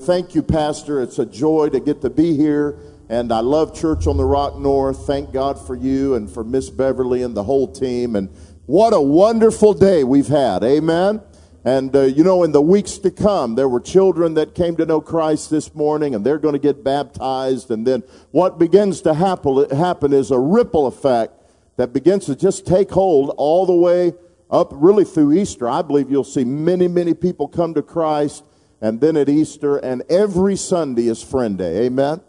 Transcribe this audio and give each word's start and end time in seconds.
Thank 0.00 0.34
you, 0.34 0.42
Pastor. 0.42 1.00
It's 1.00 1.20
a 1.20 1.24
joy 1.24 1.68
to 1.68 1.78
get 1.78 2.00
to 2.00 2.10
be 2.10 2.36
here. 2.36 2.76
And 3.08 3.32
I 3.32 3.38
love 3.38 3.78
Church 3.78 4.08
on 4.08 4.16
the 4.16 4.24
Rock 4.24 4.58
North. 4.58 5.06
Thank 5.06 5.32
God 5.32 5.56
for 5.56 5.76
you 5.76 6.14
and 6.14 6.28
for 6.28 6.42
Miss 6.42 6.68
Beverly 6.68 7.22
and 7.22 7.34
the 7.34 7.44
whole 7.44 7.72
team. 7.72 8.16
And 8.16 8.28
what 8.66 8.92
a 8.92 9.00
wonderful 9.00 9.72
day 9.72 10.02
we've 10.02 10.26
had. 10.26 10.64
Amen. 10.64 11.22
And, 11.64 11.94
uh, 11.94 12.02
you 12.02 12.24
know, 12.24 12.42
in 12.42 12.50
the 12.50 12.60
weeks 12.60 12.98
to 12.98 13.10
come, 13.12 13.54
there 13.54 13.68
were 13.68 13.78
children 13.78 14.34
that 14.34 14.56
came 14.56 14.74
to 14.76 14.84
know 14.84 15.00
Christ 15.00 15.48
this 15.48 15.72
morning 15.76 16.16
and 16.16 16.26
they're 16.26 16.40
going 16.40 16.54
to 16.54 16.58
get 16.58 16.82
baptized. 16.82 17.70
And 17.70 17.86
then 17.86 18.02
what 18.32 18.58
begins 18.58 19.00
to 19.02 19.14
happen, 19.14 19.70
happen 19.70 20.12
is 20.12 20.32
a 20.32 20.38
ripple 20.40 20.88
effect 20.88 21.40
that 21.76 21.92
begins 21.92 22.26
to 22.26 22.34
just 22.34 22.66
take 22.66 22.90
hold 22.90 23.32
all 23.36 23.64
the 23.64 23.76
way 23.76 24.12
up 24.50 24.70
really 24.72 25.04
through 25.04 25.34
Easter. 25.34 25.68
I 25.68 25.82
believe 25.82 26.10
you'll 26.10 26.24
see 26.24 26.44
many, 26.44 26.88
many 26.88 27.14
people 27.14 27.46
come 27.46 27.74
to 27.74 27.82
Christ 27.82 28.42
and 28.84 29.00
then 29.00 29.16
at 29.16 29.30
Easter, 29.30 29.78
and 29.78 30.02
every 30.10 30.56
Sunday 30.56 31.06
is 31.06 31.22
Friend 31.22 31.56
Day. 31.56 31.86
Amen? 31.86 32.20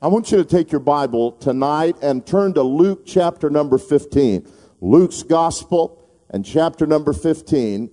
I 0.00 0.06
want 0.06 0.30
you 0.30 0.38
to 0.38 0.44
take 0.44 0.70
your 0.70 0.80
Bible 0.80 1.32
tonight 1.32 1.96
and 2.00 2.24
turn 2.24 2.54
to 2.54 2.62
Luke 2.62 3.04
chapter 3.04 3.50
number 3.50 3.76
15. 3.76 4.46
Luke's 4.80 5.24
Gospel 5.24 6.08
and 6.30 6.44
chapter 6.44 6.86
number 6.86 7.12
15. 7.12 7.90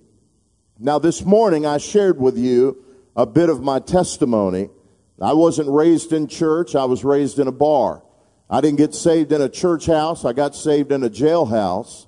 Now, 0.78 1.00
this 1.00 1.24
morning 1.24 1.66
I 1.66 1.78
shared 1.78 2.20
with 2.20 2.38
you 2.38 2.84
a 3.16 3.26
bit 3.26 3.50
of 3.50 3.64
my 3.64 3.80
testimony. 3.80 4.70
I 5.20 5.32
wasn't 5.32 5.70
raised 5.70 6.12
in 6.12 6.28
church, 6.28 6.76
I 6.76 6.84
was 6.84 7.02
raised 7.02 7.40
in 7.40 7.48
a 7.48 7.52
bar. 7.52 8.04
I 8.48 8.60
didn't 8.60 8.78
get 8.78 8.94
saved 8.94 9.32
in 9.32 9.42
a 9.42 9.48
church 9.48 9.86
house, 9.86 10.24
I 10.24 10.34
got 10.34 10.54
saved 10.54 10.92
in 10.92 11.02
a 11.02 11.10
jailhouse. 11.10 12.06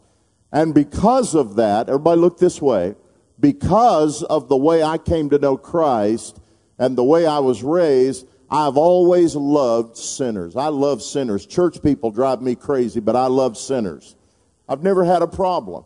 And 0.53 0.73
because 0.73 1.35
of 1.35 1.57
that, 1.57 1.89
everybody 1.89 2.21
look 2.21 2.39
this 2.39 2.63
way 2.63 2.95
because 3.39 4.23
of 4.23 4.49
the 4.49 4.57
way 4.57 4.83
I 4.83 4.99
came 4.99 5.31
to 5.31 5.39
know 5.39 5.57
Christ 5.57 6.41
and 6.79 6.97
the 6.97 7.05
way 7.05 7.27
I 7.27 7.39
was 7.39 7.63
raised, 7.63 8.27
I've 8.51 8.77
always 8.77 9.35
loved 9.35 9.97
sinners. 9.97 10.57
I 10.57 10.69
love 10.69 11.03
sinners. 11.03 11.47
Church 11.47 11.83
people 11.83 12.11
drive 12.11 12.41
me 12.41 12.55
crazy, 12.55 13.01
but 13.01 13.17
I 13.17 13.27
love 13.27 13.57
sinners. 13.57 14.17
I've 14.69 14.83
never 14.83 15.05
had 15.05 15.23
a 15.23 15.27
problem. 15.27 15.85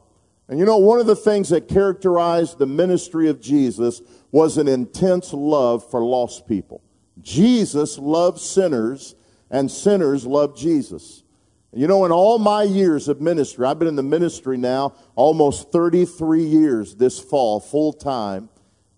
And 0.49 0.59
you 0.59 0.65
know, 0.65 0.79
one 0.79 1.01
of 1.01 1.07
the 1.07 1.17
things 1.17 1.51
that 1.51 1.69
characterized 1.69 2.59
the 2.59 2.67
ministry 2.67 3.29
of 3.29 3.41
Jesus 3.41 4.03
was 4.33 4.59
an 4.59 4.69
intense 4.69 5.33
love 5.33 5.89
for 5.89 6.03
lost 6.03 6.47
people. 6.47 6.83
Jesus 7.21 7.99
loved 7.99 8.41
sinners, 8.41 9.15
and 9.51 9.71
sinners 9.71 10.27
loved 10.27 10.57
Jesus. 10.57 11.23
You 11.73 11.87
know, 11.87 12.05
in 12.05 12.11
all 12.11 12.39
my 12.39 12.65
years 12.65 13.07
of 13.07 13.21
ministry, 13.21 13.65
I've 13.65 13.79
been 13.79 13.87
in 13.87 13.97
the 13.97 14.03
ministry 14.03 14.57
now 14.57 14.95
almost 15.15 15.71
33 15.71 16.43
years 16.43 16.97
this 16.97 17.21
fall, 17.21 17.61
full 17.61 17.93
time. 17.93 18.49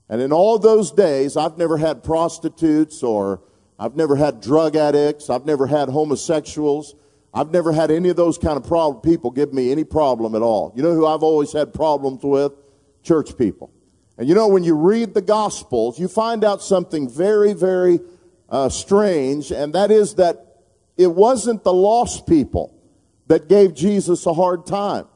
And 0.09 0.23
in 0.23 0.33
all 0.33 0.59
those 0.59 0.91
days, 0.91 1.37
I've 1.37 1.59
never 1.59 1.77
had 1.77 2.03
prostitutes 2.03 3.03
or 3.03 3.43
I've 3.79 3.95
never 3.95 4.17
had 4.17 4.41
drug 4.41 4.75
addicts. 4.77 5.29
I've 5.29 5.45
never 5.45 5.67
had 5.67 5.91
homosexuals. 5.91 6.95
I've 7.35 7.51
never 7.51 7.73
had 7.73 7.91
any 7.91 8.09
of 8.09 8.17
those 8.17 8.39
kind 8.39 8.57
of 8.57 8.65
problem, 8.65 9.03
people 9.03 9.31
give 9.31 9.53
me 9.53 9.73
any 9.73 9.85
problem 9.85 10.35
at 10.35 10.43
all. 10.43 10.73
You 10.77 10.83
know 10.83 10.95
who 10.95 11.07
I've 11.07 11.23
always 11.23 11.53
had 11.53 11.73
problems 11.73 12.23
with? 12.23 12.53
Church 13.03 13.37
people. 13.39 13.71
And 14.19 14.29
you 14.29 14.35
know, 14.35 14.49
when 14.49 14.65
you 14.65 14.75
read 14.75 15.15
the 15.15 15.23
Gospels, 15.23 15.99
you 15.99 16.09
find 16.09 16.45
out 16.45 16.63
something 16.63 17.09
very, 17.09 17.55
very 17.55 18.01
uh, 18.51 18.69
strange, 18.69 19.51
and 19.51 19.75
that 19.75 19.91
is 19.91 20.17
that 20.17 20.52
it 20.97 21.09
wasn't 21.09 21.65
the 21.65 21.73
lost 21.73 22.27
people 22.27 22.75
that 23.27 23.49
gave 23.49 23.75
Jesus 23.75 24.27
a 24.27 24.35
hard 24.35 24.67
time. 24.67 25.07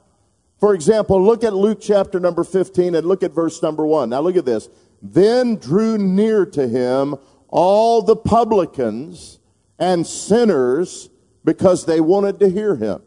For 0.59 0.75
example, 0.75 1.23
look 1.23 1.45
at 1.45 1.53
Luke 1.53 1.79
chapter 1.81 2.19
number 2.19 2.43
15 2.43 2.95
and 2.95 3.07
look 3.07 3.23
at 3.23 3.33
verse 3.33 3.63
number 3.63 3.85
1. 3.87 4.09
Now 4.09 4.21
look 4.21 4.37
at 4.37 4.47
this. 4.47 4.69
Then 5.03 5.57
drew 5.57 5.99
near 5.99 6.47
to 6.47 6.67
him 6.67 7.17
all 7.49 8.03
the 8.03 8.17
publicans 8.17 9.39
and 9.79 10.07
sinners 10.07 11.11
because 11.45 11.85
they 11.85 12.01
wanted 12.01 12.41
to 12.41 12.49
hear 12.49 12.77
him. 12.77 13.03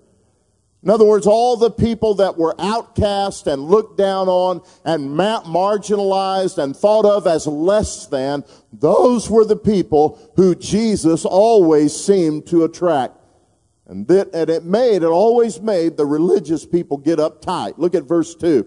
In 0.81 0.89
other 0.89 1.03
words, 1.03 1.27
all 1.27 1.57
the 1.57 1.71
people 1.71 2.15
that 2.15 2.37
were 2.37 2.55
outcast 2.57 3.47
and 3.47 3.63
looked 3.63 3.97
down 3.97 4.29
on 4.29 4.61
and 4.85 5.09
marginalized 5.09 6.57
and 6.57 6.75
thought 6.75 7.03
of 7.03 7.27
as 7.27 7.45
less 7.45 8.05
than, 8.07 8.45
those 8.71 9.29
were 9.29 9.43
the 9.43 9.57
people 9.57 10.31
who 10.37 10.55
Jesus 10.55 11.25
always 11.25 11.93
seemed 11.93 12.47
to 12.47 12.63
attract. 12.63 13.17
And, 13.87 14.07
that, 14.07 14.33
and 14.33 14.49
it 14.49 14.63
made, 14.63 15.03
it 15.03 15.07
always 15.07 15.59
made 15.59 15.97
the 15.97 16.05
religious 16.05 16.65
people 16.65 16.97
get 16.97 17.19
uptight. 17.19 17.73
Look 17.77 17.93
at 17.93 18.03
verse 18.03 18.33
2. 18.35 18.65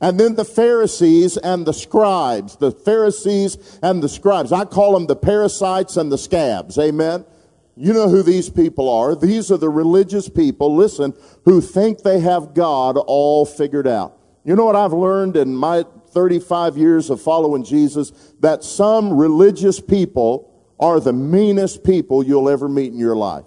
And 0.00 0.20
then 0.20 0.36
the 0.36 0.44
Pharisees 0.44 1.36
and 1.38 1.66
the 1.66 1.72
scribes, 1.72 2.56
the 2.56 2.70
Pharisees 2.70 3.80
and 3.82 4.00
the 4.00 4.08
scribes. 4.08 4.52
I 4.52 4.64
call 4.64 4.92
them 4.92 5.06
the 5.06 5.16
parasites 5.16 5.96
and 5.96 6.12
the 6.12 6.18
scabs. 6.18 6.78
Amen. 6.78 7.24
You 7.80 7.92
know 7.92 8.08
who 8.08 8.24
these 8.24 8.50
people 8.50 8.88
are. 8.88 9.14
These 9.14 9.52
are 9.52 9.56
the 9.56 9.68
religious 9.68 10.28
people, 10.28 10.74
listen, 10.74 11.14
who 11.44 11.60
think 11.60 12.02
they 12.02 12.18
have 12.18 12.52
God 12.52 12.96
all 12.96 13.46
figured 13.46 13.86
out. 13.86 14.18
You 14.44 14.56
know 14.56 14.64
what 14.64 14.74
I've 14.74 14.92
learned 14.92 15.36
in 15.36 15.54
my 15.54 15.84
35 16.10 16.76
years 16.76 17.08
of 17.08 17.22
following 17.22 17.62
Jesus? 17.62 18.10
That 18.40 18.64
some 18.64 19.16
religious 19.16 19.78
people 19.78 20.52
are 20.80 20.98
the 20.98 21.12
meanest 21.12 21.84
people 21.84 22.24
you'll 22.24 22.48
ever 22.48 22.68
meet 22.68 22.92
in 22.92 22.98
your 22.98 23.14
life. 23.14 23.44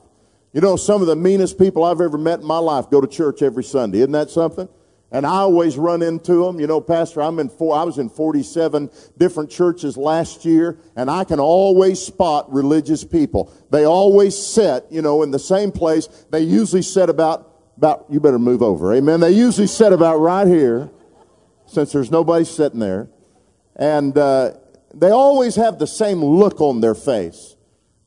You 0.53 0.62
know, 0.62 0.78
some 0.78 1.02
of 1.02 1.08
the 1.08 1.16
meanest 1.18 1.58
people 1.58 1.84
I've 1.84 2.00
ever 2.00 2.18
met 2.18 2.40
in 2.40 2.46
my 2.46 2.58
life 2.58 2.90
go 2.90 3.02
to 3.02 3.08
church 3.08 3.41
every 3.41 3.66
Sunday. 3.66 3.97
Isn't 3.97 4.14
that 4.14 4.30
something? 4.30 4.70
And 5.11 5.25
I 5.25 5.38
always 5.39 5.77
run 5.77 6.01
into 6.01 6.45
them. 6.45 6.59
You 6.59 6.67
know, 6.67 6.79
Pastor, 6.79 7.22
I'm 7.22 7.39
in 7.39 7.49
four, 7.49 7.75
I 7.77 7.83
was 7.83 7.97
in 7.97 8.09
47 8.09 8.89
different 9.17 9.51
churches 9.51 9.97
last 9.97 10.45
year, 10.45 10.77
and 10.95 11.11
I 11.11 11.25
can 11.25 11.39
always 11.39 12.01
spot 12.01 12.51
religious 12.51 13.03
people. 13.03 13.53
They 13.72 13.85
always 13.85 14.38
sit, 14.38 14.85
you 14.89 15.01
know, 15.01 15.22
in 15.23 15.31
the 15.31 15.39
same 15.39 15.72
place. 15.72 16.07
They 16.29 16.41
usually 16.41 16.81
sit 16.81 17.09
about, 17.09 17.51
about, 17.75 18.05
you 18.09 18.22
better 18.22 18.39
move 18.39 18.61
over. 18.61 18.94
Amen. 18.94 19.19
They 19.19 19.31
usually 19.31 19.67
sit 19.67 19.91
about 19.91 20.17
right 20.17 20.47
here, 20.47 20.89
since 21.66 21.91
there's 21.91 22.09
nobody 22.11 22.45
sitting 22.45 22.79
there. 22.79 23.09
And, 23.75 24.17
uh, 24.17 24.53
they 24.93 25.09
always 25.09 25.55
have 25.55 25.79
the 25.79 25.88
same 25.88 26.23
look 26.23 26.59
on 26.61 26.81
their 26.81 26.95
face. 26.95 27.55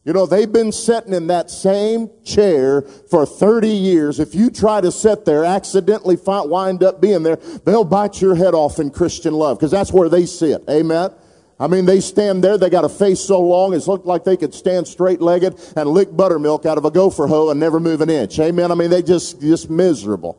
You 0.05 0.13
know, 0.13 0.27
they've 0.27 0.53
been 0.53 0.71
sitting 0.71 1.15
in 1.15 1.29
that 1.29 1.51
same 1.51 2.11
chair 2.25 2.83
for 2.83 3.25
30 3.25 3.69
years. 3.69 4.21
If 4.21 4.35
you 4.35 4.51
try 4.51 4.83
to 4.83 4.93
sit 4.93 5.25
there, 5.25 5.47
accidentally 5.47 6.17
find, 6.17 6.51
wind 6.51 6.83
up 6.83 7.01
being 7.01 7.23
there, 7.23 7.37
they'll 7.37 7.85
bite 7.85 8.21
your 8.21 8.35
head 8.35 8.53
off 8.53 8.79
in 8.79 8.91
Christian 8.91 9.33
love 9.33 9.59
because 9.59 9.71
that's 9.71 9.93
where 9.93 10.11
they 10.11 10.27
sit. 10.27 10.63
Amen. 10.69 11.11
I 11.59 11.69
mean, 11.69 11.87
they 11.87 12.01
stand 12.01 12.45
there, 12.45 12.59
they 12.59 12.69
got 12.69 12.85
a 12.85 12.89
face 12.89 13.21
so 13.21 13.41
long, 13.41 13.73
it's 13.73 13.87
looked 13.87 14.05
like 14.05 14.25
they 14.25 14.37
could 14.37 14.53
stand 14.53 14.87
straight 14.89 15.23
legged 15.23 15.59
and 15.77 15.89
lick 15.89 16.15
buttermilk 16.15 16.67
out 16.67 16.77
of 16.77 16.85
a 16.85 16.91
gopher 16.91 17.27
hoe 17.27 17.51
and 17.51 17.59
never 17.59 17.81
move 17.81 18.01
an 18.01 18.11
inch. 18.11 18.39
Amen. 18.41 18.73
I 18.73 18.75
mean, 18.75 18.91
they 18.91 19.03
just, 19.03 19.41
just 19.41 19.71
miserable. 19.71 20.39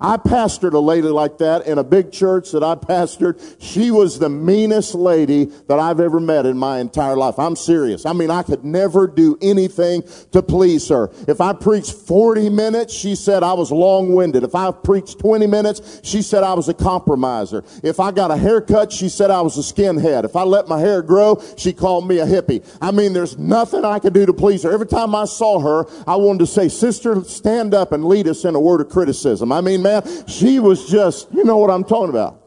I 0.00 0.16
pastored 0.16 0.72
a 0.72 0.78
lady 0.78 1.08
like 1.08 1.38
that 1.38 1.66
in 1.66 1.78
a 1.78 1.84
big 1.84 2.10
church 2.10 2.52
that 2.52 2.62
I 2.62 2.74
pastored. 2.74 3.40
She 3.60 3.90
was 3.90 4.18
the 4.18 4.30
meanest 4.30 4.94
lady 4.94 5.46
that 5.68 5.78
I've 5.78 6.00
ever 6.00 6.20
met 6.20 6.46
in 6.46 6.56
my 6.56 6.78
entire 6.78 7.16
life. 7.16 7.38
I'm 7.38 7.56
serious. 7.56 8.06
I 8.06 8.12
mean, 8.12 8.30
I 8.30 8.42
could 8.42 8.64
never 8.64 9.06
do 9.06 9.36
anything 9.42 10.02
to 10.32 10.42
please 10.42 10.88
her. 10.88 11.10
If 11.28 11.40
I 11.40 11.52
preached 11.52 11.92
40 11.92 12.48
minutes, 12.48 12.94
she 12.94 13.14
said 13.14 13.42
I 13.42 13.52
was 13.52 13.70
long-winded. 13.70 14.42
If 14.42 14.54
I 14.54 14.70
preached 14.70 15.18
20 15.18 15.46
minutes, 15.46 16.00
she 16.02 16.22
said 16.22 16.44
I 16.44 16.54
was 16.54 16.68
a 16.68 16.74
compromiser. 16.74 17.64
If 17.82 18.00
I 18.00 18.10
got 18.10 18.30
a 18.30 18.36
haircut, 18.36 18.92
she 18.92 19.08
said 19.08 19.30
I 19.30 19.42
was 19.42 19.58
a 19.58 19.74
skinhead. 19.74 20.24
If 20.24 20.36
I 20.36 20.44
let 20.44 20.66
my 20.66 20.80
hair 20.80 21.02
grow, 21.02 21.42
she 21.56 21.72
called 21.72 22.08
me 22.08 22.18
a 22.18 22.26
hippie. 22.26 22.64
I 22.80 22.90
mean, 22.90 23.12
there's 23.12 23.38
nothing 23.38 23.84
I 23.84 23.98
could 23.98 24.14
do 24.14 24.24
to 24.24 24.32
please 24.32 24.62
her. 24.62 24.72
Every 24.72 24.86
time 24.86 25.14
I 25.14 25.26
saw 25.26 25.60
her, 25.60 25.90
I 26.06 26.16
wanted 26.16 26.40
to 26.40 26.46
say, 26.46 26.68
sister, 26.68 27.22
stand 27.24 27.74
up 27.74 27.92
and 27.92 28.04
lead 28.04 28.26
us 28.28 28.44
in 28.44 28.54
a 28.54 28.60
word 28.60 28.80
of 28.80 28.88
criticism. 28.88 29.52
I 29.52 29.60
mean, 29.60 29.82
She 30.26 30.58
was 30.58 30.88
just, 30.88 31.32
you 31.32 31.44
know 31.44 31.58
what 31.58 31.70
I'm 31.70 31.84
talking 31.84 32.10
about. 32.10 32.40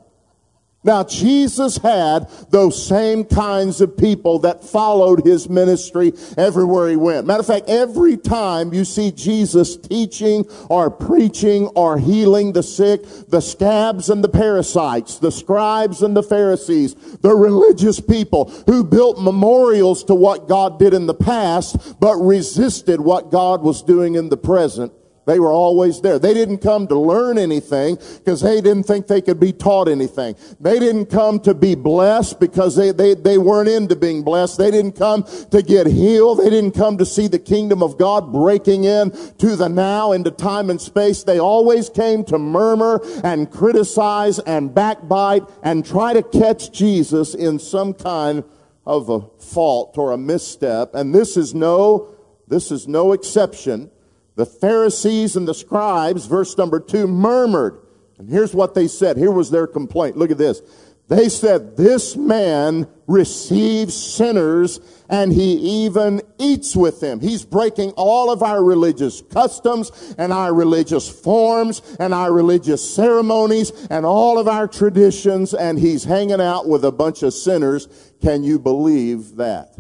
Now, 0.85 1.05
Jesus 1.05 1.77
had 1.77 2.29
those 2.49 2.85
same 2.85 3.23
kinds 3.23 3.79
of 3.79 3.95
people 3.95 4.39
that 4.39 4.65
followed 4.65 5.25
his 5.25 5.47
ministry 5.47 6.11
everywhere 6.37 6.89
he 6.89 6.97
went. 6.97 7.25
Matter 7.25 7.39
of 7.39 7.47
fact, 7.47 7.69
every 7.69 8.17
time 8.17 8.73
you 8.73 8.83
see 8.83 9.11
Jesus 9.11 9.77
teaching 9.77 10.45
or 10.69 10.91
preaching 10.91 11.67
or 11.67 11.97
healing 11.97 12.51
the 12.51 12.63
sick, 12.63 13.03
the 13.29 13.39
scabs 13.39 14.09
and 14.09 14.21
the 14.21 14.29
parasites, 14.29 15.19
the 15.19 15.31
scribes 15.31 16.01
and 16.01 16.17
the 16.17 16.23
Pharisees, 16.23 16.95
the 17.21 17.33
religious 17.33 18.01
people 18.01 18.49
who 18.67 18.83
built 18.83 19.21
memorials 19.21 20.03
to 20.05 20.15
what 20.15 20.49
God 20.49 20.79
did 20.79 20.93
in 20.93 21.05
the 21.05 21.13
past, 21.13 21.97
but 22.01 22.15
resisted 22.17 22.99
what 22.99 23.31
God 23.31 23.61
was 23.61 23.83
doing 23.83 24.15
in 24.15 24.27
the 24.27 24.37
present, 24.37 24.91
they 25.25 25.39
were 25.39 25.51
always 25.51 26.01
there. 26.01 26.19
They 26.19 26.33
didn't 26.33 26.57
come 26.57 26.87
to 26.87 26.97
learn 26.97 27.37
anything 27.37 27.97
because 28.17 28.41
they 28.41 28.61
didn't 28.61 28.83
think 28.83 29.07
they 29.07 29.21
could 29.21 29.39
be 29.39 29.53
taught 29.53 29.87
anything. 29.87 30.35
They 30.59 30.79
didn't 30.79 31.07
come 31.07 31.39
to 31.41 31.53
be 31.53 31.75
blessed 31.75 32.39
because 32.39 32.75
they, 32.75 32.91
they, 32.91 33.13
they 33.13 33.37
weren't 33.37 33.69
into 33.69 33.95
being 33.95 34.23
blessed. 34.23 34.57
They 34.57 34.71
didn't 34.71 34.93
come 34.93 35.23
to 35.51 35.61
get 35.61 35.87
healed. 35.87 36.39
They 36.39 36.49
didn't 36.49 36.73
come 36.73 36.97
to 36.97 37.05
see 37.05 37.27
the 37.27 37.39
kingdom 37.39 37.81
of 37.81 37.97
God 37.97 38.31
breaking 38.31 38.83
in 38.83 39.11
to 39.37 39.55
the 39.55 39.69
now, 39.69 40.11
into 40.11 40.31
time 40.31 40.69
and 40.69 40.81
space. 40.81 41.23
They 41.23 41.39
always 41.39 41.89
came 41.89 42.23
to 42.25 42.37
murmur 42.37 43.01
and 43.23 43.49
criticize 43.49 44.39
and 44.39 44.73
backbite 44.73 45.43
and 45.63 45.85
try 45.85 46.13
to 46.13 46.23
catch 46.23 46.71
Jesus 46.71 47.33
in 47.33 47.59
some 47.59 47.93
kind 47.93 48.43
of 48.85 49.09
a 49.09 49.21
fault 49.39 49.97
or 49.97 50.11
a 50.11 50.17
misstep, 50.17 50.93
and 50.93 51.15
this 51.15 51.37
is 51.37 51.53
no, 51.53 52.13
this 52.47 52.71
is 52.71 52.87
no 52.87 53.13
exception. 53.13 53.89
The 54.35 54.45
Pharisees 54.45 55.35
and 55.35 55.47
the 55.47 55.53
scribes, 55.53 56.25
verse 56.25 56.57
number 56.57 56.79
two, 56.79 57.07
murmured. 57.07 57.79
And 58.17 58.29
here's 58.29 58.53
what 58.53 58.73
they 58.73 58.87
said. 58.87 59.17
Here 59.17 59.31
was 59.31 59.51
their 59.51 59.67
complaint. 59.67 60.17
Look 60.17 60.31
at 60.31 60.37
this. 60.37 60.61
They 61.09 61.27
said, 61.27 61.75
this 61.75 62.15
man 62.15 62.87
receives 63.07 63.93
sinners 63.93 64.79
and 65.09 65.33
he 65.33 65.83
even 65.85 66.21
eats 66.39 66.75
with 66.75 67.01
them. 67.01 67.19
He's 67.19 67.43
breaking 67.43 67.91
all 67.91 68.31
of 68.31 68.41
our 68.41 68.63
religious 68.63 69.21
customs 69.21 70.15
and 70.17 70.31
our 70.31 70.53
religious 70.53 71.09
forms 71.09 71.81
and 71.99 72.13
our 72.13 72.31
religious 72.31 72.95
ceremonies 72.95 73.71
and 73.89 74.05
all 74.05 74.39
of 74.39 74.47
our 74.47 74.67
traditions 74.67 75.53
and 75.53 75.77
he's 75.77 76.05
hanging 76.05 76.41
out 76.41 76.67
with 76.69 76.85
a 76.85 76.91
bunch 76.91 77.21
of 77.21 77.33
sinners. 77.33 78.13
Can 78.21 78.43
you 78.43 78.57
believe 78.57 79.35
that? 79.35 79.75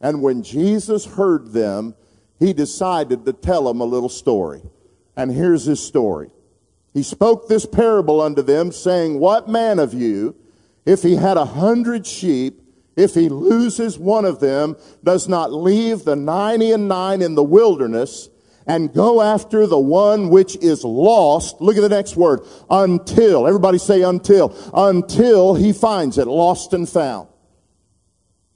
And 0.00 0.20
when 0.20 0.42
Jesus 0.42 1.06
heard 1.06 1.52
them, 1.52 1.94
he 2.38 2.52
decided 2.52 3.24
to 3.24 3.32
tell 3.32 3.64
them 3.64 3.80
a 3.80 3.84
little 3.84 4.08
story. 4.08 4.62
And 5.16 5.30
here's 5.30 5.64
his 5.64 5.82
story. 5.82 6.30
He 6.92 7.02
spoke 7.02 7.48
this 7.48 7.66
parable 7.66 8.20
unto 8.20 8.42
them 8.42 8.72
saying, 8.72 9.18
what 9.18 9.48
man 9.48 9.78
of 9.78 9.94
you 9.94 10.36
if 10.86 11.02
he 11.02 11.16
had 11.16 11.36
a 11.36 11.44
hundred 11.44 12.06
sheep, 12.06 12.62
if 12.94 13.14
he 13.14 13.28
loses 13.28 13.98
one 13.98 14.24
of 14.24 14.40
them, 14.40 14.76
does 15.02 15.28
not 15.28 15.52
leave 15.52 16.04
the 16.04 16.16
ninety 16.16 16.70
and 16.70 16.88
nine 16.88 17.20
in 17.20 17.34
the 17.34 17.44
wilderness 17.44 18.30
and 18.68 18.94
go 18.94 19.20
after 19.20 19.66
the 19.66 19.78
one 19.78 20.30
which 20.30 20.56
is 20.56 20.84
lost. 20.84 21.60
Look 21.60 21.76
at 21.76 21.80
the 21.80 21.88
next 21.88 22.16
word. 22.16 22.40
Until. 22.70 23.46
Everybody 23.46 23.78
say 23.78 24.02
until. 24.02 24.56
Until 24.72 25.54
he 25.54 25.72
finds 25.72 26.18
it, 26.18 26.26
lost 26.26 26.72
and 26.72 26.88
found. 26.88 27.28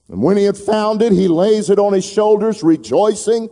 And 0.09 0.23
when 0.23 0.37
he 0.37 0.45
had 0.45 0.57
found 0.57 1.03
it, 1.03 1.13
he 1.13 1.29
lays 1.29 1.69
it 1.69 1.79
on 1.79 1.93
his 1.93 2.05
shoulders, 2.05 2.63
rejoicing. 2.63 3.51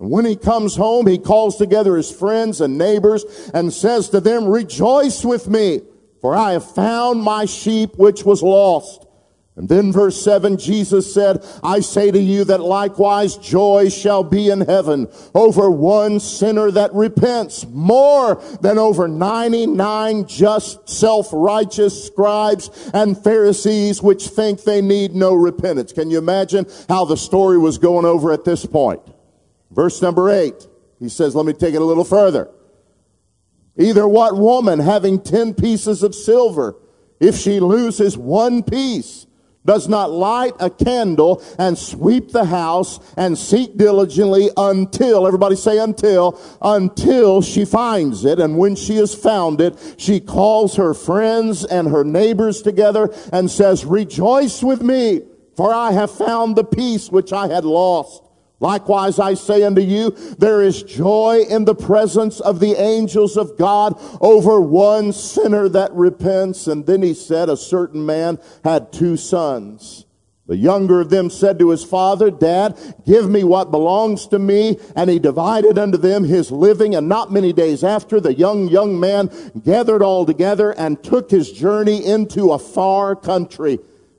And 0.00 0.10
when 0.10 0.24
he 0.24 0.34
comes 0.34 0.74
home, 0.74 1.06
he 1.06 1.18
calls 1.18 1.56
together 1.56 1.96
his 1.96 2.10
friends 2.10 2.60
and 2.60 2.76
neighbors 2.76 3.24
and 3.54 3.72
says 3.72 4.08
to 4.08 4.20
them, 4.20 4.48
rejoice 4.48 5.24
with 5.24 5.46
me 5.46 5.82
for 6.20 6.34
I 6.34 6.52
have 6.52 6.70
found 6.74 7.22
my 7.22 7.46
sheep 7.46 7.96
which 7.96 8.24
was 8.24 8.42
lost. 8.42 9.06
And 9.56 9.68
then 9.68 9.92
verse 9.92 10.22
7, 10.22 10.56
Jesus 10.56 11.12
said, 11.12 11.44
I 11.62 11.80
say 11.80 12.10
to 12.10 12.18
you 12.18 12.44
that 12.44 12.60
likewise 12.60 13.36
joy 13.36 13.90
shall 13.90 14.22
be 14.22 14.48
in 14.48 14.60
heaven 14.62 15.08
over 15.34 15.70
one 15.70 16.20
sinner 16.20 16.70
that 16.70 16.94
repents 16.94 17.66
more 17.66 18.36
than 18.62 18.78
over 18.78 19.06
99 19.06 20.26
just 20.26 20.88
self-righteous 20.88 22.06
scribes 22.06 22.90
and 22.94 23.22
Pharisees 23.22 24.02
which 24.02 24.28
think 24.28 24.62
they 24.62 24.80
need 24.80 25.14
no 25.14 25.34
repentance. 25.34 25.92
Can 25.92 26.10
you 26.10 26.18
imagine 26.18 26.66
how 26.88 27.04
the 27.04 27.16
story 27.16 27.58
was 27.58 27.76
going 27.76 28.06
over 28.06 28.32
at 28.32 28.44
this 28.44 28.64
point? 28.64 29.02
Verse 29.70 30.02
number 30.02 30.30
8, 30.30 30.66
he 30.98 31.08
says, 31.08 31.34
let 31.34 31.46
me 31.46 31.52
take 31.52 31.74
it 31.74 31.80
a 31.80 31.84
little 31.84 32.04
further. 32.04 32.50
Either 33.78 34.06
what 34.06 34.36
woman 34.36 34.80
having 34.80 35.20
ten 35.20 35.54
pieces 35.54 36.02
of 36.02 36.14
silver, 36.14 36.76
if 37.20 37.36
she 37.36 37.60
loses 37.60 38.18
one 38.18 38.62
piece, 38.62 39.26
does 39.64 39.88
not 39.88 40.10
light 40.10 40.54
a 40.58 40.70
candle 40.70 41.42
and 41.58 41.76
sweep 41.76 42.30
the 42.30 42.46
house 42.46 42.98
and 43.16 43.36
seek 43.36 43.76
diligently 43.76 44.48
until, 44.56 45.26
everybody 45.26 45.54
say 45.54 45.78
until, 45.78 46.40
until 46.62 47.42
she 47.42 47.64
finds 47.64 48.24
it. 48.24 48.40
And 48.40 48.56
when 48.56 48.74
she 48.74 48.96
has 48.96 49.14
found 49.14 49.60
it, 49.60 49.76
she 49.98 50.18
calls 50.18 50.76
her 50.76 50.94
friends 50.94 51.64
and 51.64 51.88
her 51.88 52.04
neighbors 52.04 52.62
together 52.62 53.14
and 53.32 53.50
says, 53.50 53.84
rejoice 53.84 54.62
with 54.62 54.82
me, 54.82 55.20
for 55.56 55.72
I 55.74 55.92
have 55.92 56.10
found 56.10 56.56
the 56.56 56.64
piece 56.64 57.10
which 57.10 57.32
I 57.32 57.48
had 57.48 57.64
lost. 57.64 58.24
Likewise, 58.60 59.18
I 59.18 59.34
say 59.34 59.62
unto 59.62 59.80
you, 59.80 60.10
there 60.38 60.60
is 60.60 60.82
joy 60.82 61.44
in 61.48 61.64
the 61.64 61.74
presence 61.74 62.40
of 62.40 62.60
the 62.60 62.74
angels 62.74 63.38
of 63.38 63.56
God 63.56 63.98
over 64.20 64.60
one 64.60 65.14
sinner 65.14 65.66
that 65.70 65.92
repents. 65.94 66.66
And 66.66 66.84
then 66.84 67.02
he 67.02 67.14
said, 67.14 67.48
a 67.48 67.56
certain 67.56 68.04
man 68.04 68.38
had 68.62 68.92
two 68.92 69.16
sons. 69.16 70.04
The 70.46 70.58
younger 70.58 71.00
of 71.00 71.10
them 71.10 71.30
said 71.30 71.58
to 71.60 71.70
his 71.70 71.84
father, 71.84 72.30
Dad, 72.30 72.76
give 73.06 73.30
me 73.30 73.44
what 73.44 73.70
belongs 73.70 74.26
to 74.26 74.38
me. 74.38 74.78
And 74.94 75.08
he 75.08 75.18
divided 75.18 75.78
unto 75.78 75.96
them 75.96 76.24
his 76.24 76.50
living. 76.50 76.94
And 76.94 77.08
not 77.08 77.32
many 77.32 77.54
days 77.54 77.82
after, 77.82 78.20
the 78.20 78.34
young, 78.34 78.68
young 78.68 79.00
man 79.00 79.30
gathered 79.64 80.02
all 80.02 80.26
together 80.26 80.72
and 80.72 81.02
took 81.02 81.30
his 81.30 81.50
journey 81.52 82.04
into 82.04 82.50
a 82.50 82.58
far 82.58 83.16
country. 83.16 83.78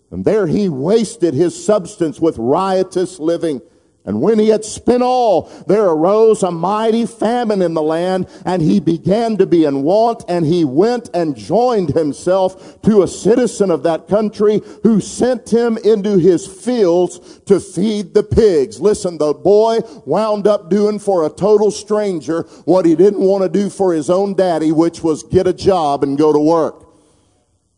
And 0.09 0.25
there 0.25 0.47
he 0.47 0.67
wasted 0.67 1.33
his 1.33 1.63
substance 1.63 2.19
with 2.19 2.37
riotous 2.37 3.19
living. 3.19 3.61
And 4.03 4.19
when 4.19 4.39
he 4.39 4.47
had 4.47 4.65
spent 4.65 5.03
all, 5.03 5.43
there 5.67 5.85
arose 5.85 6.41
a 6.41 6.49
mighty 6.49 7.05
famine 7.05 7.61
in 7.61 7.75
the 7.75 7.83
land, 7.83 8.27
and 8.45 8.59
he 8.59 8.79
began 8.79 9.37
to 9.37 9.45
be 9.45 9.65
in 9.65 9.83
want, 9.83 10.23
and 10.27 10.43
he 10.43 10.65
went 10.65 11.11
and 11.13 11.35
joined 11.35 11.89
himself 11.89 12.81
to 12.81 13.03
a 13.03 13.07
citizen 13.07 13.69
of 13.69 13.83
that 13.83 14.07
country 14.07 14.61
who 14.81 15.01
sent 15.01 15.53
him 15.53 15.77
into 15.77 16.17
his 16.17 16.47
fields 16.47 17.41
to 17.45 17.59
feed 17.59 18.15
the 18.15 18.23
pigs. 18.23 18.81
Listen, 18.81 19.19
the 19.19 19.35
boy 19.35 19.81
wound 20.07 20.47
up 20.47 20.71
doing 20.71 20.97
for 20.97 21.27
a 21.27 21.29
total 21.29 21.69
stranger 21.69 22.41
what 22.65 22.87
he 22.87 22.95
didn't 22.95 23.21
want 23.21 23.43
to 23.43 23.49
do 23.49 23.69
for 23.69 23.93
his 23.93 24.09
own 24.09 24.33
daddy, 24.33 24.71
which 24.71 25.03
was 25.03 25.21
get 25.21 25.45
a 25.45 25.53
job 25.53 26.01
and 26.01 26.17
go 26.17 26.33
to 26.33 26.39
work. 26.39 26.87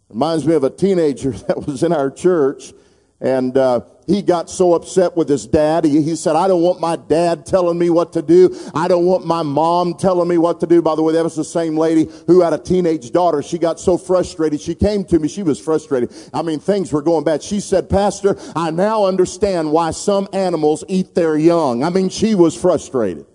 Reminds 0.08 0.48
me 0.48 0.56
of 0.56 0.64
a 0.64 0.70
teenager 0.70 1.32
that 1.48 1.68
was 1.68 1.84
in 1.84 1.92
our 1.92 2.10
church, 2.10 2.72
and, 3.20 3.58
uh, 3.58 3.82
he 4.08 4.22
got 4.22 4.50
so 4.50 4.74
upset 4.74 5.16
with 5.16 5.30
his 5.30 5.48
dad. 5.48 5.86
He, 5.86 6.02
he, 6.02 6.16
said, 6.16 6.36
I 6.36 6.48
don't 6.48 6.62
want 6.62 6.80
my 6.80 6.96
dad 6.96 7.46
telling 7.46 7.78
me 7.78 7.90
what 7.90 8.14
to 8.14 8.22
do. 8.22 8.56
I 8.74 8.88
don't 8.88 9.06
want 9.06 9.26
my 9.26 9.44
mom 9.44 9.96
telling 9.96 10.28
me 10.28 10.38
what 10.38 10.60
to 10.62 10.68
do. 10.68 10.82
By 10.82 10.96
the 10.96 11.04
way, 11.04 11.14
that 11.14 11.24
was 11.24 11.36
the 11.36 11.44
same 11.44 11.78
lady 11.78 12.10
who 12.28 12.42
had 12.42 12.54
a 12.54 12.58
teenage 12.58 13.12
daughter. 13.12 13.42
She 13.42 13.58
got 13.58 13.80
so 13.80 13.98
frustrated. 13.98 14.62
She 14.62 14.76
came 14.76 15.04
to 15.06 15.20
me. 15.20 15.28
She 15.28 15.44
was 15.44 15.60
frustrated. 15.60 16.14
I 16.34 16.42
mean, 16.42 16.60
things 16.60 16.92
were 16.92 17.02
going 17.02 17.24
bad. 17.24 17.44
She 17.44 17.60
said, 17.60 17.90
Pastor, 17.90 18.38
I 18.56 18.72
now 18.72 19.06
understand 19.06 19.72
why 19.72 19.92
some 19.92 20.28
animals 20.34 20.84
eat 20.88 21.16
their 21.16 21.38
young. 21.38 21.84
I 21.84 21.90
mean, 21.90 22.10
she 22.10 22.36
was 22.36 22.60
frustrated. 22.60 23.26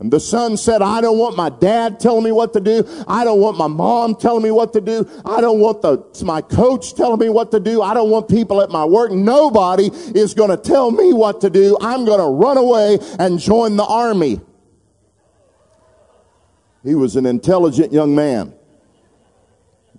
And 0.00 0.12
the 0.12 0.18
son 0.18 0.56
said, 0.56 0.82
I 0.82 1.00
don't 1.00 1.18
want 1.18 1.36
my 1.36 1.48
dad 1.48 2.00
telling 2.00 2.24
me 2.24 2.32
what 2.32 2.52
to 2.54 2.60
do. 2.60 2.84
I 3.06 3.22
don't 3.22 3.40
want 3.40 3.56
my 3.56 3.68
mom 3.68 4.16
telling 4.16 4.42
me 4.42 4.50
what 4.50 4.72
to 4.72 4.80
do. 4.80 5.08
I 5.24 5.40
don't 5.40 5.60
want 5.60 5.82
the, 5.82 6.24
my 6.24 6.40
coach 6.40 6.94
telling 6.94 7.20
me 7.20 7.28
what 7.28 7.52
to 7.52 7.60
do. 7.60 7.80
I 7.80 7.94
don't 7.94 8.10
want 8.10 8.28
people 8.28 8.60
at 8.60 8.70
my 8.70 8.84
work. 8.84 9.12
Nobody 9.12 9.90
is 10.14 10.34
going 10.34 10.50
to 10.50 10.56
tell 10.56 10.90
me 10.90 11.12
what 11.12 11.40
to 11.42 11.50
do. 11.50 11.78
I'm 11.80 12.04
going 12.04 12.18
to 12.18 12.26
run 12.26 12.58
away 12.58 12.98
and 13.20 13.38
join 13.38 13.76
the 13.76 13.84
army. 13.84 14.40
He 16.82 16.94
was 16.96 17.14
an 17.14 17.24
intelligent 17.24 17.92
young 17.92 18.14
man. 18.14 18.52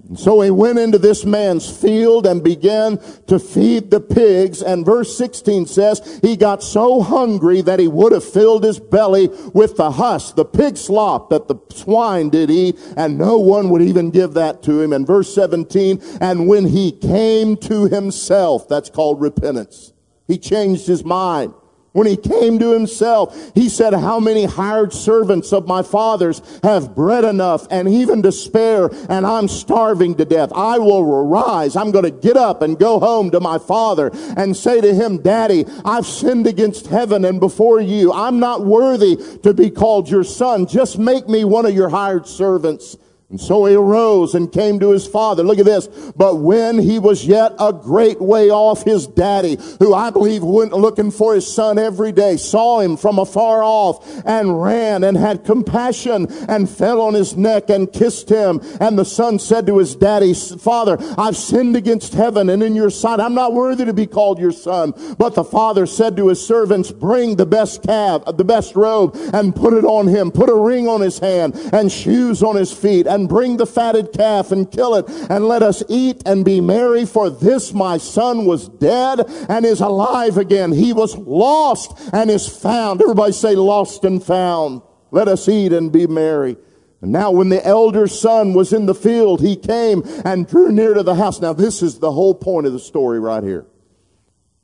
And 0.07 0.19
so 0.19 0.41
he 0.41 0.51
went 0.51 0.77
into 0.77 0.99
this 0.99 1.25
man's 1.25 1.67
field 1.67 2.27
and 2.27 2.43
began 2.43 2.99
to 3.25 3.39
feed 3.39 3.89
the 3.89 3.99
pigs. 3.99 4.61
And 4.61 4.85
verse 4.85 5.17
16 5.17 5.65
says, 5.65 6.19
he 6.21 6.35
got 6.37 6.61
so 6.61 7.01
hungry 7.01 7.61
that 7.61 7.79
he 7.79 7.87
would 7.87 8.11
have 8.11 8.23
filled 8.23 8.63
his 8.63 8.79
belly 8.79 9.29
with 9.53 9.77
the 9.77 9.91
husk, 9.91 10.35
the 10.35 10.45
pig 10.45 10.77
slop 10.77 11.29
that 11.31 11.47
the 11.47 11.55
swine 11.69 12.29
did 12.29 12.51
eat, 12.51 12.77
and 12.95 13.17
no 13.17 13.39
one 13.39 13.69
would 13.71 13.81
even 13.81 14.11
give 14.11 14.33
that 14.35 14.61
to 14.63 14.79
him. 14.79 14.93
And 14.93 15.07
verse 15.07 15.33
17, 15.33 16.01
and 16.21 16.47
when 16.47 16.65
he 16.65 16.91
came 16.91 17.57
to 17.57 17.87
himself, 17.87 18.67
that's 18.67 18.91
called 18.91 19.19
repentance. 19.19 19.91
He 20.27 20.37
changed 20.37 20.85
his 20.85 21.03
mind. 21.03 21.53
When 21.95 22.07
he 22.07 22.17
came 22.17 22.59
to 22.59 22.73
himself, 22.73 23.53
he 23.55 23.69
said, 23.69 23.93
how 23.93 24.19
many 24.19 24.43
hired 24.43 24.91
servants 24.91 25.53
of 25.53 25.65
my 25.65 25.81
father's 25.81 26.41
have 26.61 26.93
bread 26.93 27.23
enough 27.23 27.67
and 27.71 27.87
even 27.87 28.21
to 28.23 28.33
spare 28.33 28.89
and 29.07 29.25
I'm 29.25 29.47
starving 29.47 30.15
to 30.15 30.25
death. 30.25 30.51
I 30.53 30.77
will 30.77 31.09
arise. 31.09 31.77
I'm 31.77 31.91
going 31.91 32.03
to 32.03 32.11
get 32.11 32.35
up 32.35 32.61
and 32.61 32.77
go 32.77 32.99
home 32.99 33.31
to 33.31 33.39
my 33.39 33.57
father 33.57 34.11
and 34.35 34.57
say 34.57 34.81
to 34.81 34.93
him, 34.93 35.21
daddy, 35.21 35.63
I've 35.85 36.05
sinned 36.05 36.47
against 36.47 36.87
heaven 36.87 37.23
and 37.23 37.39
before 37.39 37.79
you. 37.79 38.11
I'm 38.11 38.41
not 38.41 38.65
worthy 38.65 39.15
to 39.43 39.53
be 39.53 39.69
called 39.69 40.09
your 40.09 40.25
son. 40.25 40.67
Just 40.67 40.99
make 40.99 41.29
me 41.29 41.45
one 41.45 41.65
of 41.65 41.73
your 41.73 41.87
hired 41.87 42.27
servants. 42.27 42.97
And 43.31 43.41
so 43.41 43.65
he 43.65 43.73
arose 43.73 44.35
and 44.35 44.51
came 44.51 44.79
to 44.79 44.91
his 44.91 45.07
father. 45.07 45.41
Look 45.41 45.57
at 45.57 45.65
this. 45.65 45.87
But 46.15 46.35
when 46.35 46.77
he 46.77 46.99
was 46.99 47.25
yet 47.25 47.53
a 47.59 47.73
great 47.73 48.21
way 48.21 48.51
off, 48.51 48.83
his 48.83 49.07
daddy, 49.07 49.57
who 49.79 49.95
I 49.95 50.11
believe 50.11 50.43
went 50.43 50.73
looking 50.73 51.09
for 51.09 51.33
his 51.33 51.51
son 51.51 51.79
every 51.79 52.11
day, 52.11 52.37
saw 52.37 52.81
him 52.81 52.95
from 52.95 53.17
afar 53.17 53.63
off 53.63 54.23
and 54.27 54.61
ran 54.61 55.03
and 55.03 55.17
had 55.17 55.43
compassion 55.43 56.27
and 56.47 56.69
fell 56.69 57.01
on 57.01 57.15
his 57.15 57.35
neck 57.35 57.71
and 57.71 57.91
kissed 57.91 58.29
him. 58.29 58.61
And 58.79 58.97
the 58.97 59.03
son 59.03 59.39
said 59.39 59.65
to 59.67 59.79
his 59.79 59.95
daddy, 59.95 60.35
Father, 60.35 60.97
I've 61.17 61.35
sinned 61.35 61.75
against 61.75 62.13
heaven 62.13 62.47
and 62.51 62.61
in 62.61 62.75
your 62.75 62.91
sight. 62.91 63.19
I'm 63.19 63.33
not 63.33 63.53
worthy 63.53 63.85
to 63.85 63.93
be 63.93 64.05
called 64.05 64.37
your 64.37 64.51
son. 64.51 64.93
But 65.17 65.33
the 65.33 65.43
father 65.43 65.87
said 65.87 66.15
to 66.17 66.27
his 66.27 66.45
servants, 66.45 66.91
bring 66.91 67.37
the 67.37 67.47
best 67.47 67.81
calf, 67.81 68.21
the 68.37 68.45
best 68.45 68.75
robe 68.75 69.17
and 69.33 69.55
put 69.55 69.73
it 69.73 69.83
on 69.83 70.05
him. 70.05 70.29
Put 70.29 70.49
a 70.49 70.55
ring 70.55 70.87
on 70.87 71.01
his 71.01 71.17
hand 71.17 71.55
and 71.73 71.91
shoes 71.91 72.43
on 72.43 72.55
his 72.55 72.71
feet 72.71 73.07
and 73.15 73.29
bring 73.29 73.57
the 73.57 73.65
fatted 73.65 74.11
calf 74.13 74.51
and 74.51 74.69
kill 74.69 74.93
it 74.95 75.09
and 75.31 75.47
let 75.47 75.63
us 75.63 75.81
eat 75.89 76.21
and 76.25 76.45
be 76.45 76.61
merry 76.61 77.05
for 77.05 77.29
this 77.29 77.73
my 77.73 77.97
son 77.97 78.45
was 78.45 78.67
dead 78.67 79.21
and 79.49 79.65
is 79.65 79.81
alive 79.81 80.37
again. 80.37 80.71
He 80.71 80.93
was 80.93 81.17
lost 81.17 81.97
and 82.13 82.29
is 82.29 82.47
found. 82.47 83.01
Everybody 83.01 83.31
say 83.31 83.55
lost 83.55 84.03
and 84.03 84.23
found. 84.23 84.81
Let 85.11 85.27
us 85.27 85.47
eat 85.47 85.73
and 85.73 85.91
be 85.91 86.05
merry. 86.05 86.57
Now 87.01 87.31
when 87.31 87.49
the 87.49 87.65
elder 87.65 88.07
son 88.07 88.53
was 88.53 88.73
in 88.73 88.85
the 88.85 88.95
field, 88.95 89.41
he 89.41 89.55
came 89.55 90.03
and 90.25 90.47
drew 90.47 90.71
near 90.71 90.93
to 90.93 91.03
the 91.03 91.15
house. 91.15 91.39
Now 91.39 91.53
this 91.53 91.81
is 91.81 91.99
the 91.99 92.11
whole 92.11 92.35
point 92.35 92.67
of 92.67 92.73
the 92.73 92.79
story 92.79 93.19
right 93.19 93.43
here. 93.43 93.65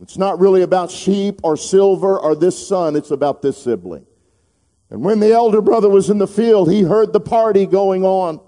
It's 0.01 0.17
not 0.17 0.39
really 0.39 0.63
about 0.63 0.89
sheep 0.91 1.39
or 1.43 1.55
silver 1.55 2.19
or 2.19 2.35
this 2.35 2.67
son. 2.67 2.95
It's 2.95 3.11
about 3.11 3.41
this 3.41 3.57
sibling. 3.57 4.05
And 4.91 5.01
when 5.01 5.21
the 5.21 5.31
elder 5.31 5.61
brother 5.61 5.89
was 5.89 6.09
in 6.09 6.17
the 6.17 6.27
field, 6.27 6.69
he 6.69 6.83
heard 6.83 7.13
the 7.13 7.21
party 7.21 7.65
going 7.65 8.03
on. 8.03 8.41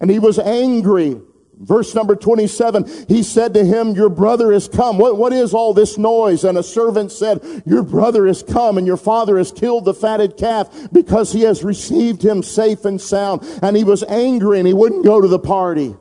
And 0.00 0.10
he 0.10 0.18
was 0.18 0.38
angry. 0.38 1.20
Verse 1.60 1.94
number 1.94 2.14
27, 2.14 3.06
he 3.08 3.22
said 3.22 3.54
to 3.54 3.64
him, 3.64 3.92
your 3.94 4.08
brother 4.08 4.52
is 4.52 4.68
come. 4.68 4.98
What, 4.98 5.16
what 5.16 5.32
is 5.32 5.54
all 5.54 5.74
this 5.74 5.98
noise? 5.98 6.44
And 6.44 6.58
a 6.58 6.62
servant 6.62 7.10
said, 7.10 7.62
your 7.66 7.82
brother 7.82 8.26
is 8.26 8.44
come 8.44 8.78
and 8.78 8.86
your 8.86 8.96
father 8.96 9.38
has 9.38 9.50
killed 9.50 9.84
the 9.84 9.94
fatted 9.94 10.36
calf 10.36 10.68
because 10.92 11.32
he 11.32 11.42
has 11.42 11.64
received 11.64 12.24
him 12.24 12.44
safe 12.44 12.84
and 12.84 13.00
sound. 13.00 13.42
And 13.60 13.76
he 13.76 13.82
was 13.82 14.04
angry 14.04 14.58
and 14.58 14.68
he 14.68 14.74
wouldn't 14.74 15.04
go 15.04 15.20
to 15.20 15.26
the 15.26 15.40
party. 15.40 15.96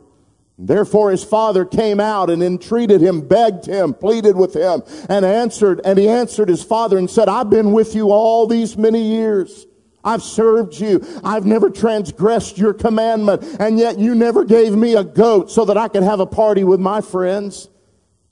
Therefore 0.58 1.12
his 1.12 1.24
father 1.24 1.66
came 1.66 2.00
out 2.00 2.30
and 2.30 2.42
entreated 2.42 3.00
him, 3.00 3.22
begged 3.22 3.68
him, 3.68 3.94
pleaded 3.94 4.36
with 4.36 4.56
him, 4.56 4.82
and 5.08 5.24
answered, 5.24 5.82
and 5.86 6.00
he 6.00 6.10
answered 6.10 6.50
his 6.50 6.64
father 6.64 6.98
and 6.98 7.10
said, 7.10 7.30
I've 7.30 7.50
been 7.50 7.74
with 7.74 7.94
you 7.94 8.12
all 8.12 8.48
these 8.48 8.76
many 8.76 9.02
years. 9.02 9.68
I've 10.04 10.24
served 10.24 10.80
you. 10.80 11.06
I've 11.24 11.46
never 11.46 11.70
transgressed 11.70 12.58
your 12.58 12.74
commandment, 12.74 13.44
and 13.60 13.78
yet 13.78 14.00
you 14.00 14.16
never 14.16 14.46
gave 14.46 14.74
me 14.74 14.96
a 14.96 15.04
goat 15.04 15.52
so 15.52 15.66
that 15.66 15.78
I 15.78 15.90
could 15.90 16.04
have 16.04 16.22
a 16.22 16.26
party 16.26 16.64
with 16.64 16.80
my 16.80 17.02
friends. 17.02 17.70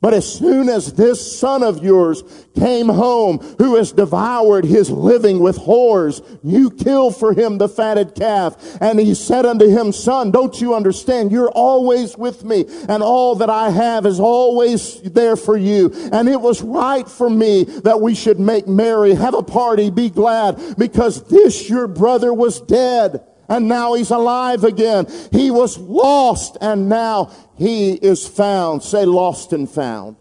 But 0.06 0.14
as 0.14 0.32
soon 0.32 0.70
as 0.70 0.94
this 0.94 1.40
son 1.40 1.64
of 1.64 1.84
yours 1.84 2.22
came 2.54 2.90
home, 2.90 3.40
who 3.58 3.74
has 3.78 3.92
devoured 3.92 4.64
his 4.64 4.92
living 4.92 5.40
with 5.40 5.58
whores, 5.58 6.24
you 6.44 6.70
killed 6.70 7.18
for 7.18 7.34
him 7.34 7.58
the 7.58 7.68
fatted 7.68 8.14
calf. 8.14 8.56
And 8.80 9.00
he 9.00 9.16
said 9.16 9.48
unto 9.48 9.68
him, 9.68 9.92
son, 9.92 10.30
don't 10.30 10.62
you 10.62 10.76
understand? 10.76 11.32
You're 11.32 11.50
always 11.50 12.16
with 12.20 12.44
me 12.44 12.66
and 12.88 13.02
all 13.02 13.34
that 13.38 13.50
I 13.50 13.72
have 13.72 14.06
is 14.06 14.20
always 14.20 15.02
there 15.02 15.36
for 15.36 15.58
you. 15.58 15.92
And 16.12 16.30
it 16.30 16.40
was 16.40 16.62
right 16.62 17.10
for 17.10 17.28
me 17.28 17.64
that 17.64 18.00
we 18.00 18.14
should 18.14 18.40
make 18.40 18.68
merry, 18.68 19.16
have 19.16 19.34
a 19.34 19.42
party, 19.42 19.90
be 19.90 20.12
glad 20.12 20.76
because 20.78 21.24
this 21.30 21.68
your 21.68 21.88
brother 21.88 22.32
was 22.32 22.62
dead 22.62 23.26
and 23.48 23.68
now 23.68 23.94
he's 23.94 24.12
alive 24.12 24.64
again. 24.64 25.08
He 25.32 25.52
was 25.52 25.78
lost 25.78 26.58
and 26.62 26.90
now 26.90 27.32
he 27.58 27.94
is 27.94 28.28
found. 28.28 28.84
Say 28.84 29.06
lost 29.06 29.54
and 29.54 29.70
found. 29.70 30.18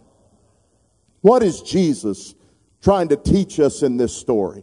What 1.20 1.42
is 1.42 1.62
Jesus 1.62 2.34
trying 2.82 3.08
to 3.08 3.16
teach 3.16 3.58
us 3.58 3.82
in 3.82 3.96
this 3.96 4.14
story? 4.14 4.62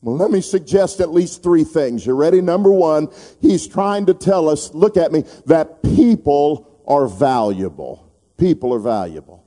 Well, 0.00 0.16
let 0.16 0.30
me 0.30 0.40
suggest 0.40 1.00
at 1.00 1.10
least 1.10 1.42
three 1.42 1.64
things. 1.64 2.06
You 2.06 2.14
ready? 2.14 2.40
Number 2.40 2.70
one, 2.70 3.08
he's 3.40 3.66
trying 3.66 4.06
to 4.06 4.14
tell 4.14 4.48
us, 4.48 4.72
look 4.72 4.96
at 4.96 5.10
me, 5.10 5.24
that 5.46 5.82
people 5.82 6.82
are 6.86 7.08
valuable. 7.08 8.12
People 8.36 8.72
are 8.72 8.78
valuable. 8.78 9.44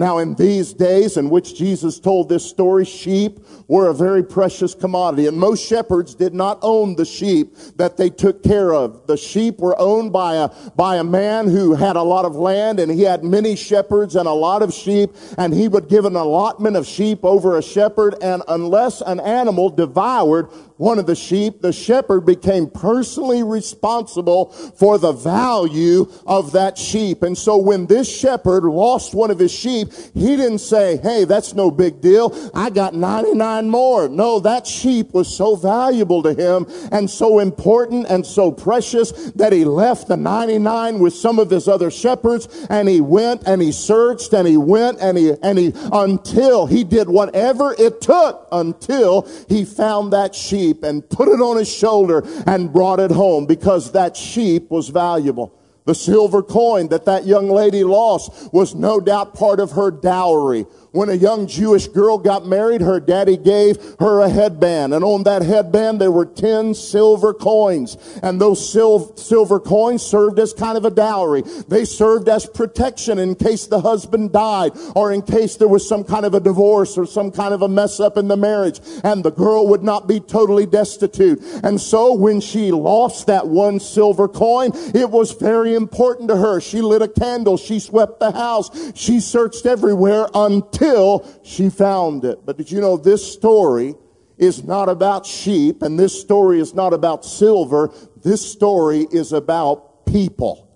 Now, 0.00 0.16
in 0.16 0.34
these 0.34 0.72
days 0.72 1.18
in 1.18 1.28
which 1.28 1.54
Jesus 1.54 2.00
told 2.00 2.30
this 2.30 2.42
story, 2.42 2.86
sheep 2.86 3.38
were 3.68 3.88
a 3.88 3.94
very 3.94 4.24
precious 4.24 4.74
commodity, 4.74 5.26
and 5.26 5.36
most 5.36 5.62
shepherds 5.62 6.14
did 6.14 6.32
not 6.32 6.58
own 6.62 6.96
the 6.96 7.04
sheep 7.04 7.54
that 7.76 7.98
they 7.98 8.08
took 8.08 8.42
care 8.42 8.72
of. 8.72 9.06
The 9.06 9.18
sheep 9.18 9.58
were 9.58 9.78
owned 9.78 10.10
by 10.10 10.36
a, 10.36 10.48
by 10.74 10.96
a 10.96 11.04
man 11.04 11.50
who 11.50 11.74
had 11.74 11.96
a 11.96 12.02
lot 12.02 12.24
of 12.24 12.34
land, 12.34 12.80
and 12.80 12.90
he 12.90 13.02
had 13.02 13.22
many 13.24 13.56
shepherds 13.56 14.16
and 14.16 14.26
a 14.26 14.32
lot 14.32 14.62
of 14.62 14.72
sheep, 14.72 15.10
and 15.36 15.52
he 15.52 15.68
would 15.68 15.90
give 15.90 16.06
an 16.06 16.16
allotment 16.16 16.76
of 16.76 16.86
sheep 16.86 17.22
over 17.22 17.58
a 17.58 17.62
shepherd, 17.62 18.14
and 18.22 18.42
unless 18.48 19.02
an 19.02 19.20
animal 19.20 19.68
devoured 19.68 20.48
one 20.80 20.98
of 20.98 21.04
the 21.04 21.14
sheep, 21.14 21.60
the 21.60 21.74
shepherd 21.74 22.22
became 22.22 22.70
personally 22.70 23.42
responsible 23.42 24.46
for 24.78 24.96
the 24.96 25.12
value 25.12 26.10
of 26.26 26.52
that 26.52 26.78
sheep. 26.78 27.22
And 27.22 27.36
so 27.36 27.58
when 27.58 27.84
this 27.84 28.10
shepherd 28.10 28.64
lost 28.64 29.14
one 29.14 29.30
of 29.30 29.38
his 29.38 29.52
sheep, 29.52 29.89
he 30.14 30.36
didn't 30.36 30.58
say, 30.58 30.96
hey, 30.98 31.24
that's 31.24 31.54
no 31.54 31.70
big 31.70 32.00
deal. 32.00 32.50
I 32.54 32.70
got 32.70 32.94
99 32.94 33.68
more. 33.68 34.08
No, 34.08 34.40
that 34.40 34.66
sheep 34.66 35.12
was 35.12 35.34
so 35.34 35.56
valuable 35.56 36.22
to 36.22 36.34
him 36.34 36.66
and 36.92 37.10
so 37.10 37.38
important 37.38 38.06
and 38.08 38.24
so 38.24 38.52
precious 38.52 39.10
that 39.32 39.52
he 39.52 39.64
left 39.64 40.08
the 40.08 40.16
99 40.16 40.98
with 40.98 41.14
some 41.14 41.38
of 41.38 41.50
his 41.50 41.68
other 41.68 41.90
shepherds 41.90 42.66
and 42.70 42.88
he 42.88 43.00
went 43.00 43.42
and 43.46 43.60
he 43.60 43.72
searched 43.72 44.32
and 44.32 44.46
he 44.46 44.56
went 44.56 44.98
and 45.00 45.18
he, 45.18 45.32
and 45.42 45.58
he, 45.58 45.72
until 45.92 46.66
he 46.66 46.84
did 46.84 47.08
whatever 47.08 47.74
it 47.78 48.00
took 48.00 48.46
until 48.52 49.28
he 49.48 49.64
found 49.64 50.12
that 50.12 50.34
sheep 50.34 50.50
sheep 50.60 50.82
and 50.82 51.08
put 51.08 51.28
it 51.28 51.40
on 51.40 51.56
his 51.56 51.72
shoulder 51.72 52.22
and 52.46 52.72
brought 52.72 53.00
it 53.00 53.10
home 53.10 53.46
because 53.46 53.92
that 53.92 54.16
sheep 54.16 54.70
was 54.70 54.88
valuable. 54.88 55.59
The 55.90 55.94
silver 55.96 56.40
coin 56.40 56.86
that 56.90 57.06
that 57.06 57.26
young 57.26 57.50
lady 57.50 57.82
lost 57.82 58.52
was 58.52 58.76
no 58.76 59.00
doubt 59.00 59.34
part 59.34 59.58
of 59.58 59.72
her 59.72 59.90
dowry. 59.90 60.64
When 60.92 61.08
a 61.08 61.14
young 61.14 61.46
Jewish 61.46 61.86
girl 61.86 62.18
got 62.18 62.46
married, 62.46 62.80
her 62.80 62.98
daddy 62.98 63.36
gave 63.36 63.78
her 64.00 64.20
a 64.20 64.28
headband. 64.28 64.92
And 64.92 65.04
on 65.04 65.22
that 65.22 65.42
headband, 65.42 66.00
there 66.00 66.10
were 66.10 66.26
10 66.26 66.74
silver 66.74 67.32
coins. 67.32 67.96
And 68.24 68.40
those 68.40 68.58
sil- 68.58 69.14
silver 69.16 69.60
coins 69.60 70.02
served 70.02 70.40
as 70.40 70.52
kind 70.52 70.76
of 70.76 70.84
a 70.84 70.90
dowry. 70.90 71.42
They 71.68 71.84
served 71.84 72.28
as 72.28 72.44
protection 72.44 73.20
in 73.20 73.36
case 73.36 73.66
the 73.66 73.80
husband 73.80 74.32
died 74.32 74.72
or 74.96 75.12
in 75.12 75.22
case 75.22 75.56
there 75.56 75.68
was 75.68 75.88
some 75.88 76.02
kind 76.02 76.26
of 76.26 76.34
a 76.34 76.40
divorce 76.40 76.98
or 76.98 77.06
some 77.06 77.30
kind 77.30 77.54
of 77.54 77.62
a 77.62 77.68
mess 77.68 78.00
up 78.00 78.16
in 78.16 78.26
the 78.26 78.36
marriage. 78.36 78.80
And 79.04 79.24
the 79.24 79.30
girl 79.30 79.68
would 79.68 79.84
not 79.84 80.08
be 80.08 80.18
totally 80.18 80.66
destitute. 80.66 81.40
And 81.62 81.80
so 81.80 82.14
when 82.14 82.40
she 82.40 82.72
lost 82.72 83.28
that 83.28 83.46
one 83.46 83.78
silver 83.78 84.26
coin, 84.26 84.72
it 84.92 85.08
was 85.08 85.32
very 85.32 85.74
important 85.74 86.28
to 86.30 86.36
her. 86.36 86.60
She 86.60 86.80
lit 86.80 87.00
a 87.00 87.08
candle. 87.08 87.56
She 87.56 87.78
swept 87.78 88.18
the 88.18 88.32
house. 88.32 88.70
She 88.96 89.20
searched 89.20 89.66
everywhere 89.66 90.26
until 90.34 90.79
until 90.80 91.26
she 91.42 91.70
found 91.70 92.24
it. 92.24 92.44
But 92.44 92.56
did 92.56 92.70
you 92.70 92.80
know 92.80 92.96
this 92.96 93.32
story 93.32 93.94
is 94.38 94.64
not 94.64 94.88
about 94.88 95.26
sheep 95.26 95.82
and 95.82 95.98
this 95.98 96.18
story 96.18 96.60
is 96.60 96.74
not 96.74 96.94
about 96.94 97.24
silver. 97.24 97.92
This 98.22 98.50
story 98.50 99.06
is 99.10 99.32
about 99.32 100.06
people. 100.06 100.66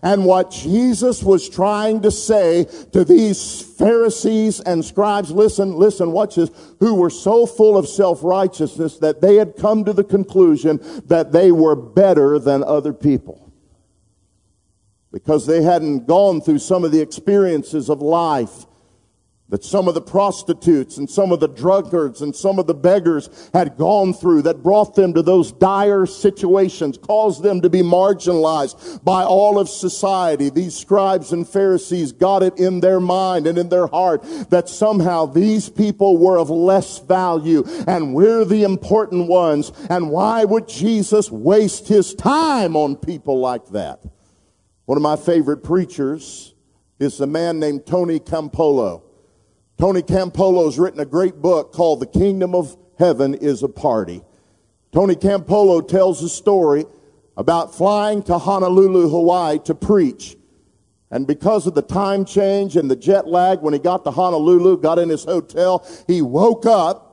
And 0.00 0.24
what 0.24 0.52
Jesus 0.52 1.24
was 1.24 1.48
trying 1.48 2.02
to 2.02 2.12
say 2.12 2.66
to 2.92 3.04
these 3.04 3.60
Pharisees 3.60 4.60
and 4.60 4.84
scribes, 4.84 5.32
listen, 5.32 5.74
listen, 5.74 6.12
watch 6.12 6.36
this, 6.36 6.50
who 6.78 6.94
were 6.94 7.10
so 7.10 7.46
full 7.46 7.76
of 7.76 7.88
self-righteousness 7.88 8.98
that 8.98 9.20
they 9.20 9.34
had 9.34 9.56
come 9.56 9.84
to 9.84 9.92
the 9.92 10.04
conclusion 10.04 10.78
that 11.06 11.32
they 11.32 11.50
were 11.50 11.74
better 11.74 12.38
than 12.38 12.62
other 12.62 12.92
people. 12.92 13.52
Because 15.10 15.46
they 15.46 15.62
hadn't 15.62 16.06
gone 16.06 16.40
through 16.42 16.60
some 16.60 16.84
of 16.84 16.92
the 16.92 17.00
experiences 17.00 17.90
of 17.90 18.00
life 18.00 18.66
that 19.50 19.64
some 19.64 19.88
of 19.88 19.94
the 19.94 20.00
prostitutes 20.00 20.98
and 20.98 21.08
some 21.08 21.32
of 21.32 21.40
the 21.40 21.48
drunkards 21.48 22.20
and 22.20 22.36
some 22.36 22.58
of 22.58 22.66
the 22.66 22.74
beggars 22.74 23.50
had 23.54 23.78
gone 23.78 24.12
through 24.12 24.42
that 24.42 24.62
brought 24.62 24.94
them 24.94 25.14
to 25.14 25.22
those 25.22 25.52
dire 25.52 26.04
situations, 26.04 26.98
caused 26.98 27.42
them 27.42 27.62
to 27.62 27.70
be 27.70 27.80
marginalized 27.80 29.02
by 29.02 29.24
all 29.24 29.58
of 29.58 29.68
society. 29.68 30.50
These 30.50 30.76
scribes 30.76 31.32
and 31.32 31.48
Pharisees 31.48 32.12
got 32.12 32.42
it 32.42 32.58
in 32.58 32.80
their 32.80 33.00
mind 33.00 33.46
and 33.46 33.56
in 33.56 33.70
their 33.70 33.86
heart 33.86 34.22
that 34.50 34.68
somehow 34.68 35.24
these 35.24 35.70
people 35.70 36.18
were 36.18 36.38
of 36.38 36.50
less 36.50 36.98
value 36.98 37.64
and 37.86 38.12
we're 38.14 38.44
the 38.44 38.64
important 38.64 39.28
ones. 39.28 39.72
And 39.88 40.10
why 40.10 40.44
would 40.44 40.68
Jesus 40.68 41.30
waste 41.30 41.88
his 41.88 42.14
time 42.14 42.76
on 42.76 42.96
people 42.96 43.40
like 43.40 43.66
that? 43.68 44.02
One 44.84 44.98
of 44.98 45.02
my 45.02 45.16
favorite 45.16 45.64
preachers 45.64 46.54
is 46.98 47.18
a 47.20 47.26
man 47.26 47.58
named 47.58 47.86
Tony 47.86 48.20
Campolo. 48.20 49.07
Tony 49.78 50.02
Campolo's 50.02 50.76
written 50.76 50.98
a 50.98 51.06
great 51.06 51.40
book 51.40 51.72
called 51.72 52.00
The 52.00 52.06
Kingdom 52.06 52.52
of 52.52 52.76
Heaven 52.98 53.34
is 53.34 53.62
a 53.62 53.68
Party. 53.68 54.22
Tony 54.90 55.14
Campolo 55.14 55.86
tells 55.86 56.20
a 56.20 56.28
story 56.28 56.84
about 57.36 57.76
flying 57.76 58.24
to 58.24 58.38
Honolulu, 58.38 59.08
Hawaii 59.08 59.60
to 59.60 59.76
preach. 59.76 60.36
And 61.12 61.28
because 61.28 61.68
of 61.68 61.76
the 61.76 61.82
time 61.82 62.24
change 62.24 62.76
and 62.76 62.90
the 62.90 62.96
jet 62.96 63.28
lag, 63.28 63.60
when 63.60 63.72
he 63.72 63.78
got 63.78 64.02
to 64.02 64.10
Honolulu, 64.10 64.78
got 64.78 64.98
in 64.98 65.08
his 65.08 65.22
hotel, 65.22 65.86
he 66.08 66.22
woke 66.22 66.66
up 66.66 67.07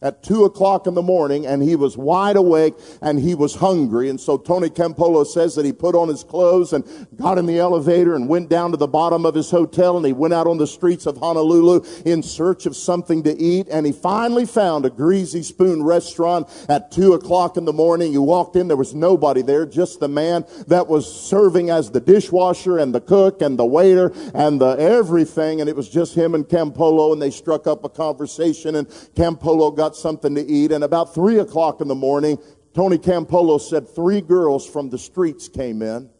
at 0.00 0.22
two 0.22 0.44
o'clock 0.44 0.86
in 0.86 0.94
the 0.94 1.02
morning 1.02 1.44
and 1.44 1.60
he 1.60 1.74
was 1.74 1.96
wide 1.96 2.36
awake 2.36 2.74
and 3.02 3.18
he 3.18 3.34
was 3.34 3.56
hungry. 3.56 4.08
And 4.08 4.20
so 4.20 4.38
Tony 4.38 4.68
Campolo 4.68 5.26
says 5.26 5.56
that 5.56 5.64
he 5.64 5.72
put 5.72 5.96
on 5.96 6.08
his 6.08 6.22
clothes 6.22 6.72
and 6.72 6.84
got 7.16 7.36
in 7.36 7.46
the 7.46 7.58
elevator 7.58 8.14
and 8.14 8.28
went 8.28 8.48
down 8.48 8.70
to 8.70 8.76
the 8.76 8.86
bottom 8.86 9.26
of 9.26 9.34
his 9.34 9.50
hotel 9.50 9.96
and 9.96 10.06
he 10.06 10.12
went 10.12 10.34
out 10.34 10.46
on 10.46 10.58
the 10.58 10.68
streets 10.68 11.06
of 11.06 11.16
Honolulu 11.16 11.84
in 12.04 12.22
search 12.22 12.64
of 12.64 12.76
something 12.76 13.24
to 13.24 13.36
eat. 13.36 13.66
And 13.68 13.86
he 13.86 13.92
finally 13.92 14.46
found 14.46 14.84
a 14.86 14.90
greasy 14.90 15.42
spoon 15.42 15.82
restaurant 15.82 16.48
at 16.68 16.92
two 16.92 17.14
o'clock 17.14 17.56
in 17.56 17.64
the 17.64 17.72
morning. 17.72 18.12
He 18.12 18.18
walked 18.18 18.54
in. 18.54 18.68
There 18.68 18.76
was 18.76 18.94
nobody 18.94 19.42
there, 19.42 19.66
just 19.66 19.98
the 19.98 20.08
man 20.08 20.44
that 20.68 20.86
was 20.86 21.12
serving 21.12 21.70
as 21.70 21.90
the 21.90 22.00
dishwasher 22.00 22.78
and 22.78 22.94
the 22.94 23.00
cook 23.00 23.42
and 23.42 23.58
the 23.58 23.66
waiter 23.66 24.12
and 24.32 24.60
the 24.60 24.76
everything. 24.78 25.60
And 25.60 25.68
it 25.68 25.74
was 25.74 25.88
just 25.88 26.14
him 26.14 26.36
and 26.36 26.44
Campolo 26.44 27.12
and 27.12 27.20
they 27.20 27.30
struck 27.30 27.66
up 27.66 27.84
a 27.84 27.88
conversation 27.88 28.76
and 28.76 28.88
Campolo 29.16 29.74
got 29.74 29.87
got 29.88 29.96
something 29.96 30.34
to 30.34 30.44
eat. 30.46 30.70
And 30.70 30.84
about 30.84 31.14
three 31.14 31.38
o'clock 31.38 31.80
in 31.80 31.88
the 31.88 31.94
morning, 31.94 32.36
Tony 32.74 32.98
Campolo 32.98 33.58
said 33.58 33.88
three 33.88 34.20
girls 34.20 34.68
from 34.68 34.90
the 34.90 34.98
streets 34.98 35.48
came 35.48 35.80
in. 35.80 36.10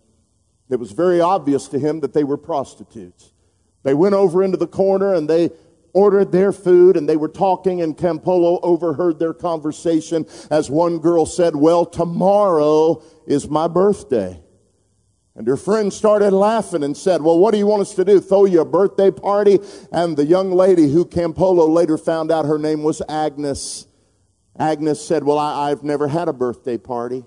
It 0.70 0.76
was 0.76 0.92
very 0.92 1.20
obvious 1.20 1.68
to 1.68 1.78
him 1.78 2.00
that 2.00 2.14
they 2.14 2.24
were 2.24 2.38
prostitutes. 2.38 3.34
They 3.82 3.92
went 3.92 4.14
over 4.14 4.42
into 4.42 4.56
the 4.56 4.66
corner 4.66 5.12
and 5.12 5.28
they 5.28 5.50
ordered 5.92 6.32
their 6.32 6.50
food 6.50 6.96
and 6.96 7.06
they 7.06 7.18
were 7.18 7.28
talking 7.28 7.82
and 7.82 7.94
Campolo 7.94 8.58
overheard 8.62 9.18
their 9.18 9.34
conversation 9.34 10.24
as 10.50 10.70
one 10.70 10.98
girl 10.98 11.26
said, 11.26 11.54
well, 11.54 11.84
tomorrow 11.84 13.02
is 13.26 13.50
my 13.50 13.68
birthday. 13.68 14.40
And 15.38 15.46
her 15.46 15.56
friend 15.56 15.92
started 15.92 16.32
laughing 16.32 16.82
and 16.82 16.96
said, 16.96 17.22
well, 17.22 17.38
what 17.38 17.52
do 17.52 17.58
you 17.58 17.66
want 17.68 17.82
us 17.82 17.94
to 17.94 18.04
do? 18.04 18.18
Throw 18.18 18.44
you 18.44 18.60
a 18.60 18.64
birthday 18.64 19.12
party? 19.12 19.60
And 19.92 20.16
the 20.16 20.24
young 20.26 20.50
lady 20.50 20.90
who 20.90 21.04
Campolo 21.04 21.68
later 21.68 21.96
found 21.96 22.32
out 22.32 22.44
her 22.44 22.58
name 22.58 22.82
was 22.82 23.00
Agnes. 23.08 23.86
Agnes 24.58 25.00
said, 25.00 25.22
well, 25.22 25.38
I, 25.38 25.68
have 25.68 25.84
never 25.84 26.08
had 26.08 26.26
a 26.26 26.32
birthday 26.32 26.76
party. 26.76 27.24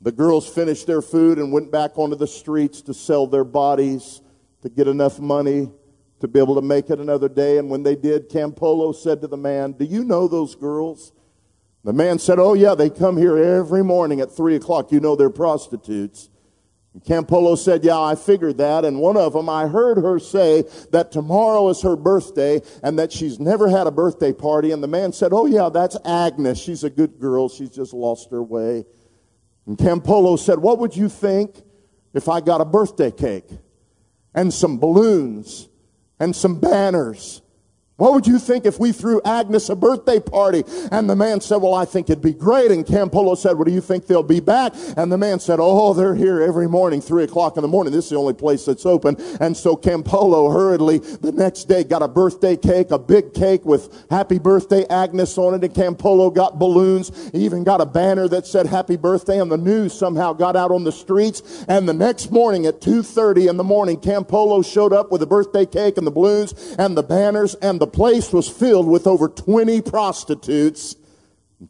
The 0.00 0.10
girls 0.10 0.48
finished 0.48 0.88
their 0.88 1.00
food 1.00 1.38
and 1.38 1.52
went 1.52 1.70
back 1.70 1.96
onto 1.96 2.16
the 2.16 2.26
streets 2.26 2.82
to 2.82 2.92
sell 2.92 3.28
their 3.28 3.44
bodies 3.44 4.20
to 4.62 4.68
get 4.68 4.88
enough 4.88 5.20
money 5.20 5.70
to 6.18 6.26
be 6.26 6.40
able 6.40 6.56
to 6.56 6.62
make 6.62 6.90
it 6.90 6.98
another 6.98 7.28
day. 7.28 7.58
And 7.58 7.70
when 7.70 7.84
they 7.84 7.94
did, 7.94 8.28
Campolo 8.30 8.92
said 8.92 9.20
to 9.20 9.28
the 9.28 9.36
man, 9.36 9.72
do 9.78 9.84
you 9.84 10.02
know 10.02 10.26
those 10.26 10.56
girls? 10.56 11.12
The 11.84 11.92
man 11.92 12.18
said, 12.18 12.40
oh 12.40 12.54
yeah, 12.54 12.74
they 12.74 12.90
come 12.90 13.16
here 13.16 13.38
every 13.38 13.84
morning 13.84 14.20
at 14.20 14.32
three 14.32 14.56
o'clock. 14.56 14.90
You 14.90 14.98
know 14.98 15.14
they're 15.14 15.30
prostitutes. 15.30 16.30
Campolo 17.00 17.56
said, 17.56 17.84
Yeah, 17.84 18.00
I 18.00 18.14
figured 18.14 18.58
that. 18.58 18.84
And 18.84 18.98
one 18.98 19.16
of 19.16 19.32
them, 19.32 19.48
I 19.48 19.66
heard 19.66 19.98
her 19.98 20.18
say 20.18 20.64
that 20.90 21.12
tomorrow 21.12 21.68
is 21.68 21.82
her 21.82 21.96
birthday 21.96 22.60
and 22.82 22.98
that 22.98 23.12
she's 23.12 23.38
never 23.38 23.68
had 23.68 23.86
a 23.86 23.90
birthday 23.90 24.32
party. 24.32 24.72
And 24.72 24.82
the 24.82 24.88
man 24.88 25.12
said, 25.12 25.32
Oh, 25.32 25.46
yeah, 25.46 25.68
that's 25.68 25.96
Agnes. 26.04 26.58
She's 26.58 26.84
a 26.84 26.90
good 26.90 27.18
girl. 27.18 27.48
She's 27.48 27.70
just 27.70 27.92
lost 27.92 28.30
her 28.30 28.42
way. 28.42 28.84
And 29.66 29.76
Campolo 29.76 30.38
said, 30.38 30.58
What 30.58 30.78
would 30.78 30.96
you 30.96 31.08
think 31.08 31.62
if 32.14 32.28
I 32.28 32.40
got 32.40 32.60
a 32.60 32.64
birthday 32.64 33.10
cake 33.10 33.48
and 34.34 34.52
some 34.52 34.78
balloons 34.78 35.68
and 36.18 36.34
some 36.34 36.58
banners 36.58 37.42
what 37.98 38.14
would 38.14 38.28
you 38.28 38.38
think 38.38 38.64
if 38.64 38.78
we 38.78 38.92
threw 38.92 39.20
Agnes 39.24 39.68
a 39.68 39.74
birthday 39.74 40.20
party? 40.20 40.62
And 40.92 41.10
the 41.10 41.16
man 41.16 41.40
said, 41.40 41.56
well, 41.56 41.74
I 41.74 41.84
think 41.84 42.08
it'd 42.08 42.22
be 42.22 42.32
great. 42.32 42.70
And 42.70 42.86
Campolo 42.86 43.36
said, 43.36 43.54
well, 43.54 43.64
do 43.64 43.72
you 43.72 43.80
think 43.80 44.06
they'll 44.06 44.22
be 44.22 44.38
back? 44.38 44.72
And 44.96 45.10
the 45.10 45.18
man 45.18 45.40
said, 45.40 45.58
oh, 45.60 45.92
they're 45.94 46.14
here 46.14 46.40
every 46.40 46.68
morning, 46.68 47.00
three 47.00 47.24
o'clock 47.24 47.56
in 47.56 47.62
the 47.62 47.68
morning. 47.68 47.92
This 47.92 48.04
is 48.04 48.10
the 48.10 48.16
only 48.16 48.34
place 48.34 48.64
that's 48.64 48.86
open. 48.86 49.16
And 49.40 49.56
so 49.56 49.76
Campolo 49.76 50.52
hurriedly 50.52 50.98
the 50.98 51.32
next 51.32 51.64
day 51.64 51.82
got 51.82 52.02
a 52.02 52.06
birthday 52.06 52.56
cake, 52.56 52.92
a 52.92 53.00
big 53.00 53.34
cake 53.34 53.64
with 53.64 54.06
happy 54.10 54.38
birthday 54.38 54.86
Agnes 54.86 55.36
on 55.36 55.54
it. 55.54 55.64
And 55.64 55.74
Campolo 55.74 56.32
got 56.32 56.56
balloons. 56.56 57.32
He 57.32 57.44
even 57.44 57.64
got 57.64 57.80
a 57.80 57.86
banner 57.86 58.28
that 58.28 58.46
said 58.46 58.66
happy 58.66 58.96
birthday. 58.96 59.40
And 59.40 59.50
the 59.50 59.58
news 59.58 59.92
somehow 59.92 60.34
got 60.34 60.54
out 60.54 60.70
on 60.70 60.84
the 60.84 60.92
streets. 60.92 61.64
And 61.66 61.88
the 61.88 61.94
next 61.94 62.30
morning 62.30 62.64
at 62.66 62.80
2.30 62.80 63.50
in 63.50 63.56
the 63.56 63.64
morning, 63.64 63.96
Campolo 63.96 64.64
showed 64.64 64.92
up 64.92 65.10
with 65.10 65.20
the 65.20 65.26
birthday 65.26 65.66
cake 65.66 65.98
and 65.98 66.06
the 66.06 66.12
balloons 66.12 66.54
and 66.78 66.96
the 66.96 67.02
banners 67.02 67.56
and 67.56 67.80
the 67.80 67.87
place 67.88 68.32
was 68.32 68.48
filled 68.48 68.86
with 68.86 69.06
over 69.06 69.28
20 69.28 69.82
prostitutes. 69.82 70.96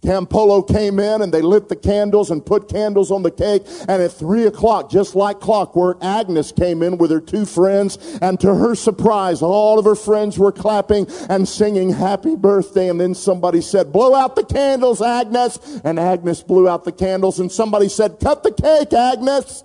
Campolo 0.02 0.68
came 0.68 0.98
in 0.98 1.22
and 1.22 1.32
they 1.32 1.40
lit 1.40 1.70
the 1.70 1.76
candles 1.76 2.30
and 2.30 2.44
put 2.44 2.68
candles 2.68 3.10
on 3.10 3.22
the 3.22 3.30
cake. 3.30 3.62
And 3.88 4.02
at 4.02 4.12
three 4.12 4.44
o'clock, 4.44 4.90
just 4.90 5.14
like 5.14 5.40
clockwork, 5.40 6.04
Agnes 6.04 6.52
came 6.52 6.82
in 6.82 6.98
with 6.98 7.10
her 7.10 7.20
two 7.20 7.46
friends. 7.46 7.96
And 8.20 8.38
to 8.40 8.54
her 8.54 8.74
surprise, 8.74 9.40
all 9.40 9.78
of 9.78 9.86
her 9.86 9.94
friends 9.94 10.38
were 10.38 10.52
clapping 10.52 11.06
and 11.30 11.48
singing 11.48 11.90
happy 11.90 12.36
birthday. 12.36 12.90
And 12.90 13.00
then 13.00 13.14
somebody 13.14 13.62
said, 13.62 13.90
blow 13.90 14.14
out 14.14 14.36
the 14.36 14.44
candles, 14.44 15.00
Agnes. 15.00 15.80
And 15.84 15.98
Agnes 15.98 16.42
blew 16.42 16.68
out 16.68 16.84
the 16.84 16.92
candles. 16.92 17.40
And 17.40 17.50
somebody 17.50 17.88
said, 17.88 18.20
cut 18.20 18.42
the 18.42 18.52
cake, 18.52 18.92
Agnes. 18.92 19.64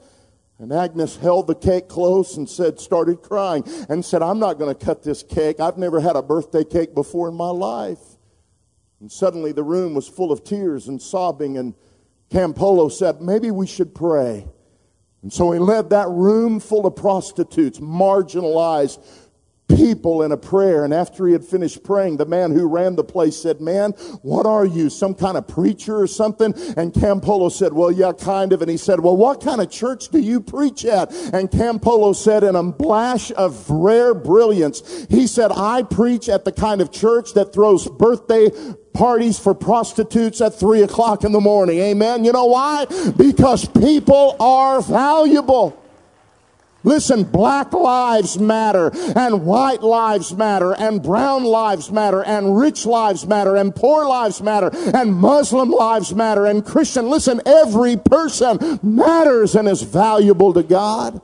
And 0.59 0.71
Agnes 0.71 1.17
held 1.17 1.47
the 1.47 1.55
cake 1.55 1.87
close 1.89 2.37
and 2.37 2.49
said, 2.49 2.79
started 2.79 3.21
crying 3.21 3.63
and 3.89 4.05
said, 4.05 4.21
I'm 4.21 4.39
not 4.39 4.59
going 4.59 4.73
to 4.73 4.85
cut 4.85 5.03
this 5.03 5.23
cake. 5.23 5.59
I've 5.59 5.77
never 5.77 5.99
had 5.99 6.15
a 6.15 6.21
birthday 6.21 6.63
cake 6.63 6.93
before 6.93 7.27
in 7.27 7.35
my 7.35 7.49
life. 7.49 7.99
And 9.01 9.11
suddenly 9.11 9.51
the 9.51 9.63
room 9.63 9.93
was 9.93 10.07
full 10.07 10.31
of 10.31 10.43
tears 10.43 10.87
and 10.87 11.01
sobbing 11.01 11.57
and 11.57 11.73
Campolo 12.33 12.91
said, 12.91 13.21
maybe 13.21 13.51
we 13.51 13.67
should 13.67 13.93
pray. 13.93 14.47
And 15.21 15.31
so 15.31 15.51
he 15.51 15.59
led 15.59 15.91
that 15.91 16.09
room 16.09 16.59
full 16.59 16.85
of 16.87 16.95
prostitutes, 16.95 17.79
marginalized, 17.79 18.99
people 19.75 20.23
in 20.23 20.31
a 20.31 20.37
prayer. 20.37 20.83
And 20.83 20.93
after 20.93 21.27
he 21.27 21.33
had 21.33 21.43
finished 21.43 21.83
praying, 21.83 22.17
the 22.17 22.25
man 22.25 22.51
who 22.51 22.67
ran 22.67 22.95
the 22.95 23.03
place 23.03 23.35
said, 23.35 23.61
man, 23.61 23.91
what 24.21 24.45
are 24.45 24.65
you? 24.65 24.89
Some 24.89 25.13
kind 25.15 25.37
of 25.37 25.47
preacher 25.47 25.97
or 25.97 26.07
something? 26.07 26.53
And 26.77 26.93
Campolo 26.93 27.51
said, 27.51 27.73
well, 27.73 27.91
yeah, 27.91 28.11
kind 28.11 28.53
of. 28.53 28.61
And 28.61 28.69
he 28.69 28.77
said, 28.77 28.99
well, 28.99 29.17
what 29.17 29.41
kind 29.41 29.61
of 29.61 29.69
church 29.69 30.09
do 30.09 30.19
you 30.19 30.39
preach 30.39 30.85
at? 30.85 31.11
And 31.33 31.49
Campolo 31.49 32.15
said 32.15 32.43
in 32.43 32.55
a 32.55 32.73
flash 32.73 33.31
of 33.31 33.69
rare 33.69 34.13
brilliance, 34.13 35.05
he 35.09 35.27
said, 35.27 35.51
I 35.51 35.83
preach 35.83 36.29
at 36.29 36.45
the 36.45 36.51
kind 36.51 36.81
of 36.81 36.91
church 36.91 37.33
that 37.33 37.53
throws 37.53 37.87
birthday 37.87 38.49
parties 38.93 39.39
for 39.39 39.55
prostitutes 39.55 40.39
at 40.39 40.53
three 40.53 40.83
o'clock 40.83 41.23
in 41.23 41.31
the 41.31 41.41
morning. 41.41 41.79
Amen. 41.79 42.23
You 42.23 42.31
know 42.31 42.45
why? 42.45 42.85
Because 43.17 43.67
people 43.67 44.35
are 44.39 44.81
valuable. 44.81 45.82
Listen, 46.83 47.23
black 47.23 47.71
lives 47.71 48.37
matter 48.37 48.91
and 49.15 49.45
white 49.45 49.81
lives 49.81 50.33
matter 50.35 50.73
and 50.75 51.01
brown 51.01 51.43
lives 51.43 51.91
matter 51.91 52.23
and 52.23 52.57
rich 52.57 52.85
lives 52.85 53.25
matter 53.25 53.55
and 53.55 53.73
poor 53.73 54.05
lives 54.05 54.41
matter 54.41 54.69
and 54.93 55.13
Muslim 55.13 55.69
lives 55.69 56.13
matter 56.13 56.45
and 56.45 56.65
Christian. 56.65 57.09
Listen, 57.09 57.41
every 57.45 57.95
person 57.95 58.79
matters 58.83 59.55
and 59.55 59.67
is 59.67 59.81
valuable 59.81 60.53
to 60.53 60.63
God. 60.63 61.21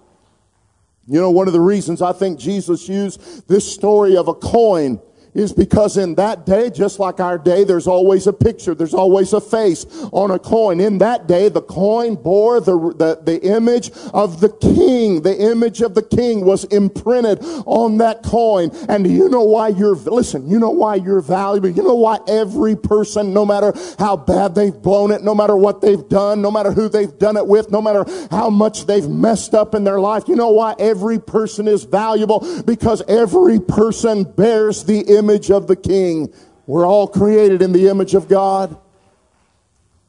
You 1.08 1.20
know, 1.20 1.32
one 1.32 1.48
of 1.48 1.54
the 1.54 1.60
reasons 1.60 2.02
I 2.02 2.14
think 2.14 2.40
Jesus 2.40 2.88
used 2.88 3.48
this 3.48 3.70
story 3.74 4.16
of 4.16 4.28
a 4.28 4.34
coin 4.34 5.02
is 5.34 5.54
because 5.54 5.98
in 5.98 6.16
that 6.16 6.46
day, 6.46 6.70
just 6.70 7.00
like 7.00 7.20
our 7.20 7.38
day, 7.38 7.64
there's 7.64 7.88
always 7.88 8.28
a 8.28 8.34
picture, 8.34 8.74
there's 8.74 8.94
always 8.94 9.34
a 9.34 9.42
face 9.42 9.86
on 10.12 10.32
a 10.32 10.40
coin. 10.40 10.80
In 10.80 10.98
that 11.00 11.28
day, 11.28 11.50
the 11.50 11.62
coin 11.62 12.16
bore 12.16 12.60
the, 12.60 12.78
the, 12.98 13.20
the 13.24 13.42
image 13.48 13.92
of 14.14 14.42
the 14.42 14.50
king. 14.50 15.22
The 15.22 15.38
image 15.52 15.82
of 15.82 15.96
the 15.96 16.02
king 16.02 16.46
was 16.46 16.64
imprinted 16.66 17.40
on 17.66 17.98
that 17.98 18.24
coin. 18.24 18.72
And 18.88 19.08
you 19.08 19.30
know 19.30 19.44
why 19.44 19.70
you're, 19.70 19.96
listen, 19.96 20.50
you 20.50 20.60
know 20.60 20.72
why 20.72 20.96
you're 20.96 21.22
valuable. 21.22 21.70
You 21.70 21.84
know 21.84 21.96
why 21.96 22.20
every 22.28 22.76
person, 22.76 23.34
no 23.34 23.46
matter 23.46 23.74
how 23.98 24.18
bad 24.18 24.56
they've 24.56 24.74
blown 24.74 25.12
it, 25.12 25.24
no 25.24 25.36
matter 25.36 25.56
what 25.56 25.82
they've 25.82 26.08
done, 26.10 26.42
no 26.42 26.52
matter 26.52 26.72
who 26.72 26.90
they've 26.90 27.18
done 27.20 27.38
it 27.38 27.46
with, 27.46 27.72
no 27.72 27.82
matter 27.82 28.06
how 28.32 28.50
much 28.50 28.86
they've 28.86 29.08
messed 29.08 29.54
up 29.54 29.76
in 29.76 29.84
their 29.84 30.00
life, 30.00 30.24
you 30.28 30.36
know 30.36 30.50
why 30.50 30.76
every 30.80 31.20
person 31.20 31.68
is 31.68 31.84
valuable? 31.84 32.64
Because 32.64 33.04
every 33.08 33.60
person 33.60 34.24
bears 34.24 34.84
the 34.84 35.02
image 35.02 35.19
image 35.20 35.52
of 35.52 35.68
the 35.68 35.76
King. 35.76 36.34
We're 36.66 36.88
all 36.88 37.08
created 37.08 37.62
in 37.62 37.72
the 37.72 37.88
image 37.88 38.16
of 38.16 38.28
God. 38.28 38.76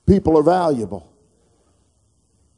People 0.07 0.39
are 0.39 0.43
valuable. 0.43 1.13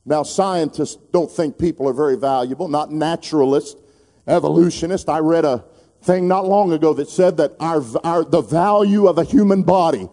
Now, 0.05 0.23
scientists 0.23 0.97
don't 1.13 1.31
think 1.31 1.59
people 1.59 1.89
are 1.89 1.93
very 1.93 2.17
valuable, 2.17 2.69
not 2.69 2.91
naturalists, 2.91 3.81
evolutionists. 4.27 5.09
I 5.09 5.19
read 5.19 5.45
a 5.45 5.65
thing 6.03 6.27
not 6.27 6.47
long 6.47 6.73
ago 6.73 6.93
that 6.95 7.09
said 7.09 7.37
that 7.37 7.55
our, 7.61 7.83
our, 8.05 8.25
the 8.25 8.41
value 8.41 9.07
of 9.07 9.19
a 9.19 9.25
human 9.25 9.63
body 9.63 10.09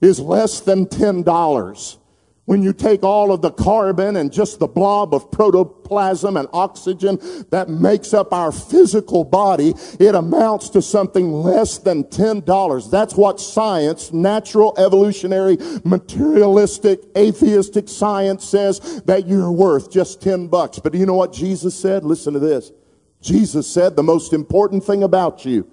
is 0.00 0.20
less 0.20 0.60
than 0.60 0.86
$10. 0.86 1.96
When 2.46 2.62
you 2.62 2.74
take 2.74 3.02
all 3.02 3.32
of 3.32 3.40
the 3.40 3.50
carbon 3.50 4.16
and 4.16 4.30
just 4.30 4.58
the 4.58 4.66
blob 4.66 5.14
of 5.14 5.30
protoplasm 5.30 6.36
and 6.36 6.46
oxygen 6.52 7.18
that 7.50 7.70
makes 7.70 8.12
up 8.12 8.34
our 8.34 8.52
physical 8.52 9.24
body, 9.24 9.72
it 9.98 10.14
amounts 10.14 10.68
to 10.70 10.82
something 10.82 11.32
less 11.32 11.78
than 11.78 12.04
$10. 12.04 12.90
That's 12.90 13.14
what 13.14 13.40
science, 13.40 14.12
natural, 14.12 14.74
evolutionary, 14.76 15.56
materialistic, 15.84 17.00
atheistic 17.16 17.88
science 17.88 18.44
says 18.44 19.02
that 19.06 19.26
you're 19.26 19.52
worth 19.52 19.90
just 19.90 20.20
10 20.20 20.48
bucks. 20.48 20.78
But 20.78 20.92
do 20.92 20.98
you 20.98 21.06
know 21.06 21.14
what 21.14 21.32
Jesus 21.32 21.74
said? 21.74 22.04
Listen 22.04 22.34
to 22.34 22.40
this. 22.40 22.72
Jesus 23.22 23.66
said 23.66 23.96
the 23.96 24.02
most 24.02 24.34
important 24.34 24.84
thing 24.84 25.02
about 25.02 25.46
you 25.46 25.66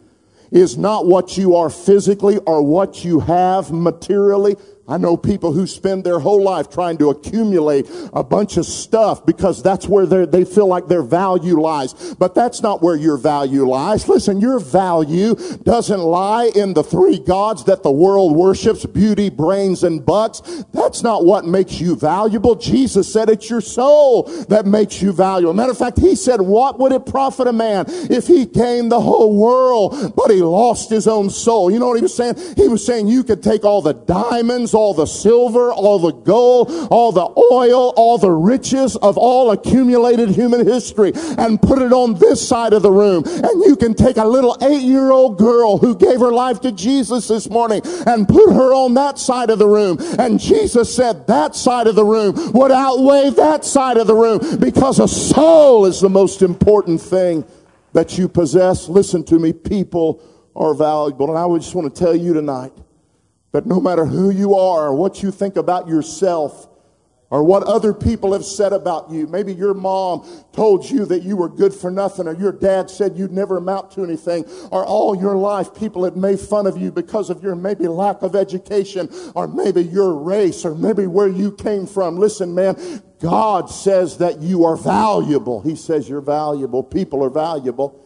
is 0.51 0.77
not 0.77 1.05
what 1.05 1.37
you 1.37 1.55
are 1.55 1.69
physically 1.69 2.37
or 2.39 2.61
what 2.61 3.03
you 3.03 3.19
have 3.21 3.71
materially. 3.71 4.55
I 4.87 4.97
know 4.97 5.15
people 5.15 5.53
who 5.53 5.67
spend 5.67 6.03
their 6.03 6.19
whole 6.19 6.43
life 6.43 6.69
trying 6.69 6.97
to 6.97 7.09
accumulate 7.11 7.89
a 8.13 8.23
bunch 8.23 8.57
of 8.57 8.65
stuff 8.65 9.25
because 9.25 9.63
that's 9.63 9.87
where 9.87 10.05
they 10.05 10.43
feel 10.43 10.67
like 10.67 10.87
their 10.87 11.03
value 11.03 11.61
lies. 11.61 12.15
But 12.15 12.35
that's 12.35 12.61
not 12.61 12.81
where 12.81 12.95
your 12.95 13.17
value 13.17 13.67
lies. 13.67 14.07
Listen, 14.09 14.41
your 14.41 14.59
value 14.59 15.35
doesn't 15.63 15.99
lie 15.99 16.51
in 16.55 16.73
the 16.73 16.83
three 16.83 17.19
gods 17.19 17.63
that 17.65 17.83
the 17.83 17.91
world 17.91 18.35
worships, 18.35 18.85
beauty, 18.85 19.29
brains, 19.29 19.83
and 19.83 20.05
bucks. 20.05 20.41
That's 20.73 21.03
not 21.03 21.25
what 21.25 21.45
makes 21.45 21.79
you 21.79 21.95
valuable. 21.95 22.55
Jesus 22.55 23.11
said 23.11 23.29
it's 23.29 23.49
your 23.49 23.61
soul 23.61 24.23
that 24.49 24.65
makes 24.65 25.01
you 25.01 25.13
valuable. 25.13 25.53
Matter 25.53 25.71
of 25.71 25.77
fact, 25.77 25.99
he 25.99 26.15
said, 26.15 26.41
what 26.41 26.79
would 26.79 26.91
it 26.91 27.05
profit 27.05 27.47
a 27.47 27.53
man 27.53 27.85
if 27.87 28.27
he 28.27 28.45
gained 28.45 28.91
the 28.91 28.99
whole 28.99 29.37
world, 29.37 30.13
but 30.15 30.31
he 30.31 30.41
lost 30.41 30.89
his 30.89 31.07
own 31.07 31.29
soul? 31.29 31.71
You 31.71 31.79
know 31.79 31.87
what 31.87 31.97
he 31.97 32.03
was 32.03 32.15
saying? 32.15 32.35
He 32.57 32.67
was 32.67 32.85
saying 32.85 33.07
you 33.07 33.23
could 33.23 33.41
take 33.41 33.63
all 33.63 33.81
the 33.81 33.93
diamonds, 33.93 34.73
all 34.81 34.95
the 34.95 35.05
silver, 35.05 35.71
all 35.71 35.99
the 35.99 36.11
gold, 36.11 36.71
all 36.89 37.11
the 37.11 37.27
oil, 37.53 37.93
all 37.95 38.17
the 38.17 38.31
riches 38.31 38.95
of 38.95 39.15
all 39.15 39.51
accumulated 39.51 40.29
human 40.29 40.65
history 40.65 41.11
and 41.37 41.61
put 41.61 41.79
it 41.79 41.93
on 41.93 42.15
this 42.15 42.45
side 42.45 42.73
of 42.73 42.81
the 42.81 42.91
room. 42.91 43.23
And 43.27 43.63
you 43.63 43.75
can 43.75 43.93
take 43.93 44.17
a 44.17 44.25
little 44.25 44.57
eight 44.63 44.81
year 44.81 45.11
old 45.11 45.37
girl 45.37 45.77
who 45.77 45.95
gave 45.95 46.19
her 46.19 46.31
life 46.31 46.61
to 46.61 46.71
Jesus 46.71 47.27
this 47.27 47.47
morning 47.47 47.83
and 48.07 48.27
put 48.27 48.51
her 48.53 48.73
on 48.73 48.95
that 48.95 49.19
side 49.19 49.51
of 49.51 49.59
the 49.59 49.67
room. 49.67 49.99
And 50.17 50.39
Jesus 50.39 50.95
said 50.95 51.27
that 51.27 51.53
side 51.53 51.85
of 51.85 51.93
the 51.93 52.03
room 52.03 52.33
would 52.53 52.71
outweigh 52.71 53.29
that 53.29 53.63
side 53.63 53.97
of 53.97 54.07
the 54.07 54.15
room 54.15 54.39
because 54.59 54.99
a 54.99 55.07
soul 55.07 55.85
is 55.85 56.01
the 56.01 56.09
most 56.09 56.41
important 56.41 56.99
thing 56.99 57.45
that 57.93 58.17
you 58.17 58.27
possess. 58.27 58.89
Listen 58.89 59.23
to 59.25 59.37
me, 59.37 59.53
people 59.53 60.23
are 60.55 60.73
valuable. 60.73 61.29
And 61.29 61.37
I 61.37 61.57
just 61.59 61.75
want 61.75 61.93
to 61.93 62.03
tell 62.03 62.15
you 62.15 62.33
tonight 62.33 62.73
that 63.51 63.65
no 63.65 63.79
matter 63.79 64.05
who 64.05 64.29
you 64.29 64.55
are, 64.55 64.87
or 64.87 64.95
what 64.95 65.21
you 65.21 65.31
think 65.31 65.55
about 65.57 65.87
yourself, 65.87 66.67
or 67.31 67.43
what 67.43 67.63
other 67.63 67.93
people 67.93 68.33
have 68.33 68.43
said 68.43 68.73
about 68.73 69.09
you. 69.09 69.25
Maybe 69.25 69.53
your 69.53 69.73
mom 69.73 70.27
told 70.51 70.87
you 70.87 71.05
that 71.05 71.23
you 71.23 71.37
were 71.37 71.47
good 71.47 71.73
for 71.73 71.89
nothing, 71.89 72.27
or 72.27 72.35
your 72.35 72.51
dad 72.51 72.89
said 72.89 73.17
you'd 73.17 73.31
never 73.31 73.55
amount 73.55 73.91
to 73.91 74.03
anything, 74.03 74.43
or 74.69 74.85
all 74.85 75.15
your 75.15 75.37
life 75.37 75.73
people 75.73 76.03
had 76.03 76.17
made 76.17 76.41
fun 76.41 76.67
of 76.67 76.77
you 76.77 76.91
because 76.91 77.29
of 77.29 77.41
your 77.41 77.55
maybe 77.55 77.87
lack 77.87 78.21
of 78.21 78.35
education, 78.35 79.09
or 79.33 79.47
maybe 79.47 79.81
your 79.81 80.13
race, 80.13 80.65
or 80.65 80.75
maybe 80.75 81.07
where 81.07 81.29
you 81.29 81.53
came 81.53 81.87
from. 81.87 82.17
Listen, 82.17 82.53
man, 82.53 82.75
God 83.21 83.69
says 83.69 84.17
that 84.17 84.41
you 84.41 84.65
are 84.65 84.75
valuable. 84.75 85.61
He 85.61 85.77
says 85.77 86.09
you're 86.09 86.19
valuable. 86.19 86.83
People 86.83 87.23
are 87.23 87.29
valuable. 87.29 87.97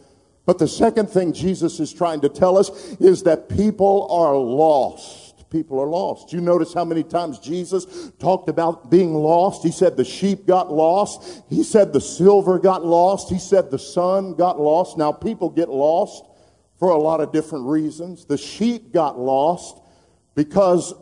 But 0.44 0.60
the 0.60 0.68
second 0.68 1.10
thing 1.10 1.32
Jesus 1.32 1.80
is 1.80 1.92
trying 1.92 2.20
to 2.20 2.28
tell 2.28 2.56
us 2.56 2.70
is 3.00 3.24
that 3.24 3.48
people 3.48 4.06
are 4.08 4.36
lost 4.36 5.25
people 5.56 5.80
are 5.80 5.86
lost. 5.86 6.34
You 6.34 6.42
notice 6.42 6.74
how 6.74 6.84
many 6.84 7.02
times 7.02 7.38
Jesus 7.38 8.10
talked 8.18 8.50
about 8.50 8.90
being 8.90 9.14
lost? 9.14 9.62
He 9.62 9.70
said 9.70 9.96
the 9.96 10.04
sheep 10.04 10.46
got 10.46 10.70
lost. 10.70 11.42
He 11.48 11.62
said 11.62 11.94
the 11.94 12.00
silver 12.00 12.58
got 12.58 12.84
lost. 12.84 13.30
He 13.30 13.38
said 13.38 13.70
the 13.70 13.78
son 13.78 14.34
got 14.34 14.60
lost. 14.60 14.98
Now, 14.98 15.12
people 15.12 15.48
get 15.48 15.70
lost 15.70 16.24
for 16.78 16.90
a 16.90 16.98
lot 16.98 17.22
of 17.22 17.32
different 17.32 17.64
reasons. 17.64 18.26
The 18.26 18.36
sheep 18.36 18.92
got 18.92 19.18
lost 19.18 19.80
because 20.34 20.92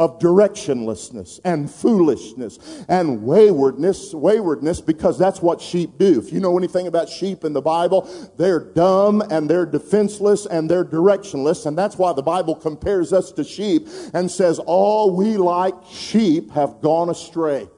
of 0.00 0.18
directionlessness 0.18 1.40
and 1.44 1.70
foolishness 1.70 2.58
and 2.88 3.22
waywardness, 3.22 4.14
waywardness, 4.14 4.80
because 4.80 5.18
that's 5.18 5.42
what 5.42 5.60
sheep 5.60 5.98
do. 5.98 6.18
If 6.18 6.32
you 6.32 6.40
know 6.40 6.56
anything 6.56 6.86
about 6.86 7.10
sheep 7.10 7.44
in 7.44 7.52
the 7.52 7.60
Bible, 7.60 8.08
they're 8.38 8.60
dumb 8.60 9.20
and 9.20 9.48
they're 9.48 9.66
defenseless 9.66 10.46
and 10.46 10.70
they're 10.70 10.86
directionless. 10.86 11.66
And 11.66 11.76
that's 11.76 11.98
why 11.98 12.14
the 12.14 12.22
Bible 12.22 12.56
compares 12.56 13.12
us 13.12 13.30
to 13.32 13.44
sheep 13.44 13.88
and 14.14 14.30
says, 14.30 14.58
all 14.58 15.14
we 15.14 15.36
like 15.36 15.74
sheep 15.86 16.50
have 16.52 16.80
gone 16.80 17.10
astray. 17.10 17.68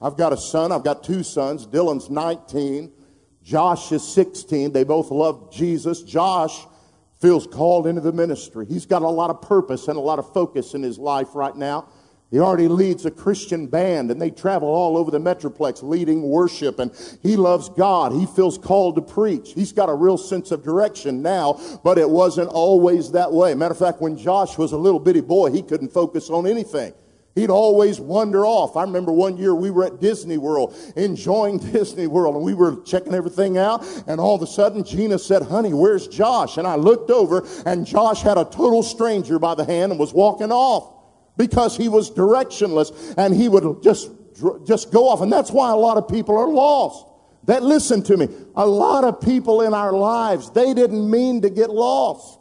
I've 0.00 0.16
got 0.16 0.32
a 0.32 0.36
son. 0.36 0.70
I've 0.70 0.84
got 0.84 1.02
two 1.02 1.24
sons. 1.24 1.66
Dylan's 1.66 2.08
19. 2.08 2.92
Josh 3.42 3.90
is 3.90 4.06
16. 4.06 4.70
They 4.72 4.84
both 4.84 5.10
love 5.10 5.52
Jesus. 5.52 6.02
Josh 6.02 6.64
feels 7.20 7.46
called 7.46 7.86
into 7.86 8.00
the 8.00 8.12
ministry. 8.12 8.66
He's 8.66 8.86
got 8.86 9.02
a 9.02 9.08
lot 9.08 9.30
of 9.30 9.42
purpose 9.42 9.88
and 9.88 9.96
a 9.96 10.00
lot 10.00 10.18
of 10.18 10.32
focus 10.32 10.74
in 10.74 10.82
his 10.82 10.98
life 10.98 11.34
right 11.34 11.54
now. 11.54 11.88
He 12.30 12.38
already 12.38 12.68
leads 12.68 13.04
a 13.06 13.10
Christian 13.10 13.66
band 13.66 14.10
and 14.10 14.22
they 14.22 14.30
travel 14.30 14.68
all 14.68 14.96
over 14.96 15.10
the 15.10 15.18
Metroplex 15.18 15.82
leading 15.82 16.22
worship 16.22 16.78
and 16.78 16.92
he 17.22 17.36
loves 17.36 17.68
God. 17.70 18.12
He 18.12 18.24
feels 18.24 18.56
called 18.56 18.94
to 18.94 19.02
preach. 19.02 19.52
He's 19.52 19.72
got 19.72 19.88
a 19.88 19.94
real 19.94 20.16
sense 20.16 20.52
of 20.52 20.62
direction 20.62 21.22
now, 21.22 21.60
but 21.82 21.98
it 21.98 22.08
wasn't 22.08 22.48
always 22.48 23.10
that 23.12 23.32
way. 23.32 23.52
Matter 23.54 23.72
of 23.72 23.78
fact, 23.78 24.00
when 24.00 24.16
Josh 24.16 24.56
was 24.56 24.70
a 24.70 24.76
little 24.76 25.00
bitty 25.00 25.22
boy, 25.22 25.50
he 25.50 25.60
couldn't 25.60 25.92
focus 25.92 26.30
on 26.30 26.46
anything. 26.46 26.94
He'd 27.36 27.50
always 27.50 28.00
wander 28.00 28.44
off. 28.44 28.76
I 28.76 28.82
remember 28.82 29.12
one 29.12 29.36
year 29.36 29.54
we 29.54 29.70
were 29.70 29.84
at 29.84 30.00
Disney 30.00 30.36
World, 30.36 30.76
enjoying 30.96 31.58
Disney 31.72 32.06
World, 32.06 32.34
and 32.34 32.44
we 32.44 32.54
were 32.54 32.82
checking 32.82 33.14
everything 33.14 33.56
out. 33.56 33.86
And 34.06 34.20
all 34.20 34.34
of 34.34 34.42
a 34.42 34.46
sudden, 34.46 34.82
Gina 34.82 35.18
said, 35.18 35.42
Honey, 35.42 35.72
where's 35.72 36.08
Josh? 36.08 36.56
And 36.56 36.66
I 36.66 36.74
looked 36.74 37.10
over, 37.10 37.46
and 37.66 37.86
Josh 37.86 38.22
had 38.22 38.36
a 38.36 38.44
total 38.44 38.82
stranger 38.82 39.38
by 39.38 39.54
the 39.54 39.64
hand 39.64 39.92
and 39.92 39.98
was 39.98 40.12
walking 40.12 40.50
off 40.50 41.00
because 41.36 41.76
he 41.76 41.88
was 41.88 42.10
directionless 42.10 43.14
and 43.16 43.34
he 43.34 43.48
would 43.48 43.82
just, 43.82 44.10
just 44.66 44.92
go 44.92 45.08
off. 45.08 45.22
And 45.22 45.32
that's 45.32 45.50
why 45.50 45.70
a 45.70 45.76
lot 45.76 45.96
of 45.96 46.08
people 46.08 46.36
are 46.36 46.48
lost. 46.48 47.06
That, 47.44 47.62
listen 47.62 48.02
to 48.04 48.16
me, 48.16 48.28
a 48.54 48.66
lot 48.66 49.04
of 49.04 49.20
people 49.20 49.62
in 49.62 49.72
our 49.72 49.92
lives, 49.92 50.50
they 50.50 50.74
didn't 50.74 51.10
mean 51.10 51.40
to 51.42 51.50
get 51.50 51.70
lost. 51.70 52.40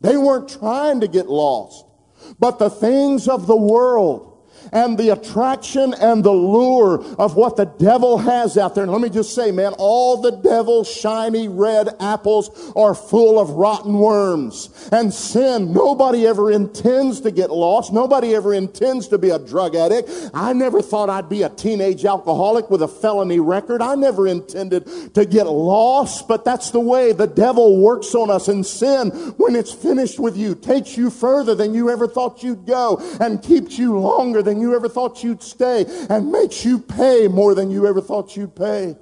They 0.00 0.16
weren't 0.16 0.48
trying 0.48 1.00
to 1.00 1.08
get 1.08 1.26
lost. 1.26 1.84
But 2.42 2.58
the 2.58 2.70
things 2.70 3.28
of 3.28 3.46
the 3.46 3.56
world 3.56 4.31
and 4.72 4.96
the 4.96 5.10
attraction 5.10 5.94
and 5.94 6.24
the 6.24 6.32
lure 6.32 7.04
of 7.18 7.36
what 7.36 7.56
the 7.56 7.66
devil 7.66 8.18
has 8.18 8.56
out 8.56 8.74
there. 8.74 8.84
And 8.84 8.92
let 8.92 9.00
me 9.00 9.10
just 9.10 9.34
say, 9.34 9.52
man, 9.52 9.74
all 9.78 10.20
the 10.20 10.30
devil's 10.30 10.90
shiny 10.90 11.48
red 11.48 11.90
apples 12.00 12.72
are 12.74 12.94
full 12.94 13.38
of 13.38 13.50
rotten 13.50 13.94
worms. 13.94 14.88
And 14.90 15.12
sin, 15.12 15.72
nobody 15.72 16.26
ever 16.26 16.50
intends 16.50 17.20
to 17.20 17.30
get 17.30 17.50
lost. 17.50 17.92
Nobody 17.92 18.34
ever 18.34 18.54
intends 18.54 19.08
to 19.08 19.18
be 19.18 19.30
a 19.30 19.38
drug 19.38 19.74
addict. 19.74 20.10
I 20.32 20.52
never 20.52 20.80
thought 20.80 21.10
I'd 21.10 21.28
be 21.28 21.42
a 21.42 21.50
teenage 21.50 22.04
alcoholic 22.04 22.70
with 22.70 22.82
a 22.82 22.88
felony 22.88 23.40
record. 23.40 23.82
I 23.82 23.94
never 23.94 24.26
intended 24.26 25.14
to 25.14 25.26
get 25.26 25.46
lost, 25.46 26.28
but 26.28 26.44
that's 26.44 26.70
the 26.70 26.80
way 26.80 27.12
the 27.12 27.26
devil 27.26 27.80
works 27.80 28.14
on 28.14 28.30
us. 28.30 28.48
And 28.48 28.64
sin, 28.64 29.10
when 29.36 29.54
it's 29.54 29.72
finished 29.72 30.18
with 30.18 30.36
you, 30.36 30.54
takes 30.54 30.96
you 30.96 31.10
further 31.10 31.54
than 31.54 31.74
you 31.74 31.90
ever 31.90 32.08
thought 32.08 32.42
you'd 32.42 32.66
go 32.66 32.98
and 33.20 33.42
keeps 33.42 33.78
you 33.78 33.98
longer 33.98 34.42
than 34.42 34.61
you 34.62 34.74
ever 34.74 34.88
thought 34.88 35.22
you'd 35.22 35.42
stay 35.42 35.84
and 36.08 36.32
makes 36.32 36.64
you 36.64 36.78
pay 36.78 37.28
more 37.28 37.54
than 37.54 37.70
you 37.70 37.86
ever 37.86 38.00
thought 38.00 38.36
you'd 38.36 38.56
pay. 38.56 38.96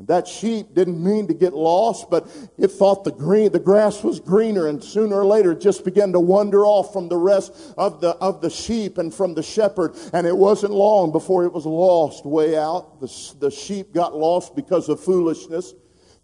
That 0.00 0.28
sheep 0.28 0.74
didn't 0.74 1.02
mean 1.02 1.26
to 1.28 1.32
get 1.32 1.54
lost, 1.54 2.10
but 2.10 2.28
it 2.58 2.68
thought 2.68 3.04
the 3.04 3.12
green, 3.12 3.50
the 3.50 3.58
grass 3.58 4.02
was 4.02 4.20
greener, 4.20 4.66
and 4.66 4.84
sooner 4.84 5.16
or 5.16 5.24
later 5.24 5.52
it 5.52 5.60
just 5.62 5.86
began 5.86 6.12
to 6.12 6.20
wander 6.20 6.66
off 6.66 6.92
from 6.92 7.08
the 7.08 7.16
rest 7.16 7.72
of 7.78 8.02
the, 8.02 8.10
of 8.16 8.42
the 8.42 8.50
sheep 8.50 8.98
and 8.98 9.14
from 9.14 9.32
the 9.32 9.42
shepherd. 9.42 9.96
And 10.12 10.26
it 10.26 10.36
wasn't 10.36 10.74
long 10.74 11.12
before 11.12 11.46
it 11.46 11.52
was 11.52 11.64
lost 11.64 12.26
way 12.26 12.58
out. 12.58 13.00
The, 13.00 13.34
the 13.40 13.50
sheep 13.50 13.94
got 13.94 14.14
lost 14.14 14.54
because 14.54 14.90
of 14.90 15.00
foolishness. 15.00 15.72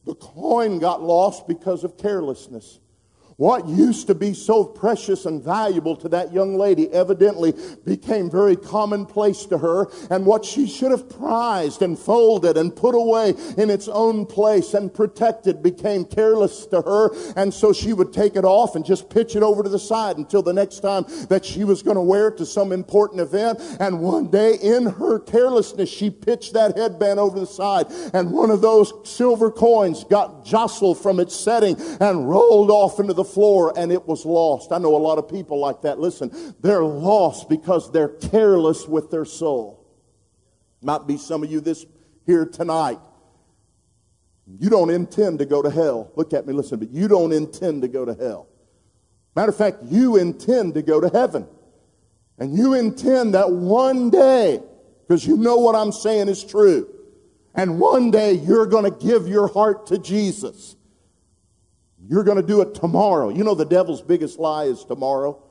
The 0.04 0.16
coin 0.16 0.78
got 0.78 1.02
lost 1.02 1.48
because 1.48 1.82
of 1.82 1.96
carelessness. 1.96 2.78
What 3.42 3.66
used 3.66 4.06
to 4.06 4.14
be 4.14 4.34
so 4.34 4.62
precious 4.62 5.26
and 5.26 5.42
valuable 5.42 5.96
to 5.96 6.08
that 6.10 6.32
young 6.32 6.56
lady 6.56 6.88
evidently 6.92 7.54
became 7.84 8.30
very 8.30 8.54
commonplace 8.54 9.46
to 9.46 9.58
her, 9.58 9.88
and 10.10 10.24
what 10.24 10.44
she 10.44 10.68
should 10.68 10.92
have 10.92 11.10
prized 11.10 11.82
and 11.82 11.98
folded 11.98 12.56
and 12.56 12.76
put 12.76 12.94
away 12.94 13.34
in 13.58 13.68
its 13.68 13.88
own 13.88 14.26
place 14.26 14.74
and 14.74 14.94
protected 14.94 15.60
became 15.60 16.04
careless 16.04 16.66
to 16.66 16.82
her, 16.82 17.10
and 17.34 17.52
so 17.52 17.72
she 17.72 17.92
would 17.92 18.12
take 18.12 18.36
it 18.36 18.44
off 18.44 18.76
and 18.76 18.84
just 18.84 19.10
pitch 19.10 19.34
it 19.34 19.42
over 19.42 19.64
to 19.64 19.68
the 19.68 19.76
side 19.76 20.18
until 20.18 20.42
the 20.42 20.52
next 20.52 20.78
time 20.78 21.04
that 21.28 21.44
she 21.44 21.64
was 21.64 21.82
going 21.82 21.96
to 21.96 22.00
wear 22.00 22.28
it 22.28 22.36
to 22.36 22.46
some 22.46 22.70
important 22.70 23.20
event. 23.20 23.58
And 23.80 23.98
one 23.98 24.28
day, 24.30 24.54
in 24.62 24.86
her 24.86 25.18
carelessness, 25.18 25.90
she 25.90 26.10
pitched 26.10 26.52
that 26.52 26.76
headband 26.78 27.18
over 27.18 27.40
the 27.40 27.46
side, 27.48 27.86
and 28.14 28.30
one 28.30 28.52
of 28.52 28.60
those 28.60 28.92
silver 29.02 29.50
coins 29.50 30.04
got 30.04 30.44
jostled 30.44 30.98
from 30.98 31.18
its 31.18 31.34
setting 31.34 31.74
and 31.98 32.30
rolled 32.30 32.70
off 32.70 33.00
into 33.00 33.14
the 33.14 33.31
floor 33.32 33.72
and 33.76 33.92
it 33.92 34.06
was 34.06 34.24
lost. 34.24 34.72
I 34.72 34.78
know 34.78 34.94
a 34.94 34.98
lot 34.98 35.18
of 35.18 35.28
people 35.28 35.58
like 35.58 35.82
that. 35.82 35.98
Listen, 35.98 36.54
they're 36.60 36.84
lost 36.84 37.48
because 37.48 37.90
they're 37.92 38.08
careless 38.08 38.86
with 38.86 39.10
their 39.10 39.24
soul. 39.24 39.86
Might 40.82 41.06
be 41.06 41.16
some 41.16 41.42
of 41.42 41.50
you 41.50 41.60
this 41.60 41.86
here 42.26 42.44
tonight. 42.44 43.00
You 44.58 44.68
don't 44.68 44.90
intend 44.90 45.38
to 45.38 45.44
go 45.44 45.62
to 45.62 45.70
hell. 45.70 46.10
Look 46.16 46.32
at 46.32 46.46
me, 46.46 46.52
listen, 46.52 46.78
but 46.78 46.90
you 46.90 47.08
don't 47.08 47.32
intend 47.32 47.82
to 47.82 47.88
go 47.88 48.04
to 48.04 48.14
hell. 48.14 48.48
Matter 49.34 49.50
of 49.50 49.56
fact, 49.56 49.78
you 49.84 50.16
intend 50.16 50.74
to 50.74 50.82
go 50.82 51.00
to 51.00 51.08
heaven. 51.08 51.46
And 52.38 52.56
you 52.56 52.74
intend 52.74 53.34
that 53.34 53.50
one 53.50 54.10
day, 54.10 54.60
because 55.02 55.24
you 55.26 55.36
know 55.36 55.58
what 55.58 55.74
I'm 55.76 55.92
saying 55.92 56.28
is 56.28 56.42
true, 56.42 56.88
and 57.54 57.78
one 57.78 58.10
day 58.10 58.32
you're 58.32 58.66
going 58.66 58.90
to 58.90 59.06
give 59.06 59.28
your 59.28 59.46
heart 59.46 59.86
to 59.88 59.98
Jesus. 59.98 60.74
You're 62.12 62.24
going 62.24 62.36
to 62.36 62.46
do 62.46 62.60
it 62.60 62.74
tomorrow. 62.74 63.30
You 63.30 63.42
know, 63.42 63.54
the 63.54 63.64
devil's 63.64 64.02
biggest 64.02 64.38
lie 64.38 64.64
is 64.64 64.84
tomorrow 64.84 65.42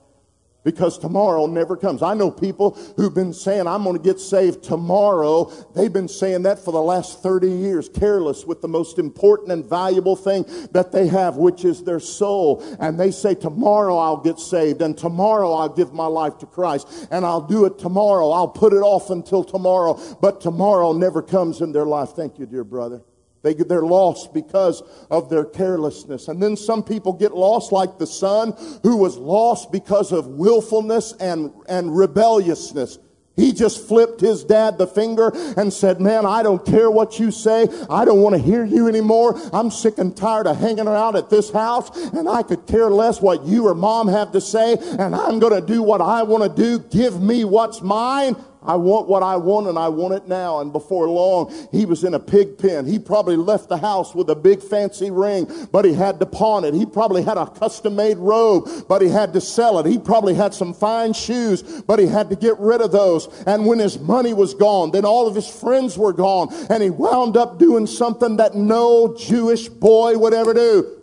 because 0.63 0.99
tomorrow 0.99 1.47
never 1.47 1.75
comes. 1.75 2.03
I 2.03 2.13
know 2.13 2.29
people 2.29 2.77
who've 2.97 3.15
been 3.15 3.33
saying, 3.33 3.65
I'm 3.65 3.83
going 3.83 3.97
to 3.97 4.03
get 4.03 4.19
saved 4.19 4.63
tomorrow. 4.63 5.45
They've 5.73 5.91
been 5.91 6.07
saying 6.07 6.43
that 6.43 6.63
for 6.63 6.71
the 6.71 6.79
last 6.79 7.23
30 7.23 7.49
years, 7.49 7.89
careless 7.89 8.45
with 8.45 8.61
the 8.61 8.67
most 8.67 8.99
important 8.99 9.51
and 9.51 9.65
valuable 9.65 10.15
thing 10.15 10.45
that 10.71 10.91
they 10.91 11.07
have, 11.07 11.35
which 11.35 11.65
is 11.65 11.83
their 11.83 11.99
soul. 11.99 12.63
And 12.79 12.99
they 12.99 13.09
say, 13.09 13.33
tomorrow 13.33 13.97
I'll 13.97 14.21
get 14.21 14.37
saved 14.37 14.83
and 14.83 14.95
tomorrow 14.95 15.53
I'll 15.53 15.67
give 15.67 15.93
my 15.93 16.05
life 16.05 16.37
to 16.37 16.45
Christ 16.45 17.07
and 17.09 17.25
I'll 17.25 17.41
do 17.41 17.65
it 17.65 17.79
tomorrow. 17.79 18.29
I'll 18.29 18.47
put 18.47 18.71
it 18.71 18.83
off 18.83 19.09
until 19.09 19.43
tomorrow, 19.43 19.99
but 20.21 20.41
tomorrow 20.41 20.93
never 20.93 21.23
comes 21.23 21.59
in 21.59 21.71
their 21.71 21.87
life. 21.87 22.09
Thank 22.09 22.37
you, 22.37 22.45
dear 22.45 22.63
brother. 22.63 23.01
They, 23.43 23.53
they're 23.53 23.81
lost 23.81 24.33
because 24.33 24.83
of 25.09 25.29
their 25.29 25.45
carelessness. 25.45 26.27
And 26.27 26.41
then 26.41 26.55
some 26.55 26.83
people 26.83 27.13
get 27.13 27.33
lost 27.33 27.71
like 27.71 27.97
the 27.97 28.07
son 28.07 28.53
who 28.83 28.97
was 28.97 29.17
lost 29.17 29.71
because 29.71 30.11
of 30.11 30.27
willfulness 30.27 31.13
and, 31.13 31.51
and 31.67 31.95
rebelliousness. 31.95 32.99
He 33.37 33.53
just 33.53 33.87
flipped 33.87 34.19
his 34.19 34.43
dad 34.43 34.77
the 34.77 34.85
finger 34.85 35.31
and 35.57 35.71
said, 35.71 36.01
man, 36.01 36.25
I 36.25 36.43
don't 36.43 36.63
care 36.63 36.91
what 36.91 37.17
you 37.17 37.31
say. 37.31 37.67
I 37.89 38.05
don't 38.05 38.21
want 38.21 38.35
to 38.35 38.41
hear 38.41 38.65
you 38.65 38.87
anymore. 38.87 39.39
I'm 39.53 39.71
sick 39.71 39.97
and 39.97 40.15
tired 40.15 40.47
of 40.47 40.57
hanging 40.57 40.87
around 40.87 41.15
at 41.15 41.29
this 41.29 41.49
house 41.49 41.95
and 42.11 42.29
I 42.29 42.43
could 42.43 42.67
care 42.67 42.91
less 42.91 43.21
what 43.21 43.43
you 43.45 43.67
or 43.67 43.73
mom 43.73 44.09
have 44.09 44.33
to 44.33 44.41
say 44.41 44.77
and 44.99 45.15
I'm 45.15 45.39
going 45.39 45.59
to 45.59 45.65
do 45.65 45.81
what 45.81 46.01
I 46.01 46.23
want 46.23 46.43
to 46.43 46.61
do. 46.61 46.79
Give 46.89 47.21
me 47.21 47.45
what's 47.45 47.81
mine. 47.81 48.35
I 48.63 48.75
want 48.75 49.07
what 49.07 49.23
I 49.23 49.37
want 49.37 49.67
and 49.67 49.77
I 49.77 49.89
want 49.89 50.13
it 50.13 50.27
now. 50.27 50.59
And 50.59 50.71
before 50.71 51.09
long, 51.09 51.51
he 51.71 51.85
was 51.85 52.03
in 52.03 52.13
a 52.13 52.19
pig 52.19 52.57
pen. 52.59 52.85
He 52.85 52.99
probably 52.99 53.35
left 53.35 53.69
the 53.69 53.77
house 53.77 54.13
with 54.13 54.29
a 54.29 54.35
big 54.35 54.61
fancy 54.61 55.09
ring, 55.09 55.47
but 55.71 55.83
he 55.83 55.93
had 55.93 56.19
to 56.19 56.27
pawn 56.27 56.63
it. 56.63 56.73
He 56.73 56.85
probably 56.85 57.23
had 57.23 57.37
a 57.37 57.47
custom 57.47 57.95
made 57.95 58.17
robe, 58.17 58.69
but 58.87 59.01
he 59.01 59.09
had 59.09 59.33
to 59.33 59.41
sell 59.41 59.79
it. 59.79 59.87
He 59.87 59.97
probably 59.97 60.35
had 60.35 60.53
some 60.53 60.73
fine 60.73 61.13
shoes, 61.13 61.81
but 61.81 61.97
he 61.97 62.05
had 62.05 62.29
to 62.29 62.35
get 62.35 62.59
rid 62.59 62.81
of 62.81 62.91
those. 62.91 63.27
And 63.47 63.65
when 63.65 63.79
his 63.79 63.99
money 63.99 64.33
was 64.33 64.53
gone, 64.53 64.91
then 64.91 65.05
all 65.05 65.27
of 65.27 65.33
his 65.33 65.47
friends 65.47 65.97
were 65.97 66.13
gone. 66.13 66.53
And 66.69 66.83
he 66.83 66.91
wound 66.91 67.37
up 67.37 67.57
doing 67.57 67.87
something 67.87 68.37
that 68.37 68.53
no 68.53 69.15
Jewish 69.17 69.69
boy 69.69 70.17
would 70.17 70.33
ever 70.33 70.53
do. 70.53 70.99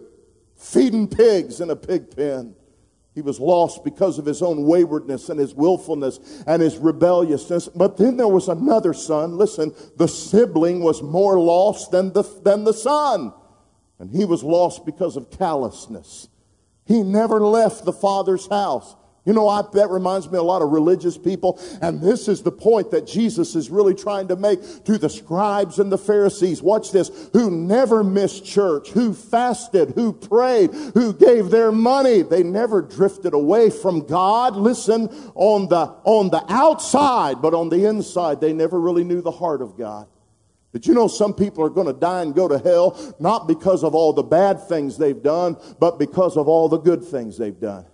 Feeding 0.55 1.09
pigs 1.09 1.61
in 1.61 1.71
a 1.71 1.77
pig 1.77 2.15
pen. 2.15 2.55
He 3.19 3.23
was 3.23 3.41
lost 3.41 3.83
because 3.83 4.21
of 4.21 4.27
his 4.27 4.43
own 4.43 4.65
waywardness 4.65 5.29
and 5.29 5.41
his 5.41 5.53
willfulness 5.53 6.21
and 6.47 6.63
his 6.63 6.77
rebelliousness. 6.77 7.67
But 7.67 7.97
then 7.97 8.17
there 8.17 8.29
was 8.29 8.47
another 8.47 8.93
son. 8.95 9.37
Listen, 9.37 9.75
the 9.97 10.07
sibling 10.07 10.85
was 10.85 11.03
more 11.03 11.37
lost 11.41 11.91
than 11.91 12.13
the, 12.13 12.23
than 12.45 12.63
the 12.63 12.73
son. 12.73 13.33
And 13.99 14.09
he 14.09 14.25
was 14.25 14.45
lost 14.45 14.87
because 14.87 15.17
of 15.17 15.33
callousness. 15.33 16.29
He 16.85 17.03
never 17.03 17.41
left 17.41 17.85
the 17.85 17.93
father's 17.93 18.47
house. 18.47 18.95
You 19.25 19.35
know, 19.35 19.47
I, 19.47 19.63
that 19.75 19.91
reminds 19.91 20.31
me 20.31 20.39
a 20.39 20.43
lot 20.43 20.63
of 20.63 20.71
religious 20.71 21.19
people. 21.19 21.61
And 21.83 22.01
this 22.01 22.29
is 22.29 22.43
the 22.43 22.53
point 22.53 22.91
that 22.93 23.07
Jesus 23.07 23.55
is 23.55 23.69
really 23.69 23.95
trying 23.95 24.29
to 24.29 24.37
make 24.37 24.61
to 24.85 24.97
the 24.97 25.11
scribes 25.11 25.79
and 25.79 25.93
the 25.93 25.99
Pharisees. 25.99 26.63
Watch 26.63 26.93
this. 26.93 27.29
Who 27.35 27.51
never 27.51 28.03
missed 28.03 28.47
church, 28.47 28.89
who 28.91 29.13
fasted, 29.13 29.93
who 29.95 30.15
prayed, 30.15 30.73
who 30.95 31.13
gave 31.13 31.51
their 31.51 31.71
money. 31.71 32.23
They 32.23 32.43
never 32.43 32.81
drifted 32.81 33.35
away 33.35 33.69
from 33.69 34.07
God. 34.07 34.57
Listen, 34.57 35.09
on 35.35 35.69
the, 35.69 35.95
on 36.05 36.31
the 36.31 36.45
outside, 36.49 37.43
but 37.43 37.53
on 37.53 37.69
the 37.69 37.85
inside, 37.87 38.41
they 38.41 38.55
never 38.55 38.81
really 38.81 39.05
knew 39.05 39.21
the 39.21 39.31
heart 39.31 39.61
of 39.61 39.77
God. 39.77 40.07
Did 40.73 40.87
you 40.87 40.95
know 40.95 41.09
some 41.09 41.35
people 41.35 41.65
are 41.65 41.71
going 41.71 41.87
to 41.87 41.93
die 41.93 42.23
and 42.23 42.35
go 42.35 42.47
to 42.47 42.59
hell 42.59 43.15
not 43.19 43.49
because 43.49 43.83
of 43.83 43.95
all 43.95 44.13
the 44.13 44.23
bad 44.23 44.69
things 44.69 44.97
they've 44.97 45.23
done, 45.23 45.57
but 45.79 45.99
because 45.99 46.37
of 46.37 46.47
all 46.49 46.69
the 46.69 46.79
good 46.79 47.05
things 47.05 47.37
they've 47.37 47.59
done? 47.59 47.85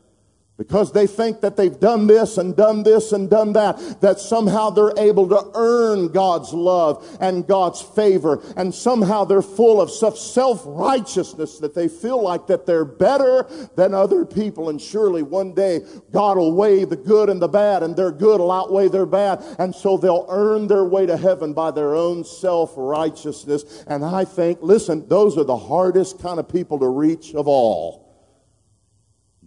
Because 0.57 0.93
they 0.93 1.09
think 1.09 1.41
that 1.41 1.57
they've 1.57 1.81
done 1.81 2.07
this 2.07 2.39
and 2.39 2.55
done 2.55 2.85
this 2.85 3.11
and 3.11 3.29
done 3.29 3.55
that, 3.55 4.01
that 4.01 4.21
somehow 4.21 4.71
they're 4.71 4.97
able 4.97 5.29
to 5.29 5.51
earn 5.55 6.07
God's 6.13 6.53
love 6.53 7.05
and 7.21 7.45
God's 7.45 7.83
favor. 7.83 8.41
And 8.57 8.73
somehow 8.73 9.25
they're 9.25 9.43
full 9.43 9.81
of 9.81 9.91
such 9.91 10.21
self-righteousness 10.21 11.59
that 11.59 11.75
they 11.75 11.89
feel 11.89 12.23
like 12.23 12.47
that 12.47 12.67
they're 12.67 12.85
better 12.85 13.49
than 13.75 13.95
other 13.95 14.25
people. 14.25 14.69
And 14.69 14.81
surely 14.81 15.25
one 15.25 15.55
day 15.55 15.81
God 16.13 16.37
will 16.37 16.53
weigh 16.55 16.85
the 16.85 16.95
good 16.95 17.31
and 17.31 17.43
the 17.43 17.49
bad 17.49 17.83
and 17.83 17.97
their 17.97 18.13
good 18.13 18.39
will 18.39 18.53
outweigh 18.53 18.87
their 18.87 19.07
bad. 19.07 19.43
And 19.59 19.75
so 19.75 19.97
they'll 19.97 20.27
earn 20.29 20.69
their 20.69 20.85
way 20.85 21.05
to 21.05 21.17
heaven 21.17 21.53
by 21.53 21.73
their 21.73 21.97
own 21.97 22.23
self-righteousness. 22.23 23.83
And 23.89 24.05
I 24.05 24.25
think, 24.25 24.61
listen, 24.63 25.09
those 25.09 25.37
are 25.37 25.43
the 25.43 25.57
hardest 25.57 26.23
kind 26.23 26.39
of 26.39 26.49
people 26.49 26.79
to 26.79 26.87
reach 26.87 27.35
of 27.35 27.49
all. 27.49 28.04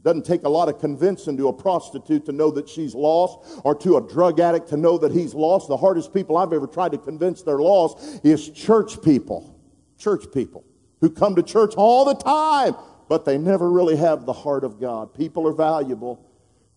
Doesn't 0.08 0.24
take 0.24 0.43
a 0.43 0.50
lot 0.50 0.70
of 0.70 0.80
convincing 0.80 1.36
to 1.36 1.50
a 1.50 1.54
prostitute 1.54 2.26
to 2.28 2.32
know 2.32 2.50
that 2.52 2.70
she's 2.70 2.96
lost 2.96 3.60
or 3.65 3.76
to 3.76 3.98
a 3.98 4.02
drug 4.02 4.39
addict 4.39 4.70
to 4.70 4.78
know 4.78 4.98
that 5.00 5.12
he's 5.12 5.34
lost. 5.34 5.67
The 5.67 5.76
hardest 5.76 6.13
people 6.13 6.38
I've 6.38 6.54
ever 6.54 6.65
tried 6.65 6.93
to 6.93 6.98
convince 6.98 7.41
they're 7.41 7.60
lost 7.60 8.22
is 8.24 8.50
church 8.52 9.02
people. 9.02 9.54
Church 9.98 10.24
people 10.34 10.63
who 11.02 11.10
come 11.10 11.36
to 11.36 11.43
church 11.43 11.74
all 11.76 12.06
the 12.06 12.13
time, 12.13 12.74
but 13.10 13.26
they 13.26 13.38
never 13.38 13.70
really 13.70 13.98
have 13.98 14.26
the 14.26 14.32
heart 14.32 14.63
of 14.63 14.80
God. 14.80 15.13
People 15.13 15.46
are 15.46 15.52
valuable. 15.52 16.26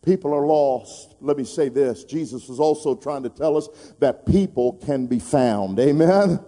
People 0.05 0.35
are 0.35 0.45
lost. 0.45 1.15
Let 1.21 1.37
me 1.37 1.45
say 1.45 1.69
this. 1.69 2.03
Jesus 2.03 2.49
was 2.49 2.59
also 2.59 2.97
trying 2.97 3.23
to 3.23 3.31
tell 3.31 3.57
us 3.57 3.69
that 4.01 4.27
people 4.27 4.73
can 4.85 5.07
be 5.07 5.21
found. 5.21 5.79
Amen 5.79 6.41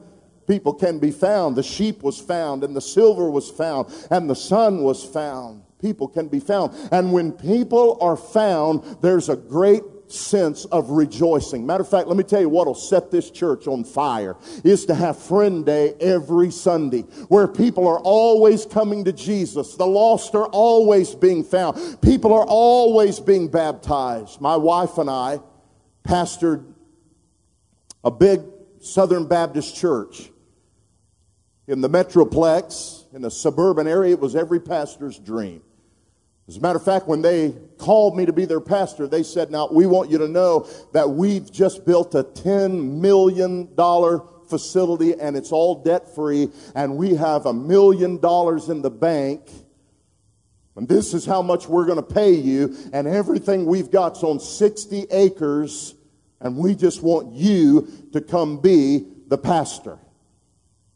people 0.49 0.75
can 0.75 0.99
be 0.99 1.13
found. 1.13 1.55
The 1.55 1.63
sheep 1.63 2.03
was 2.03 2.21
found, 2.21 2.65
and 2.65 2.75
the 2.75 2.81
silver 2.81 3.31
was 3.31 3.49
found, 3.49 3.95
and 4.11 4.29
the 4.29 4.35
son 4.35 4.83
was 4.83 5.05
found 5.05 5.62
people 5.83 6.09
can 6.09 6.29
be 6.29 6.41
found. 6.41 6.73
And 6.91 7.13
when 7.13 7.33
people 7.33 7.99
are 8.01 8.17
found, 8.17 8.85
there's 9.03 9.29
a 9.29 9.37
great 9.37 9.83
sense 10.07 10.65
of 10.67 10.91
rejoicing. 10.91 11.67
Matter 11.67 11.83
of 11.83 11.89
fact, 11.89 12.07
let 12.07 12.17
me 12.17 12.23
tell 12.25 12.41
you 12.41 12.49
what'll 12.49 12.75
set 12.75 13.11
this 13.11 13.31
church 13.31 13.67
on 13.67 13.85
fire 13.85 14.37
is 14.63 14.87
to 14.87 14.95
have 14.95 15.19
friend 15.19 15.67
day 15.67 15.95
every 16.01 16.51
Sunday 16.51 17.03
where 17.29 17.49
people 17.49 17.89
are 17.89 17.99
always 17.99 18.67
coming 18.67 19.05
to 19.05 19.13
Jesus. 19.13 19.75
The 19.75 19.87
lost 19.87 20.35
are 20.35 20.47
always 20.47 21.15
being 21.15 21.43
found. 21.43 22.01
People 22.03 22.33
are 22.33 22.45
always 22.47 23.21
being 23.21 23.49
baptized. 23.49 24.41
My 24.41 24.57
wife 24.57 24.99
and 24.99 25.11
I 25.11 25.41
pastored 26.05 26.65
a 28.05 28.11
big 28.11 28.43
Southern 28.81 29.27
Baptist 29.27 29.77
church 29.77 30.31
in 31.67 31.81
the 31.81 31.89
Metroplex 31.89 33.05
in 33.15 33.25
a 33.25 33.31
suburban 33.31 33.87
area. 33.87 34.13
It 34.13 34.21
was 34.21 34.35
every 34.35 34.61
pastor's 34.61 35.19
dream. 35.19 35.63
As 36.49 36.57
a 36.57 36.61
matter 36.61 36.77
of 36.77 36.85
fact, 36.85 37.07
when 37.07 37.23
they 37.23 37.55
called 37.79 38.17
me 38.17 38.27
to 38.27 38.33
be 38.33 38.45
their 38.45 38.61
pastor, 38.61 39.07
they 39.07 39.23
said, 39.23 39.51
Now, 39.51 39.69
we 39.71 39.87
want 39.87 40.11
you 40.11 40.19
to 40.19 40.29
know 40.29 40.69
that 40.93 41.09
we've 41.09 41.51
just 41.51 41.87
built 41.87 42.15
a 42.15 42.25
$10 42.25 43.01
million 43.01 43.69
facility 44.49 45.15
and 45.19 45.37
it's 45.37 45.53
all 45.53 45.83
debt 45.83 46.15
free, 46.15 46.49
and 46.75 46.97
we 46.97 47.15
have 47.15 47.47
a 47.47 47.53
million 47.53 48.19
dollars 48.19 48.69
in 48.69 48.83
the 48.83 48.91
bank. 48.91 49.49
And 50.75 50.89
this 50.89 51.15
is 51.15 51.25
how 51.25 51.43
much 51.43 51.69
we're 51.69 51.87
going 51.87 51.97
to 51.97 52.15
pay 52.15 52.33
you, 52.33 52.77
and 52.93 53.07
everything 53.07 53.67
we've 53.67 53.91
got's 53.91 54.23
on 54.23 54.41
60 54.41 55.07
acres, 55.11 55.95
and 56.41 56.57
we 56.57 56.75
just 56.75 57.03
want 57.03 57.33
you 57.35 57.89
to 58.13 58.21
come 58.21 58.59
be 58.59 59.07
the 59.29 59.39
pastor. 59.39 59.99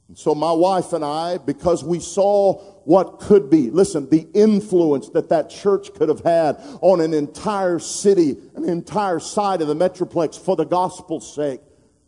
And 0.09 0.19
so 0.19 0.35
my 0.35 0.53
wife 0.53 0.93
and 0.93 1.05
I, 1.05 1.39
because 1.39 1.85
we 1.85 2.01
saw 2.01 2.76
what 2.87 3.19
could 3.19 3.51
be, 3.51 3.69
listen, 3.69 4.09
the 4.11 4.29
influence 4.33 5.09
that 5.09 5.29
that 5.29 5.51
church 5.51 5.93
could 5.95 6.09
have 6.09 6.21
had 6.21 6.57
on 6.83 7.01
an 7.01 7.15
entire 7.15 7.81
city, 7.81 8.37
an 8.55 8.63
entire 8.69 9.19
side 9.19 9.61
of 9.61 9.67
the 9.67 9.75
Metroplex 9.75 10.39
for 10.39 10.55
the 10.55 10.65
gospel's 10.65 11.35
sake. 11.35 11.61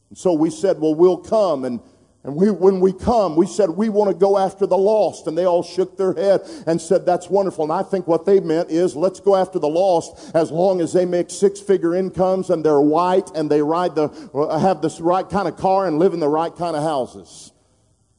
And 0.09 0.17
so 0.17 0.35
we 0.35 0.51
said, 0.51 0.79
well, 0.79 0.95
we'll 0.95 1.17
come. 1.17 1.65
And, 1.65 1.81
and 2.23 2.37
we, 2.37 2.53
when 2.53 2.79
we 2.79 2.93
come, 2.93 3.35
we 3.35 3.45
said, 3.45 3.71
we 3.71 3.89
want 3.89 4.13
to 4.13 4.17
go 4.17 4.39
after 4.39 4.67
the 4.67 4.79
lost. 4.79 5.27
And 5.27 5.37
they 5.37 5.47
all 5.47 5.65
shook 5.65 5.97
their 5.97 6.15
head 6.15 6.43
and 6.69 6.81
said, 6.81 7.05
that's 7.05 7.29
wonderful. 7.29 7.65
And 7.65 7.73
I 7.73 7.83
think 7.83 8.07
what 8.07 8.25
they 8.25 8.39
meant 8.39 8.71
is, 8.71 8.95
let's 8.95 9.19
go 9.19 9.35
after 9.35 9.59
the 9.59 9.67
lost 9.67 10.31
as 10.33 10.53
long 10.53 10.81
as 10.81 10.93
they 10.93 11.05
make 11.05 11.29
six 11.31 11.59
figure 11.59 11.97
incomes 11.97 12.51
and 12.51 12.65
they're 12.65 12.81
white 12.81 13.33
and 13.35 13.51
they 13.51 13.63
ride 13.63 13.97
the, 13.97 14.11
uh, 14.33 14.57
have 14.61 14.81
the 14.81 14.97
right 15.01 15.29
kind 15.29 15.49
of 15.49 15.57
car 15.57 15.89
and 15.89 15.99
live 15.99 16.13
in 16.13 16.21
the 16.21 16.29
right 16.29 16.55
kind 16.55 16.77
of 16.77 16.85
houses. 16.85 17.51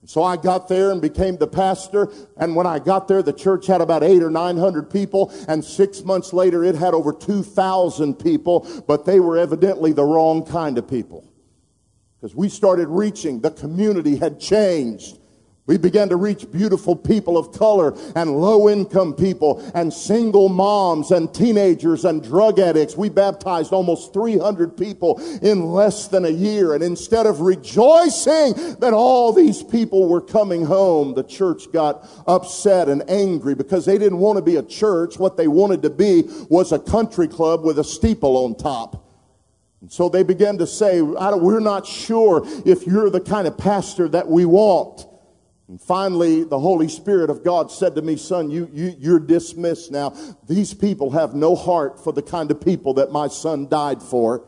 So 0.09 0.23
I 0.23 0.37
got 0.37 0.67
there 0.67 0.89
and 0.89 0.99
became 0.99 1.37
the 1.37 1.45
pastor. 1.45 2.11
And 2.35 2.55
when 2.55 2.65
I 2.65 2.79
got 2.79 3.07
there, 3.07 3.21
the 3.21 3.31
church 3.31 3.67
had 3.67 3.79
about 3.79 4.01
eight 4.01 4.23
or 4.23 4.31
nine 4.31 4.57
hundred 4.57 4.89
people. 4.89 5.31
And 5.47 5.63
six 5.63 6.03
months 6.03 6.33
later, 6.33 6.63
it 6.63 6.73
had 6.73 6.95
over 6.95 7.13
2,000 7.13 8.15
people. 8.15 8.67
But 8.87 9.05
they 9.05 9.19
were 9.19 9.37
evidently 9.37 9.93
the 9.93 10.03
wrong 10.03 10.43
kind 10.43 10.79
of 10.79 10.87
people. 10.87 11.31
Because 12.15 12.35
we 12.35 12.49
started 12.49 12.87
reaching, 12.87 13.41
the 13.41 13.51
community 13.51 14.15
had 14.15 14.39
changed. 14.39 15.19
We 15.69 15.77
began 15.77 16.09
to 16.09 16.15
reach 16.15 16.51
beautiful 16.51 16.95
people 16.95 17.37
of 17.37 17.51
color 17.51 17.93
and 18.15 18.41
low 18.41 18.69
income 18.69 19.13
people 19.13 19.61
and 19.75 19.93
single 19.93 20.49
moms 20.49 21.11
and 21.11 21.31
teenagers 21.31 22.05
and 22.05 22.23
drug 22.23 22.57
addicts. 22.57 22.97
We 22.97 23.09
baptized 23.09 23.71
almost 23.71 24.11
300 24.11 24.75
people 24.75 25.21
in 25.43 25.67
less 25.67 26.07
than 26.07 26.25
a 26.25 26.29
year. 26.29 26.73
And 26.73 26.83
instead 26.83 27.27
of 27.27 27.41
rejoicing 27.41 28.53
that 28.79 28.93
all 28.95 29.31
these 29.31 29.61
people 29.61 30.09
were 30.09 30.21
coming 30.21 30.65
home, 30.65 31.13
the 31.13 31.21
church 31.21 31.71
got 31.71 32.03
upset 32.25 32.89
and 32.89 33.07
angry 33.07 33.53
because 33.53 33.85
they 33.85 33.99
didn't 33.99 34.17
want 34.17 34.37
to 34.37 34.41
be 34.41 34.55
a 34.55 34.63
church. 34.63 35.19
What 35.19 35.37
they 35.37 35.47
wanted 35.47 35.83
to 35.83 35.91
be 35.91 36.23
was 36.49 36.71
a 36.71 36.79
country 36.79 37.27
club 37.27 37.63
with 37.63 37.77
a 37.77 37.83
steeple 37.83 38.37
on 38.37 38.55
top. 38.55 39.05
And 39.81 39.91
so 39.91 40.09
they 40.09 40.23
began 40.23 40.57
to 40.57 40.65
say, 40.65 41.03
we're 41.03 41.59
not 41.59 41.85
sure 41.85 42.41
if 42.65 42.87
you're 42.87 43.11
the 43.11 43.21
kind 43.21 43.47
of 43.47 43.55
pastor 43.55 44.07
that 44.07 44.27
we 44.27 44.45
want. 44.45 45.05
And 45.69 45.79
finally, 45.79 46.43
the 46.43 46.59
Holy 46.59 46.89
Spirit 46.89 47.29
of 47.29 47.43
God 47.43 47.71
said 47.71 47.93
to 47.93 48.01
me, 48.01 48.17
son, 48.17 48.49
you, 48.49 48.67
you, 48.73 48.95
you're 48.97 49.19
dismissed 49.19 49.91
now. 49.91 50.15
These 50.47 50.73
people 50.73 51.11
have 51.11 51.35
no 51.35 51.55
heart 51.55 52.03
for 52.03 52.11
the 52.11 52.23
kind 52.23 52.49
of 52.49 52.59
people 52.59 52.95
that 52.95 53.11
my 53.11 53.27
son 53.27 53.67
died 53.67 54.01
for. 54.01 54.47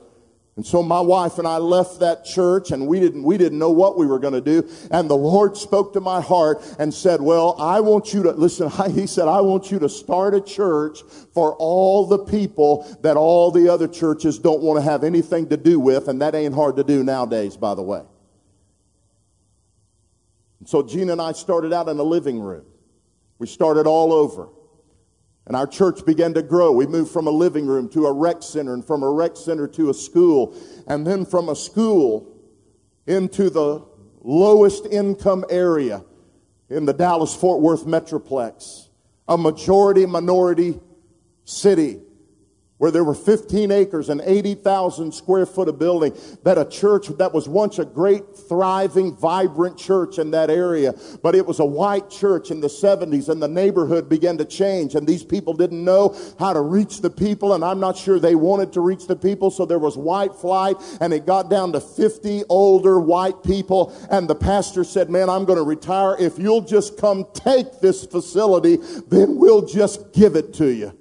And 0.56 0.66
so 0.66 0.82
my 0.82 1.00
wife 1.00 1.38
and 1.38 1.48
I 1.48 1.58
left 1.58 2.00
that 2.00 2.26
church 2.26 2.72
and 2.72 2.88
we 2.88 3.00
didn't, 3.00 3.22
we 3.22 3.38
didn't 3.38 3.60
know 3.60 3.70
what 3.70 4.00
we 4.00 4.08
were 4.08 4.18
going 4.18 4.34
to 4.34 4.42
do. 4.42 4.68
And 4.90 5.08
the 5.08 5.16
Lord 5.16 5.56
spoke 5.56 5.94
to 5.94 6.02
my 6.02 6.22
heart 6.22 6.60
and 6.80 6.92
said, 6.92 7.22
well, 7.22 7.56
I 7.60 7.82
want 7.82 8.16
you 8.16 8.24
to, 8.24 8.32
listen, 8.32 8.70
he 8.92 9.06
said, 9.06 9.28
I 9.28 9.42
want 9.42 9.70
you 9.70 9.78
to 9.78 9.90
start 9.90 10.34
a 10.34 10.42
church 10.42 11.04
for 11.36 11.56
all 11.60 12.08
the 12.08 12.18
people 12.18 12.98
that 13.04 13.16
all 13.16 13.52
the 13.52 13.72
other 13.72 13.88
churches 13.88 14.40
don't 14.40 14.62
want 14.62 14.84
to 14.84 14.90
have 14.90 15.04
anything 15.04 15.50
to 15.50 15.58
do 15.58 15.80
with. 15.80 16.08
And 16.08 16.20
that 16.22 16.34
ain't 16.34 16.56
hard 16.56 16.78
to 16.78 16.84
do 16.84 17.04
nowadays, 17.04 17.56
by 17.58 17.76
the 17.76 17.84
way. 17.84 18.02
And 20.62 20.70
so 20.70 20.84
Gina 20.84 21.14
and 21.14 21.22
I 21.22 21.32
started 21.32 21.74
out 21.74 21.90
in 21.90 21.98
a 21.98 22.04
living 22.04 22.40
room. 22.40 22.66
We 23.40 23.48
started 23.48 23.88
all 23.88 24.14
over. 24.14 24.48
And 25.48 25.56
our 25.56 25.66
church 25.66 26.06
began 26.06 26.36
to 26.36 26.44
grow. 26.44 26.72
We 26.72 26.86
moved 26.86 27.12
from 27.12 27.26
a 27.26 27.32
living 27.32 27.66
room 27.66 27.90
to 27.90 28.06
a 28.06 28.14
rec 28.14 28.44
center 28.44 28.76
and 28.76 28.86
from 28.86 29.02
a 29.02 29.10
rec 29.10 29.36
center 29.36 29.68
to 29.70 29.90
a 29.90 29.94
school. 29.96 30.56
And 30.86 31.06
then 31.06 31.26
from 31.26 31.50
a 31.50 31.56
school 31.56 32.38
into 33.08 33.50
the 33.50 33.84
lowest 34.22 34.86
income 34.86 35.46
area 35.50 36.06
in 36.70 36.86
the 36.86 36.94
Dallas 36.94 37.36
Fort 37.36 37.60
Worth 37.60 37.86
Metroplex. 37.86 38.90
A 39.28 39.40
majority 39.40 40.06
minority 40.06 40.80
city 41.44 42.02
where 42.82 42.90
there 42.90 43.04
were 43.04 43.14
15 43.14 43.70
acres 43.70 44.10
and 44.10 44.22
80,000 44.26 45.14
square 45.14 45.46
foot 45.46 45.70
of 45.70 45.78
building, 45.78 46.18
that 46.42 46.58
a 46.58 46.66
church 46.66 47.10
that 47.10 47.32
was 47.32 47.48
once 47.48 47.78
a 47.78 47.86
great, 47.86 48.24
thriving, 48.36 49.16
vibrant 49.16 49.78
church 49.78 50.18
in 50.18 50.32
that 50.32 50.50
area, 50.50 50.92
but 51.22 51.36
it 51.36 51.46
was 51.46 51.60
a 51.60 51.66
white 51.66 52.10
church 52.10 52.50
in 52.50 52.60
the 52.60 52.68
70s 52.68 53.30
and 53.30 53.40
the 53.40 53.48
neighborhood 53.48 54.10
began 54.10 54.36
to 54.36 54.46
change 54.46 54.96
and 54.96 55.06
these 55.06 55.24
people 55.24 55.54
didn't 55.54 55.86
know 55.86 56.18
how 56.40 56.54
to 56.54 56.62
reach 56.62 57.02
the 57.02 57.10
people 57.12 57.54
and 57.54 57.64
I'm 57.64 57.80
not 57.80 57.96
sure 57.96 58.18
they 58.18 58.34
wanted 58.34 58.74
to 58.74 58.82
reach 58.82 59.06
the 59.06 59.16
people, 59.16 59.52
so 59.52 59.64
there 59.64 59.78
was 59.78 59.96
white 59.96 60.34
flight 60.34 60.76
and 61.02 61.14
it 61.14 61.28
got 61.28 61.52
down 61.52 61.74
to 61.74 61.80
50 61.80 62.46
older 62.50 63.00
white 63.00 63.44
people 63.44 63.96
and 64.10 64.28
the 64.28 64.34
pastor 64.34 64.84
said, 64.84 65.08
man, 65.08 65.30
I'm 65.30 65.46
going 65.46 65.60
to 65.60 65.64
retire. 65.64 66.16
If 66.20 66.40
you'll 66.40 66.62
just 66.62 66.98
come 66.98 67.28
take 67.36 67.80
this 67.80 68.08
facility, 68.08 68.78
then 69.08 69.36
we'll 69.36 69.68
just 69.68 70.14
give 70.14 70.36
it 70.36 70.52
to 70.56 70.74
you. 70.74 70.98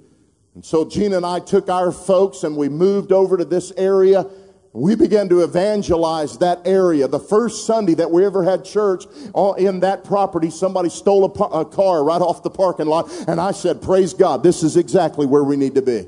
And 0.55 0.65
so 0.65 0.85
Gina 0.85 1.17
and 1.17 1.27
I 1.27 1.39
took 1.39 1.69
our 1.69 1.93
folks 1.93 2.43
and 2.43 2.57
we 2.57 2.69
moved 2.69 3.13
over 3.13 3.37
to 3.37 3.45
this 3.45 3.73
area. 3.77 4.27
We 4.73 4.95
began 4.95 5.29
to 5.31 5.43
evangelize 5.43 6.39
that 6.39 6.61
area. 6.65 7.09
The 7.09 7.19
first 7.21 7.67
Sunday 7.67 7.95
that 7.95 8.11
we 8.11 8.25
ever 8.25 8.45
had 8.45 8.65
church 8.65 9.05
in 9.59 9.81
that 9.81 10.05
property, 10.05 10.51
somebody 10.51 10.89
stole 10.89 11.25
a, 11.25 11.45
a 11.61 11.65
car 11.65 12.05
right 12.05 12.21
off 12.21 12.43
the 12.43 12.51
parking 12.51 12.87
lot. 12.87 13.11
And 13.29 13.41
I 13.41 13.53
said, 13.53 13.83
praise 13.83 14.15
God, 14.15 14.43
this 14.43 14.63
is 14.63 14.77
exactly 14.77 15.27
where 15.27 15.45
we 15.45 15.57
need 15.57 15.75
to 15.75 15.83
be. 15.83 16.07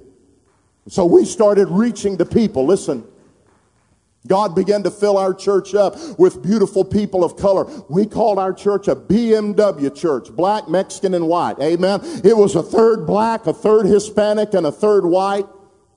So 0.89 1.07
we 1.07 1.25
started 1.25 1.69
reaching 1.69 2.17
the 2.17 2.27
people. 2.27 2.67
Listen, 2.67 3.05
God 4.27 4.55
began 4.55 4.83
to 4.85 4.91
fill 4.91 5.19
our 5.19 5.35
church 5.35 5.75
up 5.75 5.97
with 6.19 6.43
beautiful 6.43 6.85
people 6.85 7.25
of 7.25 7.37
color. 7.37 7.67
We 7.89 8.07
called 8.07 8.39
our 8.39 8.53
church 8.53 8.87
a 8.87 8.95
BMW 8.95 9.95
church, 9.95 10.31
black, 10.31 10.69
Mexican, 10.69 11.15
and 11.15 11.27
white. 11.27 11.59
Amen. 11.61 12.01
It 12.25 12.37
was 12.37 12.55
a 12.55 12.63
third 12.63 13.07
black, 13.07 13.47
a 13.47 13.53
third 13.53 13.87
Hispanic, 13.87 14.55
and 14.55 14.67
a 14.67 14.73
third 14.73 15.05
white. 15.05 15.47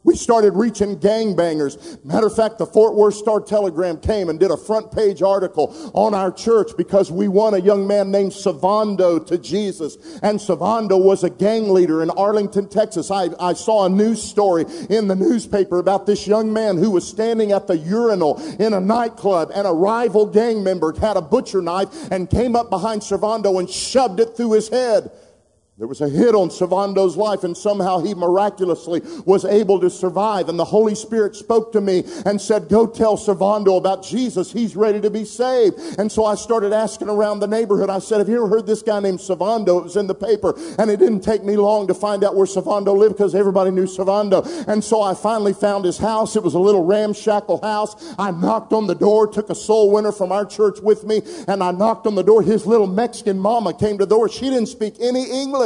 We 0.06 0.16
started 0.16 0.54
reaching 0.54 1.00
gangbangers. 1.00 2.04
Matter 2.06 2.28
of 2.28 2.36
fact, 2.36 2.60
the 2.60 2.68
Fort 2.68 2.94
Worth 2.94 3.16
Star 3.16 3.42
Telegram 3.42 3.98
came 3.98 4.30
and 4.30 4.40
did 4.40 4.52
a 4.52 4.58
front 4.58 4.92
page 4.92 5.24
article 5.24 5.76
on 5.96 6.14
our 6.14 6.32
church 6.32 6.72
because 6.78 7.12
we 7.12 7.28
won 7.28 7.56
a 7.56 7.58
young 7.58 7.88
man 7.88 8.12
named 8.12 8.32
Servando 8.32 9.26
to 9.26 9.40
Jesus. 9.40 9.96
And 10.22 10.38
Servando 10.38 11.04
was 11.04 11.24
a 11.24 11.30
gang 11.32 11.70
leader 11.70 12.04
in 12.04 12.12
Arlington, 12.12 12.70
Texas. 12.70 13.10
I, 13.10 13.30
I 13.40 13.54
saw 13.54 13.86
a 13.86 13.90
news 13.90 14.22
story 14.22 14.66
in 14.92 15.08
the 15.08 15.16
newspaper 15.16 15.80
about 15.80 16.06
this 16.06 16.28
young 16.28 16.54
man 16.54 16.78
who 16.78 16.92
was 16.92 17.08
standing 17.08 17.52
at 17.52 17.66
the 17.66 17.76
urinal 17.76 18.40
in 18.60 18.74
a 18.74 18.80
nightclub 18.80 19.52
and 19.56 19.66
a 19.66 19.72
rival 19.72 20.28
gang 20.28 20.64
member 20.64 20.94
had 21.00 21.18
a 21.18 21.22
butcher 21.22 21.64
knife 21.64 22.12
and 22.12 22.30
came 22.30 22.56
up 22.56 22.70
behind 22.70 23.02
Servando 23.02 23.60
and 23.60 23.68
shoved 23.68 24.20
it 24.20 24.38
through 24.38 24.52
his 24.52 24.70
head. 24.70 25.10
There 25.78 25.88
was 25.88 26.00
a 26.00 26.08
hit 26.08 26.34
on 26.34 26.48
Servando's 26.48 27.18
life 27.18 27.44
and 27.44 27.56
somehow 27.56 28.00
he 28.00 28.14
miraculously 28.14 29.02
was 29.26 29.44
able 29.44 29.78
to 29.82 29.90
survive. 29.90 30.48
And 30.48 30.58
the 30.58 30.64
Holy 30.64 30.96
Spirit 30.96 31.36
spoke 31.36 31.74
to 31.74 31.82
me 31.82 32.06
and 32.26 32.40
said, 32.40 32.70
go 32.70 32.88
tell 32.88 33.18
Servando 33.18 33.78
about 33.78 34.02
Jesus. 34.02 34.54
He's 34.54 34.78
ready 34.78 35.02
to 35.02 35.10
be 35.10 35.26
saved. 35.26 35.78
And 36.00 36.10
so 36.10 36.24
I 36.24 36.36
started 36.36 36.72
asking 36.72 37.10
around 37.10 37.42
the 37.42 37.48
neighborhood. 37.48 37.90
I 37.90 38.00
said, 38.00 38.20
have 38.20 38.30
you 38.30 38.38
ever 38.38 38.48
heard 38.48 38.66
this 38.66 38.82
guy 38.82 39.02
named 39.02 39.20
Servando? 39.20 39.80
It 39.80 39.84
was 39.84 39.98
in 39.98 40.08
the 40.08 40.16
paper. 40.16 40.58
And 40.80 40.90
it 40.90 40.96
didn't 40.96 41.20
take 41.26 41.44
me 41.44 41.58
long 41.58 41.88
to 41.88 41.94
find 41.94 42.24
out 42.24 42.38
where 42.38 42.48
Servando 42.48 42.96
lived 42.96 43.18
because 43.18 43.36
everybody 43.36 43.70
knew 43.70 43.86
Servando. 43.86 44.48
And 44.70 44.82
so 44.82 45.02
I 45.02 45.14
finally 45.14 45.52
found 45.52 45.84
his 45.84 45.98
house. 45.98 46.38
It 46.38 46.44
was 46.44 46.54
a 46.54 46.60
little 46.60 46.86
ramshackle 46.86 47.60
house. 47.62 48.16
I 48.18 48.32
knocked 48.32 48.72
on 48.72 48.88
the 48.88 48.96
door, 48.96 49.28
took 49.28 49.50
a 49.50 49.56
soul 49.56 49.92
winner 49.92 50.14
from 50.14 50.32
our 50.32 50.46
church 50.46 50.80
with 50.80 51.04
me, 51.04 51.22
and 51.50 51.62
I 51.62 51.72
knocked 51.72 52.08
on 52.08 52.16
the 52.16 52.24
door. 52.24 52.42
His 52.44 52.66
little 52.66 52.88
Mexican 52.88 53.38
mama 53.38 53.74
came 53.74 53.98
to 53.98 54.06
the 54.06 54.10
door. 54.10 54.30
She 54.30 54.50
didn't 54.50 54.68
speak 54.68 54.96
any 55.02 55.30
English. 55.30 55.65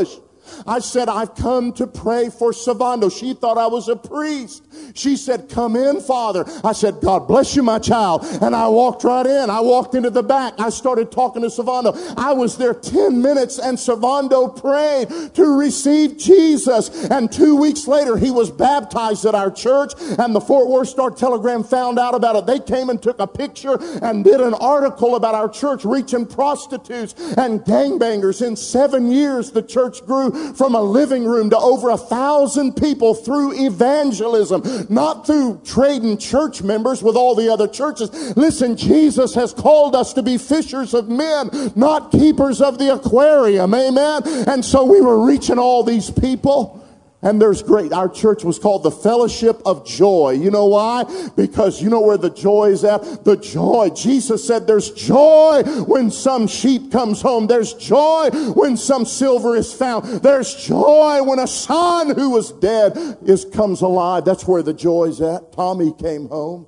I 0.66 0.80
said, 0.80 1.10
I've 1.10 1.36
come 1.36 1.74
to 1.74 1.88
pray 1.88 2.30
for 2.30 2.52
Servando. 2.52 3.12
She 3.12 3.34
thought 3.34 3.58
I 3.58 3.68
was 3.68 3.88
a 3.88 3.96
priest. 3.96 4.66
She 4.96 5.16
said, 5.16 5.50
come 5.50 5.76
in, 5.76 6.02
Father. 6.02 6.46
I 6.64 6.74
said, 6.74 7.02
God 7.02 7.28
bless 7.28 7.56
you, 7.56 7.64
my 7.64 7.80
child. 7.80 8.26
And 8.42 8.56
I 8.56 8.68
walked 8.68 9.04
right 9.04 9.26
in. 9.26 9.50
I 9.50 9.62
walked 9.62 9.96
into 9.96 10.10
the 10.10 10.24
back. 10.24 10.60
I 10.60 10.70
started 10.70 11.12
talking 11.12 11.42
to 11.42 11.48
Servando. 11.48 11.96
I 12.18 12.34
was 12.34 12.58
there 12.58 12.74
10 12.74 13.22
minutes 13.22 13.60
and 13.60 13.78
Servando 13.78 14.60
prayed 14.60 15.34
to 15.36 15.58
receive 15.58 16.18
Jesus. 16.18 17.06
And 17.10 17.32
two 17.32 17.56
weeks 17.56 17.88
later, 17.88 18.18
he 18.18 18.32
was 18.32 18.52
baptized 18.52 19.26
at 19.26 19.36
our 19.36 19.52
church 19.52 19.94
and 20.18 20.36
the 20.36 20.42
Fort 20.42 20.68
Worth 20.68 20.90
Star 20.90 21.12
Telegram 21.12 21.64
found 21.64 22.00
out 22.00 22.16
about 22.16 22.36
it. 22.36 22.46
They 22.46 22.60
came 22.60 22.90
and 22.90 23.02
took 23.02 23.20
a 23.20 23.28
picture 23.28 23.78
and 24.02 24.24
did 24.24 24.42
an 24.42 24.54
article 24.56 25.16
about 25.16 25.36
our 25.36 25.50
church 25.50 25.86
reaching 25.86 26.26
prostitutes 26.26 27.14
and 27.38 27.62
gangbangers. 27.62 28.46
In 28.46 28.56
seven 28.56 29.12
years, 29.12 29.52
the 29.52 29.62
church 29.62 30.06
grew 30.06 30.32
from 30.54 30.76
a 30.76 30.82
living 30.82 31.26
room 31.26 31.50
to 31.50 31.58
over 31.58 31.90
a 31.90 31.98
thousand 31.98 32.76
people 32.76 33.14
through 33.14 33.54
evangelism, 33.66 34.88
not 34.90 35.26
through 35.26 35.62
trading 35.64 36.18
church 36.18 36.62
members 36.62 37.02
with 37.04 37.16
all 37.16 37.36
the 37.36 37.52
other 37.52 37.68
churches. 37.68 38.10
Listen, 38.36 38.76
Jesus 38.76 39.34
has 39.36 39.54
called 39.54 39.96
us 39.96 40.14
to 40.14 40.24
be 40.24 40.38
fishers 40.38 40.94
of 40.94 41.10
men, 41.10 41.50
not 41.76 42.12
keepers 42.12 42.62
of 42.62 42.78
the 42.78 42.94
aquarium. 42.94 43.74
Amen. 43.74 44.22
And 44.48 44.64
so 44.64 44.84
we 44.84 45.02
were 45.02 45.26
reaching 45.26 45.60
all 45.60 45.84
these 45.84 46.10
people. 46.10 46.86
And 47.22 47.42
there's 47.42 47.62
great. 47.62 47.92
Our 47.92 48.08
church 48.08 48.46
was 48.46 48.60
called 48.60 48.84
the 48.84 48.92
Fellowship 48.92 49.62
of 49.66 49.86
Joy. 49.86 50.40
You 50.42 50.52
know 50.52 50.68
why? 50.68 51.04
Because 51.36 51.82
you 51.82 51.90
know 51.90 52.00
where 52.00 52.18
the 52.18 52.30
joy 52.30 52.70
is 52.70 52.86
at? 52.86 53.26
The 53.26 53.36
joy. 53.36 53.90
Jesus 53.90 54.48
said 54.48 54.68
there's 54.68 54.92
joy 54.92 55.64
when 55.86 56.12
some 56.12 56.48
sheep 56.48 56.94
comes 56.94 57.22
home. 57.22 57.48
There's 57.48 57.74
joy 57.74 58.30
when 58.56 58.78
some 58.78 59.04
silver 59.04 59.58
is 59.58 59.74
found. 59.74 60.06
There's 60.22 60.56
joy 60.56 61.22
when 61.24 61.40
a 61.40 61.48
son 61.48 62.16
who 62.16 62.30
was 62.30 62.54
dead 62.54 62.94
is 63.26 63.44
comes 63.44 63.82
alive. 63.82 64.24
That's 64.24 64.48
where 64.48 64.64
the 64.64 64.74
joy's 64.74 65.20
at. 65.20 65.52
Tommy 65.52 65.94
came 66.00 66.30
home. 66.30 66.68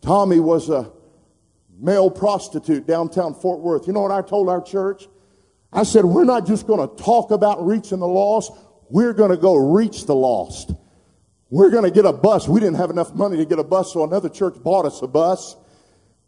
Tommy 0.00 0.40
was 0.40 0.70
a 0.70 0.90
male 1.78 2.10
prostitute 2.10 2.86
downtown 2.86 3.34
Fort 3.34 3.60
Worth. 3.60 3.86
You 3.86 3.92
know 3.92 4.00
what 4.00 4.10
I 4.10 4.22
told 4.22 4.48
our 4.48 4.62
church? 4.62 5.06
I 5.70 5.82
said, 5.82 6.06
we're 6.06 6.24
not 6.24 6.46
just 6.46 6.66
going 6.66 6.86
to 6.86 7.02
talk 7.02 7.30
about 7.30 7.66
reaching 7.66 7.98
the 7.98 8.08
lost. 8.08 8.52
We're 8.92 9.14
going 9.14 9.30
to 9.30 9.38
go 9.38 9.56
reach 9.56 10.04
the 10.04 10.14
lost. 10.14 10.70
We're 11.48 11.70
going 11.70 11.84
to 11.84 11.90
get 11.90 12.04
a 12.04 12.12
bus. 12.12 12.46
We 12.46 12.60
didn't 12.60 12.76
have 12.76 12.90
enough 12.90 13.14
money 13.14 13.38
to 13.38 13.46
get 13.46 13.58
a 13.58 13.64
bus, 13.64 13.94
so 13.94 14.04
another 14.04 14.28
church 14.28 14.62
bought 14.62 14.84
us 14.84 15.00
a 15.00 15.06
bus. 15.06 15.56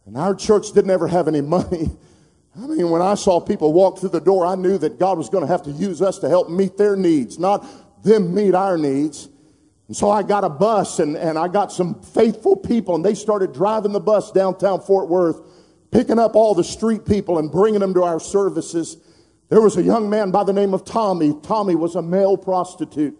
And 0.06 0.16
our 0.16 0.34
church 0.34 0.72
didn't 0.72 0.90
ever 0.90 1.06
have 1.06 1.28
any 1.28 1.42
money. 1.42 1.90
I 2.56 2.66
mean, 2.66 2.88
when 2.88 3.02
I 3.02 3.16
saw 3.16 3.38
people 3.38 3.74
walk 3.74 3.98
through 3.98 4.10
the 4.10 4.20
door, 4.20 4.46
I 4.46 4.54
knew 4.54 4.78
that 4.78 4.98
God 4.98 5.18
was 5.18 5.28
going 5.28 5.42
to 5.42 5.52
have 5.52 5.62
to 5.64 5.72
use 5.72 6.00
us 6.00 6.18
to 6.20 6.28
help 6.30 6.48
meet 6.48 6.78
their 6.78 6.96
needs, 6.96 7.38
not 7.38 7.66
them 8.02 8.34
meet 8.34 8.54
our 8.54 8.78
needs. 8.78 9.28
And 9.88 9.94
so 9.94 10.08
I 10.08 10.22
got 10.22 10.42
a 10.42 10.48
bus 10.48 11.00
and, 11.00 11.18
and 11.18 11.38
I 11.38 11.48
got 11.48 11.70
some 11.70 12.00
faithful 12.00 12.56
people 12.56 12.94
and 12.94 13.04
they 13.04 13.14
started 13.14 13.52
driving 13.52 13.92
the 13.92 14.00
bus 14.00 14.32
downtown 14.32 14.80
Fort 14.80 15.10
Worth 15.10 15.38
picking 15.90 16.18
up 16.18 16.34
all 16.34 16.54
the 16.54 16.64
street 16.64 17.04
people 17.04 17.38
and 17.38 17.52
bringing 17.52 17.80
them 17.80 17.92
to 17.92 18.04
our 18.04 18.18
services. 18.18 18.96
There 19.48 19.60
was 19.60 19.76
a 19.76 19.82
young 19.82 20.08
man 20.08 20.30
by 20.30 20.44
the 20.44 20.52
name 20.52 20.74
of 20.74 20.84
Tommy. 20.84 21.34
Tommy 21.42 21.74
was 21.74 21.94
a 21.96 22.02
male 22.02 22.36
prostitute. 22.36 23.18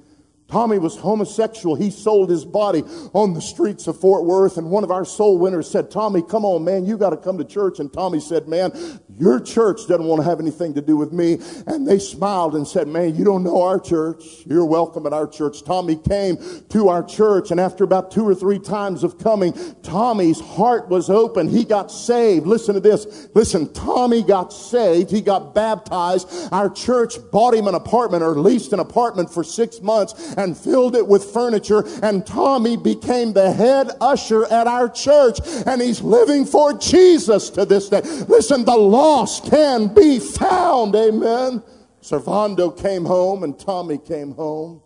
Tommy 0.48 0.78
was 0.78 0.96
homosexual. 0.96 1.74
He 1.74 1.90
sold 1.90 2.28
his 2.28 2.44
body 2.44 2.82
on 3.12 3.32
the 3.32 3.40
streets 3.40 3.86
of 3.86 3.98
Fort 3.98 4.24
Worth. 4.24 4.58
And 4.58 4.70
one 4.70 4.84
of 4.84 4.90
our 4.90 5.04
soul 5.04 5.38
winners 5.38 5.68
said, 5.68 5.90
Tommy, 5.90 6.22
come 6.22 6.44
on, 6.44 6.64
man, 6.64 6.84
you 6.84 6.98
got 6.98 7.10
to 7.10 7.16
come 7.16 7.38
to 7.38 7.44
church. 7.44 7.80
And 7.80 7.92
Tommy 7.92 8.20
said, 8.20 8.46
man, 8.46 8.70
your 9.18 9.40
church 9.40 9.86
doesn't 9.88 10.04
want 10.04 10.22
to 10.22 10.28
have 10.28 10.40
anything 10.40 10.74
to 10.74 10.82
do 10.82 10.96
with 10.96 11.12
me. 11.12 11.38
And 11.66 11.88
they 11.88 11.98
smiled 11.98 12.54
and 12.54 12.68
said, 12.68 12.88
man, 12.88 13.16
you 13.16 13.24
don't 13.24 13.42
know 13.42 13.62
our 13.62 13.80
church. 13.80 14.22
You're 14.46 14.66
welcome 14.66 15.06
at 15.06 15.12
our 15.12 15.26
church. 15.26 15.64
Tommy 15.64 15.96
came 15.96 16.36
to 16.68 16.88
our 16.88 17.02
church. 17.02 17.50
And 17.50 17.58
after 17.58 17.82
about 17.82 18.10
two 18.10 18.28
or 18.28 18.34
three 18.34 18.58
times 18.58 19.02
of 19.02 19.18
coming, 19.18 19.54
Tommy's 19.82 20.40
heart 20.40 20.88
was 20.88 21.08
open. 21.08 21.48
He 21.48 21.64
got 21.64 21.90
saved. 21.90 22.46
Listen 22.46 22.74
to 22.74 22.80
this. 22.80 23.28
Listen, 23.34 23.72
Tommy 23.72 24.22
got 24.22 24.52
saved. 24.52 25.10
He 25.10 25.22
got 25.22 25.54
baptized. 25.54 26.28
Our 26.52 26.68
church 26.68 27.16
bought 27.32 27.54
him 27.54 27.66
an 27.66 27.74
apartment 27.74 28.22
or 28.22 28.38
leased 28.38 28.72
an 28.72 28.80
apartment 28.80 29.32
for 29.32 29.42
six 29.42 29.80
months 29.80 30.33
and 30.36 30.56
filled 30.56 30.96
it 30.96 31.06
with 31.06 31.24
furniture. 31.24 31.84
And 32.02 32.26
Tommy 32.26 32.76
became 32.76 33.32
the 33.32 33.52
head 33.52 33.90
usher 34.00 34.44
at 34.46 34.66
our 34.66 34.88
church. 34.88 35.38
And 35.66 35.80
he's 35.80 36.02
living 36.02 36.44
for 36.44 36.72
Jesus 36.72 37.50
to 37.50 37.64
this 37.64 37.88
day. 37.88 38.00
Listen, 38.28 38.64
the 38.64 38.76
lost 38.76 39.50
can 39.50 39.92
be 39.92 40.18
found. 40.18 40.94
Amen. 40.94 41.62
Servando 42.02 42.76
came 42.76 43.04
home 43.04 43.42
and 43.44 43.58
Tommy 43.58 43.98
came 43.98 44.32
home. 44.32 44.82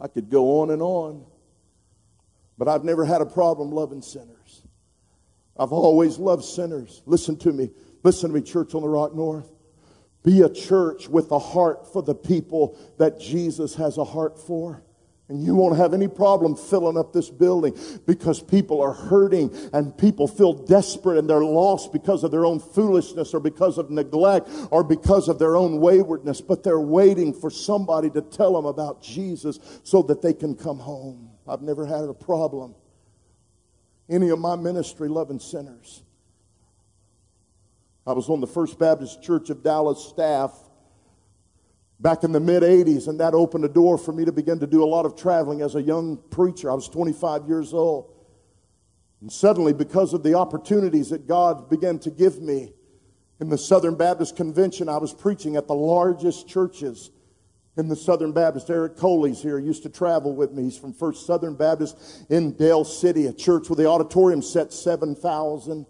I 0.00 0.08
could 0.08 0.30
go 0.30 0.60
on 0.60 0.70
and 0.70 0.80
on. 0.80 1.26
But 2.58 2.68
I've 2.68 2.84
never 2.84 3.04
had 3.04 3.20
a 3.20 3.26
problem 3.26 3.70
loving 3.70 4.02
sinners. 4.02 4.62
I've 5.58 5.72
always 5.72 6.18
loved 6.18 6.44
sinners. 6.44 7.02
Listen 7.06 7.36
to 7.38 7.52
me. 7.52 7.70
Listen 8.02 8.30
to 8.30 8.34
me, 8.34 8.42
Church 8.42 8.74
on 8.74 8.82
the 8.82 8.88
Rock 8.88 9.14
North. 9.14 9.51
Be 10.22 10.42
a 10.42 10.48
church 10.48 11.08
with 11.08 11.30
a 11.32 11.38
heart 11.38 11.92
for 11.92 12.02
the 12.02 12.14
people 12.14 12.78
that 12.98 13.18
Jesus 13.18 13.74
has 13.74 13.98
a 13.98 14.04
heart 14.04 14.38
for. 14.38 14.82
And 15.28 15.42
you 15.42 15.54
won't 15.54 15.78
have 15.78 15.94
any 15.94 16.08
problem 16.08 16.56
filling 16.56 16.98
up 16.98 17.12
this 17.12 17.30
building 17.30 17.76
because 18.06 18.42
people 18.42 18.82
are 18.82 18.92
hurting 18.92 19.50
and 19.72 19.96
people 19.96 20.28
feel 20.28 20.52
desperate 20.52 21.16
and 21.16 21.30
they're 21.30 21.42
lost 21.42 21.92
because 21.92 22.22
of 22.22 22.30
their 22.30 22.44
own 22.44 22.60
foolishness 22.60 23.32
or 23.32 23.40
because 23.40 23.78
of 23.78 23.90
neglect 23.90 24.48
or 24.70 24.84
because 24.84 25.28
of 25.28 25.38
their 25.38 25.56
own 25.56 25.80
waywardness. 25.80 26.40
But 26.40 26.62
they're 26.62 26.78
waiting 26.78 27.32
for 27.32 27.50
somebody 27.50 28.10
to 28.10 28.20
tell 28.20 28.52
them 28.52 28.66
about 28.66 29.02
Jesus 29.02 29.58
so 29.84 30.02
that 30.02 30.20
they 30.20 30.34
can 30.34 30.54
come 30.54 30.78
home. 30.78 31.30
I've 31.48 31.62
never 31.62 31.86
had 31.86 32.04
a 32.04 32.14
problem. 32.14 32.74
Any 34.10 34.28
of 34.28 34.38
my 34.38 34.56
ministry 34.56 35.08
loving 35.08 35.38
sinners. 35.38 36.02
I 38.06 38.12
was 38.12 38.28
on 38.28 38.40
the 38.40 38.46
First 38.46 38.78
Baptist 38.78 39.22
Church 39.22 39.48
of 39.50 39.62
Dallas 39.62 40.04
staff 40.04 40.52
back 42.00 42.24
in 42.24 42.32
the 42.32 42.40
mid 42.40 42.64
80s, 42.64 43.06
and 43.06 43.20
that 43.20 43.32
opened 43.32 43.64
a 43.64 43.68
door 43.68 43.96
for 43.96 44.12
me 44.12 44.24
to 44.24 44.32
begin 44.32 44.58
to 44.58 44.66
do 44.66 44.82
a 44.82 44.86
lot 44.86 45.06
of 45.06 45.14
traveling 45.14 45.62
as 45.62 45.76
a 45.76 45.82
young 45.82 46.18
preacher. 46.30 46.70
I 46.70 46.74
was 46.74 46.88
25 46.88 47.46
years 47.46 47.72
old. 47.72 48.12
And 49.20 49.30
suddenly, 49.30 49.72
because 49.72 50.14
of 50.14 50.24
the 50.24 50.34
opportunities 50.34 51.10
that 51.10 51.28
God 51.28 51.70
began 51.70 52.00
to 52.00 52.10
give 52.10 52.42
me 52.42 52.72
in 53.40 53.48
the 53.48 53.58
Southern 53.58 53.94
Baptist 53.94 54.34
Convention, 54.34 54.88
I 54.88 54.98
was 54.98 55.14
preaching 55.14 55.54
at 55.54 55.68
the 55.68 55.74
largest 55.74 56.48
churches 56.48 57.12
in 57.76 57.88
the 57.88 57.94
Southern 57.94 58.32
Baptist. 58.32 58.68
Eric 58.68 58.96
Coley's 58.96 59.40
here, 59.40 59.60
used 59.60 59.84
to 59.84 59.88
travel 59.88 60.34
with 60.34 60.50
me. 60.50 60.64
He's 60.64 60.76
from 60.76 60.92
First 60.92 61.24
Southern 61.24 61.54
Baptist 61.54 62.26
in 62.30 62.56
Del 62.56 62.84
City, 62.84 63.26
a 63.26 63.32
church 63.32 63.70
where 63.70 63.76
the 63.76 63.86
auditorium 63.86 64.42
set 64.42 64.72
7,000. 64.72 65.86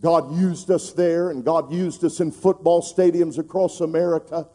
God 0.00 0.34
used 0.34 0.70
us 0.70 0.92
there, 0.92 1.30
and 1.30 1.44
God 1.44 1.72
used 1.72 2.04
us 2.04 2.20
in 2.20 2.30
football 2.30 2.82
stadiums 2.82 3.38
across 3.38 3.80
America. 3.80 4.48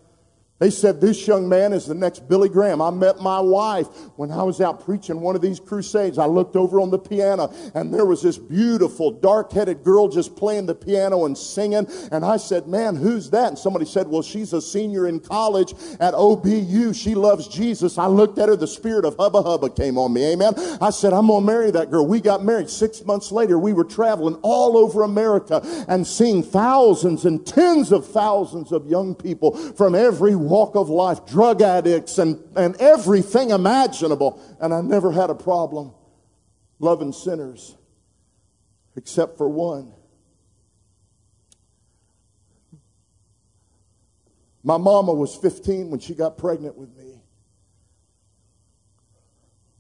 They 0.62 0.70
said, 0.70 1.02
This 1.02 1.26
young 1.26 1.50
man 1.50 1.74
is 1.74 1.88
the 1.88 1.96
next 1.96 2.30
Billy 2.30 2.48
Graham. 2.48 2.84
I 2.84 2.92
met 2.92 3.20
my 3.20 3.40
wife 3.40 3.88
when 4.16 4.32
I 4.32 4.44
was 4.44 4.62
out 4.62 4.86
preaching 4.86 5.20
one 5.20 5.36
of 5.36 5.42
these 5.42 5.60
crusades. 5.60 6.20
I 6.20 6.28
looked 6.28 6.56
over 6.56 6.80
on 6.80 6.92
the 6.92 7.00
piano 7.00 7.52
and 7.74 7.92
there 7.92 8.06
was 8.06 8.22
this 8.22 8.38
beautiful, 8.38 9.10
dark 9.10 9.52
headed 9.52 9.84
girl 9.84 10.08
just 10.08 10.36
playing 10.36 10.68
the 10.68 10.76
piano 10.76 11.26
and 11.26 11.36
singing. 11.36 11.88
And 12.12 12.24
I 12.24 12.38
said, 12.38 12.68
Man, 12.68 12.96
who's 12.96 13.32
that? 13.32 13.48
And 13.48 13.58
somebody 13.58 13.86
said, 13.86 14.08
Well, 14.08 14.22
she's 14.22 14.54
a 14.54 14.62
senior 14.62 15.08
in 15.08 15.20
college 15.20 15.74
at 16.00 16.14
OBU. 16.14 16.94
She 16.94 17.16
loves 17.16 17.48
Jesus. 17.48 17.98
I 17.98 18.06
looked 18.06 18.38
at 18.38 18.48
her. 18.48 18.56
The 18.56 18.68
spirit 18.68 19.04
of 19.04 19.16
hubba 19.18 19.42
hubba 19.42 19.72
came 19.72 19.98
on 19.98 20.14
me. 20.14 20.32
Amen. 20.34 20.54
I 20.80 20.92
said, 20.92 21.12
I'm 21.12 21.26
going 21.26 21.42
to 21.42 21.52
marry 21.52 21.72
that 21.72 21.90
girl. 21.90 22.06
We 22.06 22.22
got 22.22 22.46
married. 22.46 22.70
Six 22.70 23.04
months 23.04 23.32
later, 23.32 23.58
we 23.58 23.74
were 23.74 23.84
traveling 23.84 24.36
all 24.44 24.78
over 24.78 25.02
America 25.02 25.60
and 25.88 26.06
seeing 26.06 26.44
thousands 26.44 27.26
and 27.26 27.44
tens 27.48 27.92
of 27.92 28.06
thousands 28.06 28.72
of 28.72 28.86
young 28.86 29.16
people 29.16 29.58
from 29.74 29.96
every 29.96 30.36
walk 30.52 30.76
of 30.76 30.90
life, 30.90 31.26
drug 31.26 31.62
addicts 31.62 32.18
and, 32.18 32.44
and 32.56 32.76
everything 32.76 33.52
imaginable. 33.52 34.40
And 34.60 34.74
I 34.74 34.82
never 34.82 35.12
had 35.12 35.30
a 35.30 35.36
problem 35.36 35.94
loving 36.80 37.14
sinners 37.14 37.76
except 38.96 39.38
for 39.38 39.48
one. 39.48 39.94
My 44.64 44.78
mama 44.78 45.14
was 45.14 45.36
15 45.36 45.90
when 45.90 46.00
she 46.00 46.14
got 46.14 46.38
pregnant 46.38 46.76
with 46.76 46.96
me. 46.96 47.22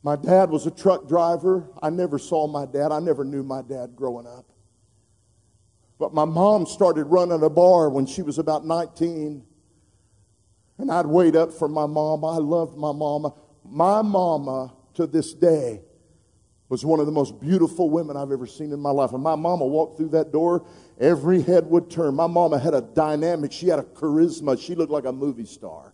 My 0.03 0.15
dad 0.15 0.49
was 0.49 0.65
a 0.65 0.71
truck 0.71 1.07
driver. 1.07 1.69
I 1.83 1.91
never 1.91 2.17
saw 2.17 2.47
my 2.47 2.65
dad. 2.65 2.91
I 2.91 2.99
never 2.99 3.23
knew 3.23 3.43
my 3.43 3.61
dad 3.61 3.95
growing 3.95 4.25
up. 4.25 4.45
But 5.99 6.15
my 6.15 6.25
mom 6.25 6.65
started 6.65 7.03
running 7.03 7.43
a 7.43 7.49
bar 7.49 7.89
when 7.89 8.07
she 8.07 8.23
was 8.23 8.39
about 8.39 8.65
19. 8.65 9.45
And 10.81 10.91
I'd 10.91 11.05
wait 11.05 11.35
up 11.35 11.53
for 11.53 11.67
my 11.67 11.85
mama. 11.85 12.27
I 12.27 12.37
loved 12.37 12.75
my 12.75 12.91
mama. 12.91 13.35
My 13.63 14.01
mama, 14.01 14.73
to 14.95 15.05
this 15.05 15.31
day, 15.31 15.83
was 16.69 16.83
one 16.83 16.99
of 16.99 17.05
the 17.05 17.11
most 17.11 17.39
beautiful 17.39 17.91
women 17.91 18.17
I've 18.17 18.31
ever 18.31 18.47
seen 18.47 18.71
in 18.73 18.79
my 18.79 18.89
life. 18.89 19.13
And 19.13 19.21
my 19.21 19.35
mama 19.35 19.63
walked 19.67 19.97
through 19.97 20.09
that 20.09 20.31
door, 20.31 20.65
every 20.99 21.43
head 21.43 21.67
would 21.67 21.91
turn. 21.91 22.15
My 22.15 22.25
mama 22.25 22.57
had 22.57 22.73
a 22.73 22.81
dynamic, 22.81 23.51
she 23.51 23.67
had 23.67 23.77
a 23.77 23.83
charisma. 23.83 24.59
She 24.59 24.73
looked 24.73 24.91
like 24.91 25.05
a 25.05 25.11
movie 25.11 25.45
star. 25.45 25.93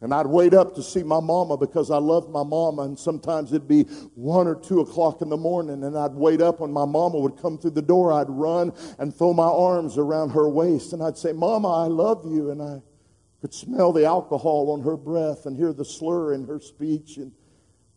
And 0.00 0.14
I'd 0.14 0.26
wait 0.28 0.54
up 0.54 0.76
to 0.76 0.82
see 0.82 1.02
my 1.02 1.18
mama 1.18 1.56
because 1.56 1.90
I 1.90 1.96
loved 1.96 2.30
my 2.30 2.44
mama. 2.44 2.82
And 2.82 2.96
sometimes 2.96 3.52
it'd 3.52 3.66
be 3.66 3.82
one 4.14 4.46
or 4.46 4.54
two 4.54 4.78
o'clock 4.80 5.22
in 5.22 5.28
the 5.28 5.36
morning. 5.36 5.82
And 5.82 5.98
I'd 5.98 6.12
wait 6.12 6.40
up 6.40 6.60
when 6.60 6.70
my 6.70 6.84
mama 6.84 7.18
would 7.18 7.36
come 7.36 7.58
through 7.58 7.70
the 7.70 7.82
door. 7.82 8.12
I'd 8.12 8.30
run 8.30 8.72
and 9.00 9.12
throw 9.12 9.32
my 9.32 9.48
arms 9.48 9.98
around 9.98 10.30
her 10.30 10.48
waist. 10.48 10.92
And 10.92 11.02
I'd 11.02 11.18
say, 11.18 11.32
Mama, 11.32 11.84
I 11.84 11.86
love 11.88 12.24
you. 12.26 12.50
And 12.52 12.62
I 12.62 12.82
could 13.46 13.54
smell 13.54 13.92
the 13.92 14.04
alcohol 14.04 14.72
on 14.72 14.82
her 14.82 14.96
breath 14.96 15.46
and 15.46 15.56
hear 15.56 15.72
the 15.72 15.84
slur 15.84 16.32
in 16.32 16.48
her 16.48 16.58
speech. 16.58 17.16
And 17.16 17.30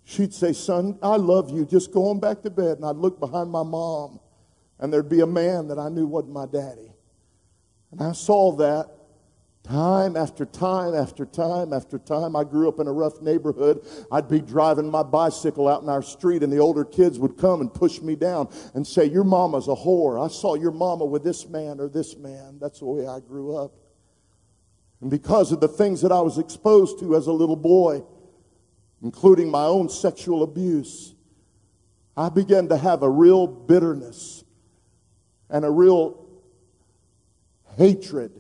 she'd 0.04 0.32
say, 0.32 0.54
Son, 0.54 1.00
I 1.02 1.16
love 1.16 1.50
you. 1.50 1.66
Just 1.66 1.91
go 1.91 2.10
on 2.10 2.20
back 2.20 2.43
to 2.43 2.52
bed. 2.52 2.78
And 2.78 2.86
I'd 2.86 2.97
look 2.97 3.20
behind 3.20 3.50
my 3.50 3.64
mom, 3.64 4.20
and 4.78 4.93
there'd 4.93 5.10
be 5.10 5.22
a 5.22 5.26
man 5.26 5.68
that 5.70 5.80
I 5.80 5.89
knew 5.89 6.06
wasn't 6.06 6.34
my 6.34 6.45
daddy. 6.45 6.93
And 7.89 8.00
I 8.00 8.12
saw 8.12 8.58
that 8.58 8.91
time 9.64 10.16
after 10.16 10.45
time 10.45 10.93
after 10.93 11.26
time 11.26 11.74
after 11.74 11.97
time. 11.97 12.36
I 12.36 12.43
grew 12.43 12.70
up 12.70 12.80
in 12.80 12.86
a 12.86 12.93
rough 12.93 13.20
neighborhood. 13.20 13.84
I'd 14.12 14.30
be 14.30 14.41
driving 14.41 14.91
my 14.91 15.02
bicycle 15.02 15.68
out 15.68 15.82
in 15.82 15.89
our 15.89 16.04
street, 16.04 16.43
and 16.43 16.54
the 16.54 16.60
older 16.60 16.86
kids 16.86 17.18
would 17.18 17.39
come 17.39 17.62
and 17.62 17.74
push 17.74 18.02
me 18.02 18.16
down 18.16 18.50
and 18.76 18.86
say, 18.86 19.06
Your 19.06 19.24
mama's 19.24 19.68
a 19.68 19.74
whore. 19.74 20.24
I 20.24 20.32
saw 20.32 20.54
your 20.54 20.74
mama 20.74 21.06
with 21.06 21.24
this 21.24 21.50
man 21.50 21.80
or 21.80 21.89
this 21.89 22.16
man. 22.18 22.60
That's 22.62 22.82
the 22.82 22.86
way 22.86 23.08
I 23.08 23.20
grew 23.20 23.58
up. 23.58 23.72
And 25.02 25.10
because 25.10 25.52
of 25.52 25.60
the 25.60 25.68
things 25.68 26.02
that 26.02 26.12
I 26.12 26.22
was 26.22 26.38
exposed 26.38 27.00
to 27.00 27.16
as 27.16 27.28
a 27.28 27.32
little 27.32 27.56
boy, 27.56 28.04
including 29.02 29.50
my 29.50 29.64
own 29.64 29.89
sexual 29.89 30.43
abuse, 30.43 31.14
I 32.18 32.30
began 32.30 32.68
to 32.68 32.78
have 32.78 33.02
a 33.02 33.10
real 33.10 33.47
bitterness 33.47 34.43
and 35.50 35.64
a 35.64 35.72
real 35.72 36.28
hatred 37.78 38.39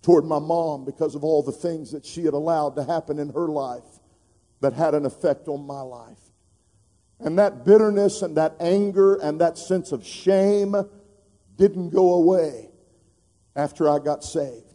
toward 0.00 0.24
my 0.24 0.38
mom 0.38 0.84
because 0.84 1.14
of 1.14 1.22
all 1.22 1.42
the 1.42 1.52
things 1.52 1.92
that 1.92 2.04
she 2.04 2.24
had 2.24 2.34
allowed 2.34 2.76
to 2.76 2.84
happen 2.84 3.18
in 3.18 3.28
her 3.30 3.48
life 3.48 4.00
that 4.60 4.72
had 4.72 4.94
an 4.94 5.04
effect 5.04 5.48
on 5.48 5.66
my 5.66 5.80
life. 5.80 6.18
And 7.20 7.38
that 7.38 7.64
bitterness 7.64 8.22
and 8.22 8.36
that 8.36 8.56
anger 8.58 9.14
and 9.14 9.40
that 9.40 9.58
sense 9.58 9.92
of 9.92 10.04
shame 10.04 10.74
didn't 11.56 11.90
go 11.90 12.14
away 12.14 12.70
after 13.54 13.88
I 13.88 13.98
got 13.98 14.24
saved. 14.24 14.71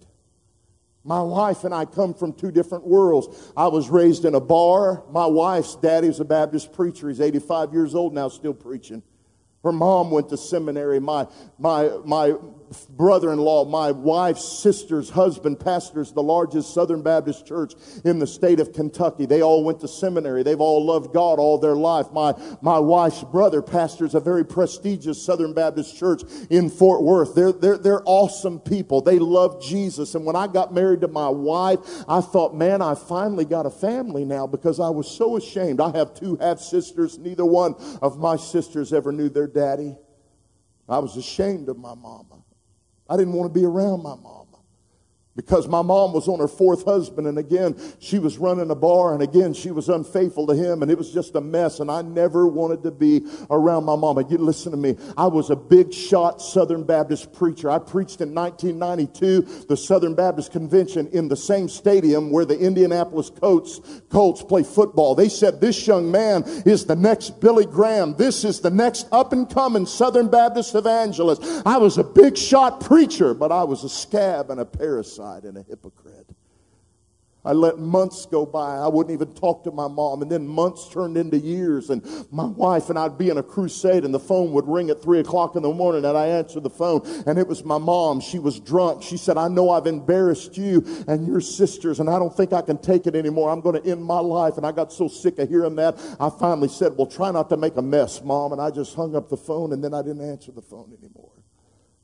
My 1.08 1.22
wife 1.22 1.64
and 1.64 1.74
I 1.74 1.86
come 1.86 2.14
from 2.14 2.34
two 2.34 2.52
different 2.52 2.86
worlds. 2.86 3.54
I 3.56 3.68
was 3.68 3.90
raised 3.90 4.26
in 4.26 4.36
a 4.36 4.42
bar. 4.42 5.06
My 5.10 5.26
wife's 5.26 5.78
daddy 5.78 6.10
was 6.10 6.20
a 6.20 6.26
Baptist 6.26 6.74
preacher. 6.74 7.08
He's 7.08 7.22
85 7.22 7.72
years 7.72 7.96
old 7.96 8.14
now, 8.14 8.28
still 8.28 8.54
preaching. 8.54 9.02
Her 9.64 9.72
mom 9.72 10.12
went 10.12 10.30
to 10.30 10.38
seminary. 10.38 11.00
My, 11.00 11.28
my, 11.58 11.90
my 12.06 12.36
brother 12.90 13.32
in 13.32 13.40
law, 13.40 13.66
my 13.66 13.92
wife's 13.92 14.48
sister's 14.60 15.10
husband 15.10 15.60
pastors 15.60 16.12
the 16.12 16.24
largest 16.24 16.74
Southern 16.74 17.02
Baptist 17.02 17.46
church 17.46 17.74
in 18.04 18.20
the 18.20 18.28
state 18.28 18.60
of 18.60 18.74
Kentucky. 18.74 19.26
They 19.26 19.42
all 19.42 19.64
went 19.64 19.80
to 19.82 19.88
seminary. 19.88 20.44
They've 20.44 20.60
all 20.60 20.86
loved 20.86 21.14
God 21.14 21.40
all 21.40 21.58
their 21.58 21.76
life. 21.76 22.08
My, 22.12 22.34
my 22.62 22.80
wife's 22.80 23.24
brother 23.24 23.62
pastors 23.62 24.16
a 24.16 24.20
very 24.20 24.46
prestigious 24.46 25.24
Southern 25.24 25.54
Baptist 25.54 25.98
church 25.98 26.24
in 26.50 26.70
Fort 26.70 27.04
Worth. 27.04 27.36
They're, 27.36 27.52
they're, 27.52 27.78
they're 27.78 28.04
awesome 28.06 28.60
people. 28.60 29.02
They 29.02 29.20
love 29.20 29.62
Jesus. 29.62 30.16
And 30.16 30.26
when 30.26 30.36
I 30.36 30.48
got 30.48 30.74
married 30.74 31.02
to 31.02 31.08
my 31.08 31.30
wife, 31.30 31.80
I 32.08 32.22
thought, 32.22 32.56
man, 32.56 32.82
I 32.82 32.96
finally 32.96 33.46
got 33.46 33.66
a 33.66 33.72
family 33.72 34.26
now 34.26 34.48
because 34.48 34.80
I 34.80 34.90
was 34.90 35.10
so 35.10 35.38
ashamed. 35.38 35.80
I 35.82 35.96
have 35.98 36.14
two 36.14 36.38
half 36.38 36.60
sisters. 36.60 37.18
Neither 37.18 37.46
one 37.46 37.76
of 38.02 38.18
my 38.18 38.36
sisters 38.36 38.94
ever 38.94 39.12
knew 39.12 39.30
their 39.30 39.47
daddy. 39.48 39.96
I 40.88 41.00
was 41.00 41.18
ashamed 41.18 41.70
of 41.70 41.78
my 41.78 41.96
mama. 41.96 42.44
I 43.10 43.18
didn't 43.18 43.34
want 43.34 43.54
to 43.54 43.60
be 43.60 43.66
around 43.66 44.04
my 44.04 44.16
mom 44.16 44.37
because 45.38 45.68
my 45.68 45.84
mom 45.84 46.12
was 46.12 46.28
on 46.28 46.40
her 46.40 46.48
fourth 46.48 46.84
husband 46.84 47.28
and 47.28 47.38
again 47.38 47.80
she 48.00 48.18
was 48.20 48.40
running 48.40 48.72
a 48.72 48.76
bar 48.76 49.14
and 49.14 49.22
again 49.22 49.54
she 49.54 49.70
was 49.70 49.88
unfaithful 49.88 50.48
to 50.48 50.56
him 50.56 50.82
and 50.82 50.92
it 50.92 50.98
was 50.98 51.14
just 51.14 51.36
a 51.36 51.42
mess 51.42 51.80
and 51.80 51.90
I 51.90 52.02
never 52.02 52.48
wanted 52.48 52.82
to 52.84 52.92
be 52.92 53.22
around 53.50 53.86
my 53.86 53.96
mom. 53.96 54.18
You 54.30 54.40
listen 54.40 54.72
to 54.72 54.78
me. 54.78 54.98
I 55.16 55.28
was 55.28 55.52
a 55.52 55.56
big 55.56 55.94
shot 55.94 56.42
Southern 56.42 56.84
Baptist 56.84 57.32
preacher. 57.34 57.70
I 57.70 57.78
preached 57.78 58.20
in 58.20 58.34
1992 58.34 59.66
the 59.70 59.78
Southern 59.78 60.16
Baptist 60.16 60.52
Convention 60.52 61.08
in 61.14 61.28
the 61.28 61.36
same 61.36 61.70
stadium 61.70 62.32
where 62.32 62.46
the 62.46 62.58
Indianapolis 62.58 63.30
Colts, 63.30 63.80
Colts 64.10 64.42
play 64.42 64.64
football. 64.64 65.14
They 65.14 65.30
said 65.30 65.62
this 65.62 65.86
young 65.86 66.10
man 66.10 66.44
is 66.66 66.86
the 66.86 66.96
next 66.96 67.40
Billy 67.40 67.68
Graham. 67.68 68.16
This 68.16 68.44
is 68.44 68.60
the 68.60 68.72
next 68.72 69.08
up 69.12 69.34
and 69.34 69.48
coming 69.48 69.86
Southern 69.86 70.30
Baptist 70.30 70.74
evangelist. 70.74 71.44
I 71.64 71.78
was 71.78 72.00
a 72.00 72.04
big 72.04 72.36
shot 72.36 72.82
preacher, 72.82 73.36
but 73.36 73.52
I 73.52 73.64
was 73.64 73.84
a 73.84 73.90
scab 73.90 74.50
and 74.50 74.60
a 74.60 74.66
parasite 74.66 75.27
and 75.36 75.58
a 75.58 75.64
hypocrite. 75.64 76.28
I 77.48 77.54
let 77.54 77.80
months 77.80 78.26
go 78.26 78.46
by. 78.46 78.76
I 78.76 78.90
wouldn't 78.90 79.14
even 79.14 79.34
talk 79.34 79.64
to 79.64 79.72
my 79.72 79.88
mom. 79.88 80.22
And 80.22 80.30
then 80.30 80.46
months 80.46 80.90
turned 80.90 81.16
into 81.16 81.38
years. 81.38 81.90
And 81.90 82.04
my 82.30 82.46
wife 82.46 82.90
and 82.90 83.00
I'd 83.00 83.18
be 83.18 83.30
in 83.30 83.38
a 83.38 83.44
crusade 83.44 84.04
and 84.04 84.14
the 84.14 84.20
phone 84.20 84.52
would 84.52 84.68
ring 84.68 84.90
at 84.90 85.02
three 85.02 85.22
o'clock 85.22 85.56
in 85.56 85.64
the 85.64 85.72
morning 85.72 86.04
and 86.04 86.18
I 86.18 86.28
answered 86.28 86.64
the 86.64 86.70
phone 86.70 87.02
and 87.26 87.40
it 87.40 87.48
was 87.48 87.64
my 87.64 87.78
mom. 87.78 88.20
She 88.20 88.38
was 88.38 88.60
drunk. 88.60 89.02
She 89.02 89.16
said, 89.16 89.38
I 89.38 89.48
know 89.48 89.70
I've 89.70 89.88
embarrassed 89.88 90.58
you 90.58 90.86
and 91.08 91.26
your 91.26 91.40
sisters 91.40 92.02
and 92.02 92.10
I 92.10 92.20
don't 92.20 92.36
think 92.36 92.52
I 92.52 92.62
can 92.62 92.80
take 92.80 93.08
it 93.08 93.16
anymore. 93.16 93.50
I'm 93.50 93.62
going 93.62 93.82
to 93.82 93.90
end 93.90 94.04
my 94.04 94.20
life. 94.20 94.58
And 94.58 94.66
I 94.66 94.74
got 94.74 94.92
so 94.92 95.08
sick 95.08 95.40
of 95.40 95.48
hearing 95.48 95.78
that. 95.78 95.98
I 96.20 96.30
finally 96.30 96.68
said, 96.68 96.98
well, 96.98 97.08
try 97.08 97.32
not 97.32 97.48
to 97.50 97.56
make 97.56 97.78
a 97.78 97.82
mess, 97.82 98.22
mom. 98.22 98.52
And 98.52 98.60
I 98.60 98.72
just 98.72 98.94
hung 98.94 99.16
up 99.16 99.30
the 99.30 99.38
phone 99.38 99.72
and 99.72 99.82
then 99.82 99.94
I 99.94 100.02
didn't 100.02 100.30
answer 100.30 100.52
the 100.52 100.62
phone 100.62 100.92
anymore. 101.02 101.37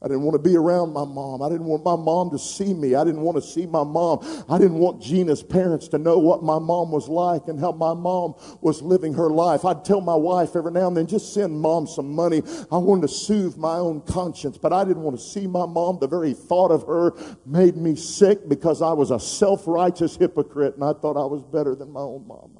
I 0.04 0.10
didn't 0.10 0.24
want 0.24 0.34
to 0.34 0.49
be 0.49 0.58
around 0.58 0.91
my 0.91 1.06
mom. 1.06 1.41
I 1.41 1.47
didn't 1.47 1.66
want 1.66 1.86
my 1.86 1.95
mom 1.95 2.30
to 2.32 2.38
see 2.38 2.74
me. 2.74 2.93
I 2.93 3.06
didn't 3.06 3.22
want 3.22 3.38
to 3.38 3.41
see 3.41 3.66
my 3.66 3.86
mom. 3.86 4.20
I 4.49 4.58
didn't 4.58 4.78
want 4.78 5.01
Gina's 5.01 5.41
parents 5.41 5.88
to 5.89 5.97
know 5.97 6.18
what 6.18 6.43
my 6.43 6.60
mom 6.60 6.91
was 6.91 7.08
like 7.08 7.47
and 7.47 7.58
how 7.58 7.72
my 7.72 7.93
mom 7.93 8.36
was 8.60 8.82
living 8.82 9.14
her 9.14 9.30
life. 9.30 9.64
I'd 9.64 9.86
tell 9.86 10.01
my 10.01 10.16
wife 10.16 10.58
every 10.58 10.74
now 10.74 10.88
and 10.88 10.97
then, 10.97 11.08
just 11.08 11.34
send 11.34 11.58
mom 11.58 11.88
some 11.88 12.14
money. 12.14 12.41
I 12.70 12.78
wanted 12.78 13.04
to 13.04 13.08
soothe 13.08 13.56
my 13.56 13.76
own 13.78 14.01
conscience, 14.01 14.58
but 14.58 14.74
I 14.74 14.84
didn't 14.84 15.04
want 15.04 15.18
to 15.18 15.24
see 15.24 15.47
my 15.47 15.66
mom. 15.66 15.99
The 16.01 16.08
very 16.08 16.34
thought 16.34 16.72
of 16.72 16.84
her 16.84 17.14
made 17.45 17.78
me 17.78 17.95
sick 17.95 18.49
because 18.49 18.82
I 18.82 18.91
was 18.91 19.10
a 19.10 19.20
self-righteous 19.20 20.18
hypocrite 20.18 20.76
and 20.76 20.84
I 20.84 20.91
thought 20.91 21.16
I 21.16 21.26
was 21.26 21.43
better 21.43 21.76
than 21.76 21.91
my 21.91 22.01
own 22.01 22.28
mama. 22.28 22.60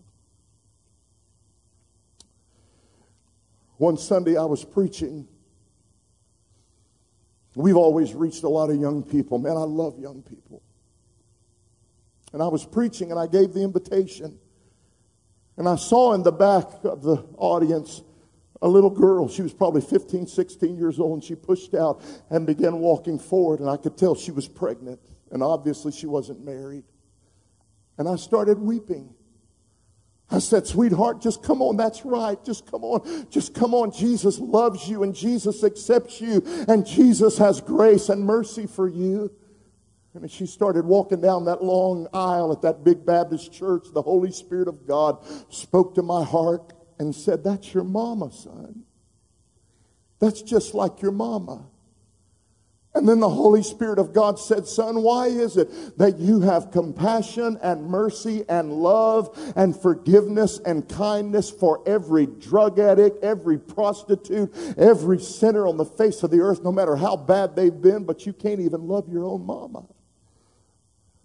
One 3.76 3.98
Sunday 3.98 4.38
I 4.38 4.46
was 4.46 4.64
preaching 4.64 5.28
We've 7.56 7.78
always 7.78 8.14
reached 8.14 8.44
a 8.44 8.50
lot 8.50 8.70
of 8.70 8.80
young 8.80 9.04
people. 9.04 9.38
Man, 9.38 9.58
I 9.58 9.64
love 9.64 10.00
young 10.00 10.24
people. 10.24 10.62
And 12.32 12.42
I 12.42 12.48
was 12.48 12.66
preaching 12.66 13.12
and 13.12 13.20
I 13.20 13.28
gave 13.28 13.54
the 13.54 13.64
invitation. 13.64 14.40
And 15.56 15.70
I 15.70 15.76
saw 15.76 16.14
in 16.14 16.24
the 16.24 16.32
back 16.32 16.66
of 16.84 17.04
the 17.04 17.24
audience 17.38 18.02
a 18.62 18.68
little 18.68 18.90
girl. 18.90 19.30
She 19.30 19.44
was 19.44 19.54
probably 19.54 19.82
15, 19.82 20.26
16 20.26 20.78
years 20.78 21.00
old, 21.00 21.14
and 21.16 21.24
she 21.24 21.36
pushed 21.36 21.76
out 21.76 22.02
and 22.30 22.48
began 22.48 22.80
walking 22.80 23.20
forward. 23.20 23.60
And 23.60 23.70
I 23.70 23.78
could 23.78 23.98
tell 23.98 24.16
she 24.16 24.32
was 24.32 24.48
pregnant, 24.48 25.00
and 25.32 25.44
obviously 25.44 25.92
she 25.92 26.08
wasn't 26.08 26.44
married. 26.44 26.86
And 27.98 28.08
I 28.08 28.16
started 28.16 28.58
weeping. 28.58 29.14
I 30.34 30.40
said, 30.40 30.66
sweetheart, 30.66 31.22
just 31.22 31.44
come 31.44 31.62
on. 31.62 31.78
That's 31.78 32.04
right. 32.04 32.44
Just 32.44 32.66
come 32.70 32.84
on. 32.84 33.28
Just 33.30 33.54
come 33.54 33.76
on. 33.76 33.92
Jesus 33.92 34.40
loves 34.40 34.88
you 34.90 35.04
and 35.04 35.14
Jesus 35.14 35.64
accepts 35.64 36.20
you 36.20 36.42
and 36.68 36.88
Jesus 36.88 37.38
has 37.38 37.62
grace 37.62 38.10
and 38.10 38.26
mercy 38.26 38.66
for 38.66 38.88
you. 38.88 39.32
And 40.16 40.24
as 40.24 40.32
she 40.32 40.48
started 40.48 40.86
walking 40.86 41.22
down 41.22 41.46
that 41.46 41.64
long 41.64 42.08
aisle 42.14 42.52
at 42.52 42.64
that 42.64 42.84
big 42.84 43.06
Baptist 43.06 43.54
church, 43.54 43.86
the 43.94 44.02
Holy 44.02 44.32
Spirit 44.32 44.68
of 44.68 44.88
God 44.88 45.24
spoke 45.54 45.94
to 45.96 46.02
my 46.02 46.24
heart 46.24 46.74
and 46.98 47.14
said, 47.14 47.44
That's 47.44 47.72
your 47.72 47.84
mama, 47.84 48.32
son. 48.32 48.86
That's 50.20 50.42
just 50.42 50.74
like 50.74 51.00
your 51.04 51.12
mama. 51.12 51.68
And 52.96 53.10
then 53.10 53.20
the 53.20 53.30
Holy 53.30 53.64
Spirit 53.64 53.98
of 53.98 54.14
God 54.14 54.38
said, 54.38 54.68
Son, 54.68 55.02
why 55.02 55.26
is 55.26 55.58
it 55.58 55.98
that 55.98 56.20
you 56.20 56.42
have 56.42 56.70
compassion 56.70 57.58
and 57.64 57.86
mercy 57.86 58.46
and 58.48 58.72
love 58.72 59.36
and 59.56 59.76
forgiveness 59.76 60.60
and 60.64 60.88
kindness 60.88 61.50
for 61.50 61.82
every 61.88 62.28
drug 62.28 62.78
addict, 62.78 63.24
every 63.24 63.58
prostitute, 63.58 64.54
every 64.78 65.20
sinner 65.20 65.68
on 65.68 65.78
the 65.78 65.86
face 65.86 66.22
of 66.22 66.30
the 66.30 66.40
earth, 66.40 66.64
no 66.64 66.72
matter 66.72 66.96
how 66.96 67.16
bad 67.16 67.56
they've 67.56 67.82
been, 67.82 68.04
but 68.04 68.28
you 68.28 68.34
can't 68.34 68.60
even 68.60 68.88
love 68.88 69.10
your 69.10 69.26
own 69.26 69.44
mama? 69.44 69.86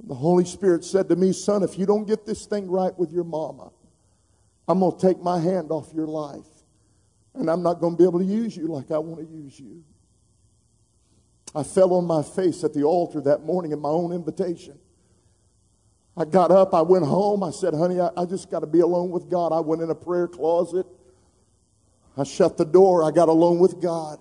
The 0.03 0.15
Holy 0.15 0.47
Spirit 0.47 0.85
said 0.85 1.11
to 1.11 1.17
me, 1.17 1.35
Son, 1.35 1.63
if 1.63 1.79
you 1.79 1.85
don't 1.85 2.07
get 2.07 2.25
this 2.25 2.47
thing 2.47 2.71
right 2.71 2.97
with 2.99 3.13
your 3.13 3.25
mama, 3.25 3.73
I'm 4.67 4.81
going 4.81 4.99
to 4.99 5.07
take 5.07 5.21
my 5.21 5.39
hand 5.39 5.71
off 5.71 5.93
your 5.93 6.07
life. 6.07 6.47
And 7.35 7.51
I'm 7.51 7.63
not 7.63 7.75
going 7.75 7.95
to 7.95 7.99
be 7.99 8.05
able 8.05 8.21
to 8.21 8.25
use 8.25 8.57
you 8.57 8.69
like 8.69 8.91
I 8.91 8.99
want 8.99 9.21
to 9.21 9.27
use 9.27 9.61
you. 9.61 9.85
I 11.55 11.63
fell 11.63 11.95
on 11.95 12.05
my 12.05 12.23
face 12.23 12.63
at 12.65 12.75
the 12.75 12.85
altar 12.85 13.21
that 13.23 13.45
morning 13.45 13.73
in 13.73 13.81
my 13.81 13.89
own 13.89 14.13
invitation. 14.13 14.79
I 16.17 16.25
got 16.25 16.51
up, 16.51 16.75
I 16.75 16.83
went 16.83 17.05
home. 17.05 17.43
I 17.43 17.51
said, 17.51 17.75
honey, 17.75 18.01
I, 18.01 18.11
I 18.17 18.25
just 18.25 18.51
got 18.51 18.61
to 18.61 18.67
be 18.67 18.81
alone 18.81 19.11
with 19.11 19.31
God. 19.31 19.53
I 19.53 19.61
went 19.61 19.83
in 19.83 19.91
a 19.91 19.95
prayer 19.95 20.27
closet. 20.27 20.87
I 22.17 22.25
shut 22.25 22.57
the 22.57 22.65
door. 22.65 23.05
I 23.05 23.13
got 23.13 23.29
alone 23.29 23.61
with 23.61 23.81
God. 23.81 24.19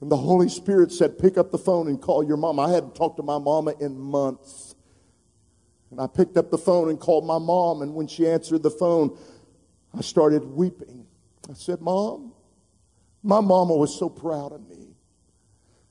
And 0.00 0.10
the 0.10 0.16
Holy 0.16 0.48
Spirit 0.48 0.92
said, 0.92 1.18
pick 1.18 1.38
up 1.38 1.50
the 1.50 1.58
phone 1.58 1.88
and 1.88 2.00
call 2.00 2.22
your 2.22 2.36
mom. 2.36 2.60
I 2.60 2.70
hadn't 2.70 2.94
talked 2.94 3.16
to 3.16 3.22
my 3.22 3.38
mama 3.38 3.74
in 3.80 3.98
months. 3.98 4.74
And 5.90 6.00
I 6.00 6.06
picked 6.06 6.36
up 6.36 6.50
the 6.50 6.58
phone 6.58 6.90
and 6.90 7.00
called 7.00 7.26
my 7.26 7.38
mom. 7.38 7.82
And 7.82 7.94
when 7.94 8.06
she 8.06 8.28
answered 8.28 8.62
the 8.62 8.70
phone, 8.70 9.18
I 9.96 10.02
started 10.02 10.44
weeping. 10.44 11.06
I 11.48 11.54
said, 11.54 11.80
Mom, 11.80 12.32
my 13.22 13.40
mama 13.40 13.74
was 13.74 13.98
so 13.98 14.10
proud 14.10 14.52
of 14.52 14.68
me. 14.68 14.87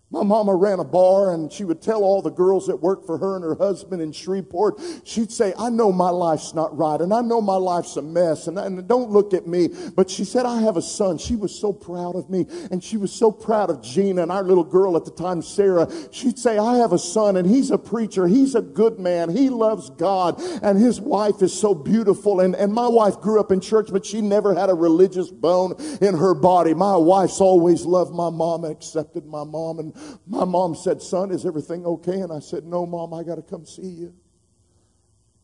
My 0.09 0.23
mama 0.23 0.55
ran 0.55 0.79
a 0.79 0.85
bar 0.85 1.33
and 1.33 1.51
she 1.51 1.65
would 1.65 1.81
tell 1.81 2.01
all 2.01 2.21
the 2.21 2.31
girls 2.31 2.67
that 2.67 2.77
worked 2.77 3.05
for 3.05 3.17
her 3.17 3.35
and 3.35 3.43
her 3.43 3.55
husband 3.55 4.01
in 4.01 4.13
Shreveport, 4.13 4.79
she'd 5.03 5.33
say, 5.33 5.53
I 5.59 5.69
know 5.69 5.91
my 5.91 6.09
life's 6.09 6.53
not 6.53 6.75
right 6.77 7.01
and 7.01 7.13
I 7.13 7.19
know 7.19 7.41
my 7.41 7.57
life's 7.57 7.97
a 7.97 8.01
mess 8.01 8.47
and, 8.47 8.57
and 8.57 8.87
don't 8.87 9.11
look 9.11 9.33
at 9.33 9.47
me. 9.47 9.67
But 9.97 10.09
she 10.09 10.23
said, 10.23 10.45
I 10.45 10.61
have 10.61 10.77
a 10.77 10.81
son. 10.81 11.17
She 11.17 11.35
was 11.35 11.53
so 11.53 11.73
proud 11.73 12.15
of 12.15 12.29
me 12.29 12.45
and 12.71 12.81
she 12.81 12.95
was 12.95 13.11
so 13.11 13.33
proud 13.33 13.69
of 13.69 13.81
Gina 13.81 14.21
and 14.21 14.31
our 14.31 14.43
little 14.43 14.63
girl 14.63 14.95
at 14.95 15.03
the 15.03 15.11
time, 15.11 15.41
Sarah. 15.41 15.91
She'd 16.11 16.39
say, 16.39 16.57
I 16.57 16.77
have 16.77 16.93
a 16.93 16.99
son 16.99 17.35
and 17.35 17.45
he's 17.45 17.69
a 17.69 17.77
preacher. 17.77 18.27
He's 18.27 18.55
a 18.55 18.61
good 18.61 18.99
man. 18.99 19.29
He 19.29 19.49
loves 19.49 19.89
God 19.89 20.41
and 20.63 20.79
his 20.79 21.01
wife 21.01 21.41
is 21.41 21.51
so 21.51 21.75
beautiful. 21.75 22.39
And, 22.39 22.55
and 22.55 22.71
my 22.71 22.87
wife 22.87 23.19
grew 23.19 23.41
up 23.41 23.51
in 23.51 23.59
church, 23.59 23.89
but 23.91 24.05
she 24.05 24.21
never 24.21 24.55
had 24.55 24.69
a 24.69 24.73
religious 24.73 25.29
bone 25.29 25.75
in 25.99 26.15
her 26.15 26.33
body. 26.33 26.73
My 26.73 26.95
wife's 26.95 27.41
always 27.41 27.83
loved 27.83 28.13
my 28.13 28.29
mom 28.29 28.63
and 28.63 28.71
accepted 28.71 29.25
my 29.25 29.43
mom 29.43 29.79
and 29.79 29.96
my 30.25 30.45
mom 30.45 30.75
said, 30.75 31.01
Son, 31.01 31.31
is 31.31 31.45
everything 31.45 31.85
okay? 31.85 32.21
And 32.21 32.31
I 32.31 32.39
said, 32.39 32.65
No, 32.65 32.85
Mom, 32.85 33.13
I 33.13 33.23
got 33.23 33.35
to 33.35 33.41
come 33.41 33.65
see 33.65 33.87
you. 33.87 34.13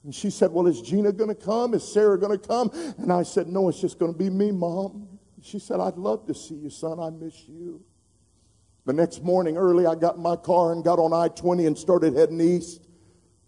And 0.03 0.13
she 0.13 0.29
said, 0.29 0.51
Well, 0.51 0.67
is 0.67 0.81
Gina 0.81 1.11
going 1.11 1.29
to 1.29 1.35
come? 1.35 1.73
Is 1.73 1.83
Sarah 1.83 2.19
going 2.19 2.37
to 2.37 2.47
come? 2.47 2.69
And 2.97 3.11
I 3.11 3.23
said, 3.23 3.47
No, 3.47 3.69
it's 3.69 3.79
just 3.79 3.99
going 3.99 4.13
to 4.13 4.17
be 4.17 4.29
me, 4.29 4.51
Mom. 4.51 5.07
She 5.41 5.59
said, 5.59 5.79
I'd 5.79 5.97
love 5.97 6.25
to 6.27 6.33
see 6.33 6.55
you, 6.55 6.69
son. 6.69 6.99
I 6.99 7.09
miss 7.09 7.47
you. 7.47 7.81
The 8.85 8.93
next 8.93 9.23
morning 9.23 9.57
early, 9.57 9.85
I 9.85 9.95
got 9.95 10.15
in 10.15 10.21
my 10.21 10.35
car 10.35 10.71
and 10.71 10.83
got 10.83 10.99
on 10.99 11.13
I 11.13 11.27
20 11.29 11.65
and 11.65 11.77
started 11.77 12.15
heading 12.15 12.39
east 12.39 12.82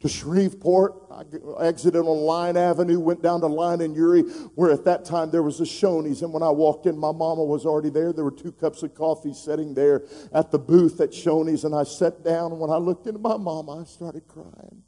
to 0.06 0.10
Shreveport. 0.10 0.94
I 1.10 1.66
exited 1.66 2.02
on 2.02 2.06
Line 2.06 2.58
Avenue, 2.58 3.00
went 3.00 3.24
down 3.24 3.42
to 3.42 3.48
Line 3.48 3.82
and 3.82 3.96
Youree, 3.96 4.30
where 4.54 4.72
at 4.72 4.86
that 4.86 5.04
time 5.04 5.32
there 5.32 5.42
was 5.42 5.60
a 5.62 5.64
Shoney's. 5.64 6.22
And 6.22 6.32
when 6.32 6.44
I 6.44 6.50
walked 6.52 6.86
in, 6.86 6.96
my 6.96 7.12
mama 7.12 7.44
was 7.44 7.66
already 7.66 7.90
there. 7.90 8.14
There 8.14 8.24
were 8.24 8.30
two 8.30 8.52
cups 8.52 8.84
of 8.84 8.94
coffee 8.94 9.34
sitting 9.34 9.74
there 9.74 10.04
at 10.32 10.52
the 10.52 10.60
booth 10.60 11.02
at 11.02 11.10
Shoney's. 11.10 11.64
And 11.64 11.74
I 11.74 11.84
sat 11.84 12.24
down, 12.24 12.52
and 12.52 12.62
when 12.62 12.70
I 12.70 12.78
looked 12.78 13.08
into 13.08 13.20
my 13.20 13.36
mama, 13.38 13.82
I 13.82 13.86
started 13.86 14.28
crying. 14.28 14.84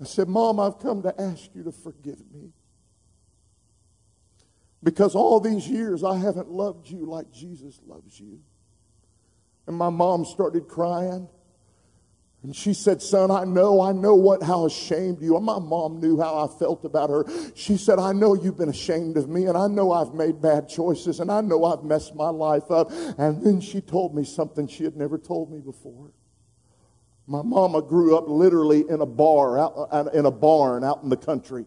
I 0.00 0.04
said, 0.04 0.28
Mom, 0.28 0.60
I've 0.60 0.78
come 0.78 1.02
to 1.02 1.20
ask 1.20 1.50
you 1.52 1.64
to 1.64 1.72
forgive 1.72 2.20
me. 2.32 2.52
Because 4.84 5.16
all 5.16 5.40
these 5.40 5.68
years 5.68 6.04
I 6.04 6.16
haven't 6.16 6.48
loved 6.48 6.88
you 6.88 7.06
like 7.06 7.32
Jesus 7.32 7.80
loves 7.84 8.20
you. 8.20 8.38
And 9.66 9.76
my 9.76 9.90
mom 9.90 10.24
started 10.24 10.68
crying. 10.68 11.28
And 12.42 12.56
she 12.56 12.72
said, 12.72 13.02
son, 13.02 13.30
I 13.30 13.44
know, 13.44 13.82
I 13.82 13.92
know 13.92 14.14
what, 14.14 14.42
how 14.42 14.64
ashamed 14.64 15.20
you 15.20 15.36
are. 15.36 15.40
My 15.40 15.58
mom 15.58 16.00
knew 16.00 16.18
how 16.18 16.42
I 16.42 16.58
felt 16.58 16.86
about 16.86 17.10
her. 17.10 17.26
She 17.54 17.76
said, 17.76 17.98
I 17.98 18.12
know 18.12 18.34
you've 18.34 18.56
been 18.56 18.70
ashamed 18.70 19.18
of 19.18 19.28
me 19.28 19.44
and 19.44 19.58
I 19.58 19.66
know 19.66 19.92
I've 19.92 20.14
made 20.14 20.40
bad 20.40 20.66
choices 20.66 21.20
and 21.20 21.30
I 21.30 21.42
know 21.42 21.66
I've 21.66 21.84
messed 21.84 22.14
my 22.14 22.30
life 22.30 22.70
up. 22.70 22.90
And 23.18 23.44
then 23.44 23.60
she 23.60 23.82
told 23.82 24.14
me 24.14 24.24
something 24.24 24.66
she 24.68 24.84
had 24.84 24.96
never 24.96 25.18
told 25.18 25.52
me 25.52 25.60
before. 25.60 26.12
My 27.26 27.42
mama 27.42 27.82
grew 27.82 28.16
up 28.16 28.24
literally 28.26 28.88
in 28.88 29.02
a 29.02 29.06
bar, 29.06 29.58
out, 29.58 29.88
uh, 29.90 30.04
in 30.14 30.24
a 30.24 30.30
barn 30.30 30.82
out 30.82 31.02
in 31.02 31.10
the 31.10 31.18
country. 31.18 31.66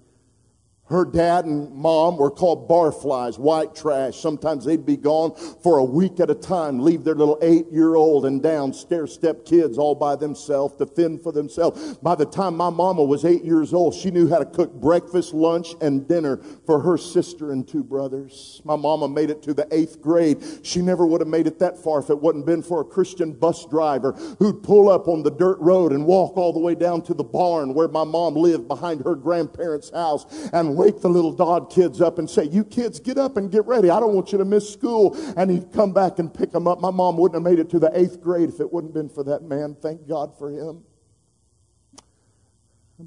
Her 0.89 1.05
dad 1.05 1.45
and 1.45 1.73
mom 1.73 2.17
were 2.17 2.29
called 2.29 2.67
barflies, 2.67 3.39
white 3.39 3.73
trash. 3.73 4.19
Sometimes 4.19 4.65
they'd 4.65 4.85
be 4.85 4.97
gone 4.97 5.33
for 5.63 5.77
a 5.77 5.83
week 5.83 6.19
at 6.19 6.29
a 6.29 6.35
time, 6.35 6.79
leave 6.79 7.05
their 7.05 7.15
little 7.15 7.39
eight 7.41 7.71
year 7.71 7.95
old 7.95 8.25
and 8.25 8.43
down 8.43 8.73
stair 8.73 9.07
step 9.07 9.45
kids 9.45 9.77
all 9.77 9.95
by 9.95 10.17
themselves 10.17 10.75
to 10.75 10.85
fend 10.85 11.21
for 11.23 11.31
themselves. 11.31 11.95
By 11.99 12.15
the 12.15 12.25
time 12.25 12.57
my 12.57 12.69
mama 12.69 13.01
was 13.01 13.23
eight 13.23 13.45
years 13.45 13.73
old, 13.73 13.93
she 13.93 14.11
knew 14.11 14.27
how 14.27 14.39
to 14.39 14.45
cook 14.45 14.73
breakfast, 14.73 15.33
lunch, 15.33 15.73
and 15.79 16.05
dinner 16.05 16.41
for 16.65 16.81
her 16.81 16.97
sister 16.97 17.53
and 17.53 17.65
two 17.65 17.83
brothers. 17.83 18.61
My 18.65 18.75
mama 18.75 19.07
made 19.07 19.29
it 19.29 19.41
to 19.43 19.53
the 19.53 19.67
eighth 19.71 20.01
grade. 20.01 20.43
She 20.63 20.81
never 20.81 21.05
would 21.05 21.21
have 21.21 21.29
made 21.29 21.47
it 21.47 21.59
that 21.59 21.81
far 21.81 21.99
if 21.99 22.09
it 22.09 22.19
wasn't 22.19 22.45
been 22.45 22.61
for 22.61 22.81
a 22.81 22.85
Christian 22.85 23.31
bus 23.31 23.65
driver 23.67 24.11
who'd 24.37 24.61
pull 24.61 24.89
up 24.89 25.07
on 25.07 25.23
the 25.23 25.31
dirt 25.31 25.59
road 25.59 25.93
and 25.93 26.05
walk 26.05 26.35
all 26.35 26.51
the 26.51 26.59
way 26.59 26.75
down 26.75 27.01
to 27.03 27.13
the 27.13 27.23
barn 27.23 27.73
where 27.73 27.87
my 27.87 28.03
mom 28.03 28.35
lived 28.35 28.67
behind 28.67 29.01
her 29.05 29.15
grandparents' 29.15 29.89
house 29.89 30.25
and 30.51 30.72
wake 30.75 31.01
the 31.01 31.09
little 31.09 31.31
Dodd 31.31 31.71
kids 31.71 32.01
up 32.01 32.19
and 32.19 32.29
say, 32.29 32.45
You 32.45 32.63
kids, 32.63 32.99
get 32.99 33.17
up 33.17 33.37
and 33.37 33.51
get 33.51 33.65
ready. 33.65 33.89
I 33.89 33.99
don't 33.99 34.13
want 34.13 34.31
you 34.31 34.37
to 34.37 34.45
miss 34.45 34.71
school. 34.71 35.15
And 35.37 35.49
he'd 35.49 35.71
come 35.71 35.93
back 35.93 36.19
and 36.19 36.33
pick 36.33 36.51
them 36.51 36.67
up. 36.67 36.79
My 36.79 36.91
mom 36.91 37.17
wouldn't 37.17 37.35
have 37.35 37.51
made 37.51 37.59
it 37.59 37.69
to 37.71 37.79
the 37.79 37.91
eighth 37.97 38.21
grade 38.21 38.49
if 38.49 38.59
it 38.59 38.71
wouldn't 38.71 38.93
been 38.93 39.09
for 39.09 39.23
that 39.23 39.43
man. 39.43 39.75
Thank 39.81 40.07
God 40.07 40.37
for 40.37 40.49
him. 40.49 40.83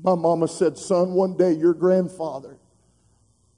My 0.02 0.14
mama 0.14 0.48
said, 0.48 0.76
Son, 0.76 1.12
one 1.12 1.36
day 1.36 1.52
your 1.52 1.74
grandfather, 1.74 2.58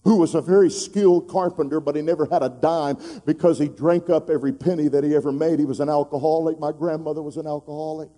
who 0.05 0.17
was 0.17 0.35
a 0.35 0.41
very 0.41 0.71
skilled 0.71 1.29
carpenter, 1.29 1.81
but 1.81 1.97
he 1.97 2.03
never 2.03 2.27
had 2.27 2.43
a 2.43 2.49
dime 2.49 2.97
because 3.27 3.59
he 3.59 3.69
drank 3.69 4.09
up 4.09 4.31
every 4.31 4.53
penny 4.53 4.89
that 4.89 5.05
he 5.05 5.15
ever 5.15 5.33
made. 5.33 5.59
He 5.59 5.65
was 5.65 5.81
an 5.81 5.89
alcoholic. 5.89 6.59
My 6.59 6.73
grandmother 6.73 7.23
was 7.23 7.37
an 7.37 7.47
alcoholic. 7.47 8.09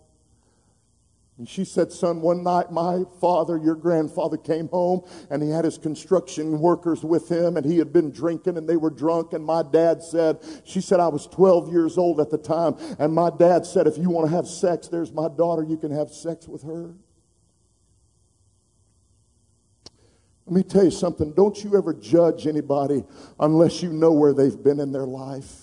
And 1.41 1.49
she 1.49 1.65
said, 1.65 1.91
Son, 1.91 2.21
one 2.21 2.43
night 2.43 2.71
my 2.71 3.05
father, 3.19 3.57
your 3.57 3.75
grandfather, 3.75 4.37
came 4.37 4.69
home 4.69 5.01
and 5.31 5.43
he 5.43 5.49
had 5.49 5.65
his 5.65 5.79
construction 5.79 6.61
workers 6.61 7.03
with 7.03 7.31
him 7.31 7.57
and 7.57 7.65
he 7.65 7.79
had 7.79 7.95
been 7.95 8.11
drinking 8.11 8.59
and 8.59 8.69
they 8.69 8.77
were 8.77 8.91
drunk. 8.91 9.33
And 9.33 9.43
my 9.43 9.63
dad 9.63 10.03
said, 10.03 10.37
She 10.65 10.83
said, 10.83 11.01
I 11.01 11.09
was 11.09 11.27
12 11.29 11.73
years 11.73 11.97
old 11.97 12.21
at 12.21 12.29
the 12.29 12.37
time. 12.37 12.77
And 12.99 13.15
my 13.15 13.31
dad 13.31 13.65
said, 13.65 13.87
If 13.87 13.97
you 13.97 14.11
want 14.11 14.29
to 14.29 14.37
have 14.37 14.47
sex, 14.47 14.89
there's 14.89 15.13
my 15.13 15.29
daughter. 15.29 15.63
You 15.63 15.79
can 15.79 15.91
have 15.93 16.11
sex 16.11 16.47
with 16.47 16.63
her. 16.65 16.93
Let 20.45 20.55
me 20.55 20.63
tell 20.63 20.85
you 20.85 20.91
something. 20.91 21.33
Don't 21.33 21.65
you 21.65 21.75
ever 21.75 21.95
judge 21.95 22.47
anybody 22.47 23.03
unless 23.39 23.83
you 23.83 23.95
know 23.95 24.13
where 24.13 24.35
they've 24.35 24.63
been 24.63 24.79
in 24.79 24.93
their 24.93 25.07
life. 25.07 25.60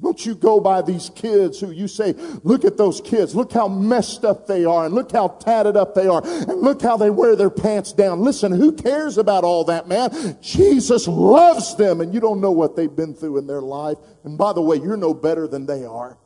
Don't 0.00 0.24
you 0.24 0.34
go 0.34 0.58
by 0.58 0.80
these 0.80 1.10
kids 1.14 1.60
who 1.60 1.70
you 1.70 1.86
say, 1.86 2.14
look 2.44 2.64
at 2.64 2.78
those 2.78 3.02
kids. 3.02 3.34
Look 3.34 3.52
how 3.52 3.68
messed 3.68 4.24
up 4.24 4.46
they 4.46 4.64
are 4.64 4.86
and 4.86 4.94
look 4.94 5.12
how 5.12 5.28
tatted 5.28 5.76
up 5.76 5.94
they 5.94 6.06
are 6.06 6.22
and 6.24 6.62
look 6.62 6.80
how 6.80 6.96
they 6.96 7.10
wear 7.10 7.36
their 7.36 7.50
pants 7.50 7.92
down. 7.92 8.20
Listen, 8.20 8.52
who 8.52 8.72
cares 8.72 9.18
about 9.18 9.44
all 9.44 9.64
that, 9.64 9.88
man? 9.88 10.38
Jesus 10.40 11.06
loves 11.06 11.76
them 11.76 12.00
and 12.00 12.14
you 12.14 12.20
don't 12.20 12.40
know 12.40 12.52
what 12.52 12.74
they've 12.74 12.94
been 12.94 13.14
through 13.14 13.36
in 13.36 13.46
their 13.46 13.60
life. 13.60 13.98
And 14.24 14.38
by 14.38 14.54
the 14.54 14.62
way, 14.62 14.76
you're 14.76 14.96
no 14.96 15.12
better 15.12 15.46
than 15.46 15.66
they 15.66 15.84
are. 15.84 16.16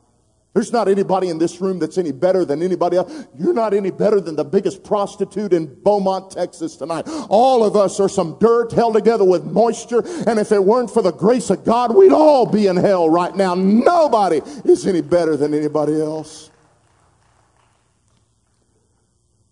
There's 0.57 0.73
not 0.73 0.87
anybody 0.87 1.29
in 1.29 1.37
this 1.37 1.61
room 1.61 1.77
that's 1.77 1.99
any 1.99 2.11
better 2.11 2.43
than 2.43 2.63
anybody 2.63 2.97
else. 2.97 3.27
You're 3.37 3.53
not 3.53 3.75
any 3.75 3.91
better 3.91 4.19
than 4.19 4.35
the 4.35 4.43
biggest 4.43 4.83
prostitute 4.83 5.53
in 5.53 5.67
Beaumont, 5.83 6.31
Texas 6.31 6.75
tonight. 6.75 7.07
All 7.29 7.63
of 7.63 7.75
us 7.75 7.99
are 7.99 8.09
some 8.09 8.39
dirt 8.39 8.71
held 8.71 8.95
together 8.95 9.23
with 9.23 9.43
moisture. 9.45 10.01
And 10.25 10.39
if 10.39 10.51
it 10.51 10.63
weren't 10.63 10.89
for 10.89 11.03
the 11.03 11.11
grace 11.11 11.51
of 11.51 11.63
God, 11.63 11.95
we'd 11.95 12.11
all 12.11 12.47
be 12.47 12.65
in 12.65 12.75
hell 12.75 13.07
right 13.07 13.35
now. 13.35 13.53
Nobody 13.53 14.41
is 14.65 14.87
any 14.87 15.01
better 15.01 15.37
than 15.37 15.53
anybody 15.53 16.01
else. 16.01 16.49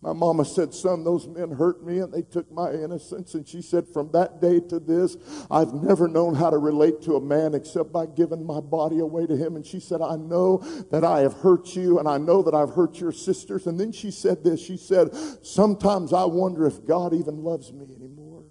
My 0.05 0.13
mama 0.13 0.45
said, 0.45 0.71
Son, 0.71 1.03
those 1.03 1.27
men 1.27 1.49
hurt 1.49 1.83
me 1.83 1.97
and 1.97 2.13
they 2.13 2.21
took 2.21 2.51
my 2.51 2.71
innocence. 2.71 3.33
And 3.33 3.47
she 3.47 3.63
said, 3.63 3.87
From 3.87 4.11
that 4.11 4.39
day 4.39 4.59
to 4.59 4.79
this, 4.79 5.17
I've 5.49 5.73
never 5.73 6.07
known 6.07 6.35
how 6.35 6.51
to 6.51 6.59
relate 6.59 7.01
to 7.03 7.15
a 7.15 7.19
man 7.19 7.55
except 7.55 7.91
by 7.91 8.05
giving 8.05 8.45
my 8.45 8.59
body 8.59 8.99
away 8.99 9.25
to 9.25 9.35
him. 9.35 9.55
And 9.55 9.65
she 9.65 9.79
said, 9.79 10.03
I 10.03 10.15
know 10.15 10.59
that 10.91 11.03
I 11.03 11.21
have 11.21 11.33
hurt 11.33 11.75
you 11.75 11.97
and 11.97 12.07
I 12.07 12.19
know 12.19 12.43
that 12.43 12.53
I've 12.53 12.69
hurt 12.69 12.99
your 12.99 13.11
sisters. 13.11 13.65
And 13.65 13.79
then 13.79 13.91
she 13.91 14.11
said 14.11 14.43
this 14.43 14.63
She 14.63 14.77
said, 14.77 15.11
Sometimes 15.41 16.13
I 16.13 16.25
wonder 16.25 16.67
if 16.67 16.85
God 16.85 17.11
even 17.11 17.43
loves 17.43 17.73
me 17.73 17.87
anymore. 17.95 18.43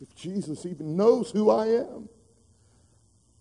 If 0.00 0.14
Jesus 0.14 0.64
even 0.64 0.96
knows 0.96 1.32
who 1.32 1.50
I 1.50 1.66
am. 1.66 2.08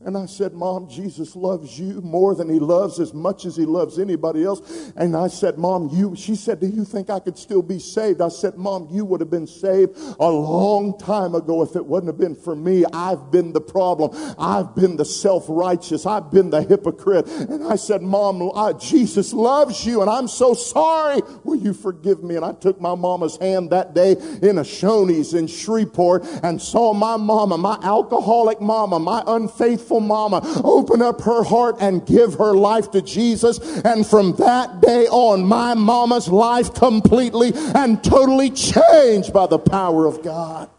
And 0.06 0.18
I 0.18 0.28
said, 0.28 0.54
Mom, 0.54 0.88
Jesus 0.88 1.36
loves 1.36 1.78
you 1.78 2.00
more 2.00 2.34
than 2.34 2.48
he 2.48 2.58
loves 2.58 3.02
as 3.02 3.14
much 3.14 3.46
as 3.46 3.58
he 3.58 3.66
loves 3.66 4.00
anybody 4.00 4.46
else. 4.46 4.94
And 4.96 5.14
I 5.14 5.28
said, 5.28 5.58
Mom, 5.58 5.90
you, 5.92 6.16
she 6.16 6.38
said, 6.38 6.62
Do 6.62 6.68
you 6.68 6.86
think 6.86 7.10
I 7.10 7.20
could 7.20 7.38
still 7.38 7.62
be 7.62 7.80
saved? 7.80 8.22
I 8.22 8.30
said, 8.30 8.56
Mom, 8.56 8.88
you 8.90 9.04
would 9.04 9.20
have 9.20 9.30
been 9.30 9.46
saved 9.46 9.98
a 10.18 10.30
long 10.30 10.98
time 10.98 11.36
ago 11.36 11.64
if 11.64 11.76
it 11.76 11.86
wouldn't 11.86 12.08
have 12.08 12.18
been 12.18 12.34
for 12.34 12.56
me. 12.56 12.86
I've 12.94 13.30
been 13.30 13.52
the 13.52 13.60
problem. 13.60 14.12
I've 14.40 14.74
been 14.74 14.96
the 14.96 15.04
self 15.04 15.44
righteous. 15.50 16.06
I've 16.06 16.32
been 16.32 16.50
the 16.50 16.62
hypocrite. 16.62 17.28
And 17.28 17.68
I 17.68 17.76
said, 17.76 18.02
Mom, 18.02 18.54
I, 18.56 18.72
Jesus 18.80 19.34
loves 19.34 19.86
you 19.86 20.00
and 20.00 20.10
I'm 20.10 20.30
so 20.30 20.54
sorry. 20.54 21.22
Will 21.44 21.58
you 21.58 21.74
forgive 21.74 22.24
me? 22.24 22.38
And 22.38 22.46
I 22.46 22.54
took 22.54 22.80
my 22.80 22.96
mama's 22.96 23.36
hand 23.36 23.72
that 23.72 23.94
day 23.94 24.14
in 24.14 24.60
a 24.60 24.64
Shoney's 24.64 25.34
in 25.34 25.48
Shreveport 25.48 26.24
and 26.42 26.62
saw 26.62 26.94
my 26.94 27.18
mama, 27.18 27.58
my 27.58 27.78
alcoholic 27.84 28.62
mama, 28.62 28.98
my 28.98 29.24
unfaithful 29.28 29.89
faithful 29.90 30.00
mama 30.00 30.42
open 30.64 31.02
up 31.02 31.22
her 31.22 31.44
heart 31.44 31.78
and 31.80 32.06
give 32.06 32.36
her 32.36 32.54
life 32.54 32.92
to 32.92 33.02
Jesus. 33.02 33.60
And 33.84 34.06
from 34.06 34.34
that 34.34 34.82
day 34.82 35.08
on, 35.08 35.46
my 35.46 35.74
mama's 35.74 36.28
life 36.28 36.74
completely 36.74 37.52
and 37.76 38.04
totally 38.04 38.52
changed 38.52 39.34
by 39.34 39.48
the 39.48 39.58
power 39.58 40.06
of 40.06 40.22
God. 40.24 40.70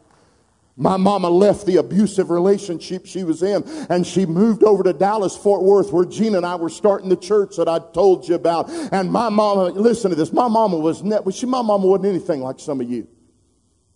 My 0.77 0.97
mama 0.97 1.29
left 1.29 1.67
the 1.67 1.77
abusive 1.77 2.31
relationship 2.31 3.05
she 3.05 3.25
was 3.25 3.43
in 3.43 3.65
and 3.91 4.07
she 4.07 4.25
moved 4.25 4.63
over 4.63 4.83
to 4.85 4.93
Dallas, 4.93 5.37
Fort 5.37 5.63
Worth, 5.63 5.93
where 5.93 6.07
Gina 6.07 6.39
and 6.39 6.47
I 6.47 6.55
were 6.55 6.71
starting 6.71 7.11
the 7.11 7.17
church 7.17 7.57
that 7.57 7.69
I 7.69 7.81
told 7.93 8.29
you 8.29 8.37
about. 8.37 8.71
And 8.93 9.11
my 9.11 9.29
mama, 9.29 9.65
listen 9.65 10.11
to 10.11 10.17
this, 10.17 10.33
my 10.33 10.49
mama 10.49 10.79
was, 10.79 11.03
net, 11.03 11.23
she, 11.35 11.47
my 11.47 11.61
mama 11.61 11.87
wasn't 11.87 12.07
anything 12.07 12.41
like 12.41 12.61
some 12.61 12.81
of 12.81 12.89
you. 12.89 13.09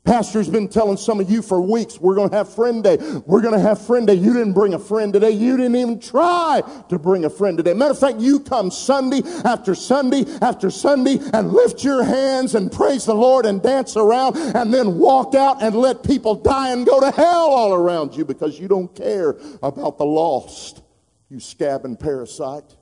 Pastor's 0.05 0.51
been 0.51 0.69
telling 0.69 0.99
some 0.99 1.19
of 1.19 1.31
you 1.31 1.41
for 1.41 1.63
weeks, 1.63 1.99
we're 1.99 2.15
going 2.15 2.29
to 2.29 2.37
have 2.37 2.55
friend 2.55 2.85
day. 2.85 2.99
We're 3.25 3.41
going 3.41 3.55
to 3.55 3.61
have 3.61 3.81
friend 3.81 4.07
day. 4.07 4.15
You 4.15 4.35
didn't 4.35 4.53
bring 4.53 4.75
a 4.75 4.79
friend 4.79 5.15
today. 5.15 5.31
You 5.31 5.57
didn't 5.57 5.77
even 5.77 5.99
try 5.99 6.63
to 6.91 6.99
bring 6.99 7.25
a 7.25 7.31
friend 7.31 7.57
today. 7.57 7.73
Matter 7.73 7.93
of 7.93 7.99
fact, 7.99 8.19
you 8.19 8.41
come 8.41 8.71
Sunday 8.71 9.23
after 9.47 9.75
Sunday 9.75 10.25
after 10.43 10.71
Sunday 10.71 11.19
and 11.33 11.53
lift 11.53 11.83
your 11.83 12.05
hands 12.05 12.55
and 12.55 12.71
praise 12.71 13.07
the 13.07 13.15
Lord 13.15 13.47
and 13.47 13.63
dance 13.63 13.97
around 13.97 14.37
and 14.37 14.75
then 14.75 14.99
walk 14.99 15.35
out 15.35 15.63
and 15.63 15.75
let 15.75 16.03
people 16.05 16.35
die 16.35 16.71
and 16.71 16.85
go 16.85 17.01
to 17.01 17.11
hell 17.11 17.49
all 17.49 17.73
around 17.73 18.15
you 18.15 18.27
because 18.27 18.61
you 18.61 18.69
don't 18.69 18.95
care 18.95 19.39
about 19.63 19.97
the 19.97 20.05
lost. 20.05 20.83
You 21.31 21.41
scab 21.41 21.87
and 21.87 21.99
parasite. 21.99 22.77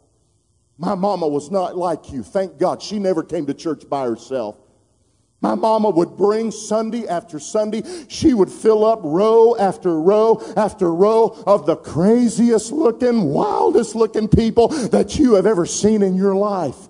My 0.77 0.97
mama 0.97 1.29
was 1.29 1.53
not 1.53 1.77
like 1.77 2.11
you. 2.11 2.25
Thank 2.25 2.59
God. 2.59 2.83
She 2.83 2.99
never 2.99 3.23
came 3.23 3.47
to 3.47 3.55
church 3.55 3.89
by 3.89 4.07
herself. 4.07 4.57
My 5.43 5.57
mama 5.57 5.91
would 5.91 6.17
bring 6.17 6.53
Sunday 6.53 7.09
after 7.09 7.41
Sunday. 7.41 7.83
She 8.09 8.33
would 8.33 8.51
fill 8.51 8.85
up 8.85 9.01
row 9.03 9.57
after 9.57 10.01
row 10.01 10.41
after 10.57 10.95
row 10.95 11.43
of 11.47 11.67
the 11.67 11.77
craziest 11.77 12.71
looking, 12.71 13.25
wildest 13.25 13.97
looking 13.97 14.29
people 14.29 14.69
that 14.69 15.19
you 15.19 15.35
have 15.35 15.47
ever 15.47 15.67
seen 15.67 16.03
in 16.03 16.15
your 16.15 16.37
life. 16.37 16.89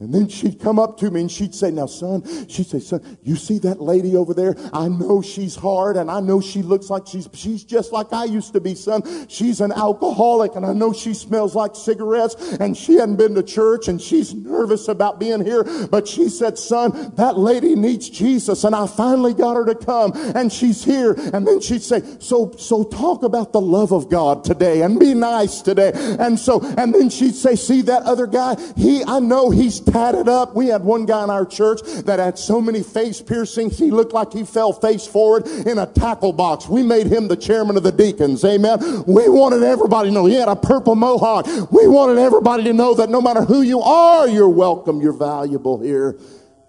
And 0.00 0.14
then 0.14 0.28
she'd 0.28 0.60
come 0.60 0.78
up 0.78 0.96
to 0.98 1.10
me 1.10 1.22
and 1.22 1.30
she'd 1.30 1.54
say, 1.54 1.72
Now, 1.72 1.86
son, 1.86 2.22
she'd 2.48 2.66
say, 2.66 2.78
Son, 2.78 3.18
you 3.24 3.34
see 3.34 3.58
that 3.60 3.80
lady 3.80 4.14
over 4.14 4.32
there? 4.32 4.54
I 4.72 4.86
know 4.86 5.22
she's 5.22 5.56
hard 5.56 5.96
and 5.96 6.08
I 6.08 6.20
know 6.20 6.40
she 6.40 6.62
looks 6.62 6.88
like 6.88 7.08
she's, 7.08 7.28
she's 7.32 7.64
just 7.64 7.92
like 7.92 8.12
I 8.12 8.24
used 8.24 8.52
to 8.52 8.60
be, 8.60 8.76
son. 8.76 9.02
She's 9.28 9.60
an 9.60 9.72
alcoholic 9.72 10.54
and 10.54 10.64
I 10.64 10.72
know 10.72 10.92
she 10.92 11.14
smells 11.14 11.56
like 11.56 11.74
cigarettes 11.74 12.36
and 12.60 12.76
she 12.76 12.94
hadn't 12.94 13.16
been 13.16 13.34
to 13.34 13.42
church 13.42 13.88
and 13.88 14.00
she's 14.00 14.34
nervous 14.34 14.86
about 14.86 15.18
being 15.18 15.44
here. 15.44 15.64
But 15.90 16.06
she 16.06 16.28
said, 16.28 16.58
Son, 16.58 17.12
that 17.16 17.36
lady 17.36 17.74
needs 17.74 18.08
Jesus. 18.08 18.62
And 18.62 18.76
I 18.76 18.86
finally 18.86 19.34
got 19.34 19.56
her 19.56 19.64
to 19.64 19.74
come 19.74 20.12
and 20.14 20.52
she's 20.52 20.84
here. 20.84 21.14
And 21.32 21.44
then 21.44 21.60
she'd 21.60 21.82
say, 21.82 22.02
So, 22.20 22.52
so 22.52 22.84
talk 22.84 23.24
about 23.24 23.52
the 23.52 23.60
love 23.60 23.90
of 23.90 24.08
God 24.08 24.44
today 24.44 24.82
and 24.82 25.00
be 25.00 25.12
nice 25.14 25.60
today. 25.60 25.90
And 25.94 26.38
so, 26.38 26.64
and 26.76 26.94
then 26.94 27.10
she'd 27.10 27.34
say, 27.34 27.56
See 27.56 27.82
that 27.82 28.04
other 28.04 28.28
guy? 28.28 28.54
He, 28.76 29.02
I 29.04 29.18
know 29.18 29.50
he's 29.50 29.87
tatted 29.90 30.28
up. 30.28 30.54
We 30.54 30.66
had 30.68 30.82
one 30.82 31.06
guy 31.06 31.24
in 31.24 31.30
our 31.30 31.44
church 31.44 31.82
that 32.04 32.18
had 32.18 32.38
so 32.38 32.60
many 32.60 32.82
face 32.82 33.20
piercings, 33.20 33.78
he 33.78 33.90
looked 33.90 34.12
like 34.12 34.32
he 34.32 34.44
fell 34.44 34.72
face 34.72 35.06
forward 35.06 35.46
in 35.46 35.78
a 35.78 35.86
tackle 35.86 36.32
box. 36.32 36.68
We 36.68 36.82
made 36.82 37.06
him 37.06 37.28
the 37.28 37.36
chairman 37.36 37.76
of 37.76 37.82
the 37.82 37.92
deacons. 37.92 38.44
Amen. 38.44 39.04
We 39.06 39.28
wanted 39.28 39.62
everybody 39.62 40.08
to 40.10 40.14
know 40.14 40.26
he 40.26 40.34
had 40.34 40.48
a 40.48 40.56
purple 40.56 40.94
mohawk. 40.94 41.46
We 41.70 41.86
wanted 41.86 42.18
everybody 42.18 42.64
to 42.64 42.72
know 42.72 42.94
that 42.94 43.10
no 43.10 43.20
matter 43.20 43.42
who 43.42 43.62
you 43.62 43.80
are, 43.80 44.28
you're 44.28 44.48
welcome, 44.48 45.00
you're 45.00 45.12
valuable 45.12 45.80
here. 45.80 46.16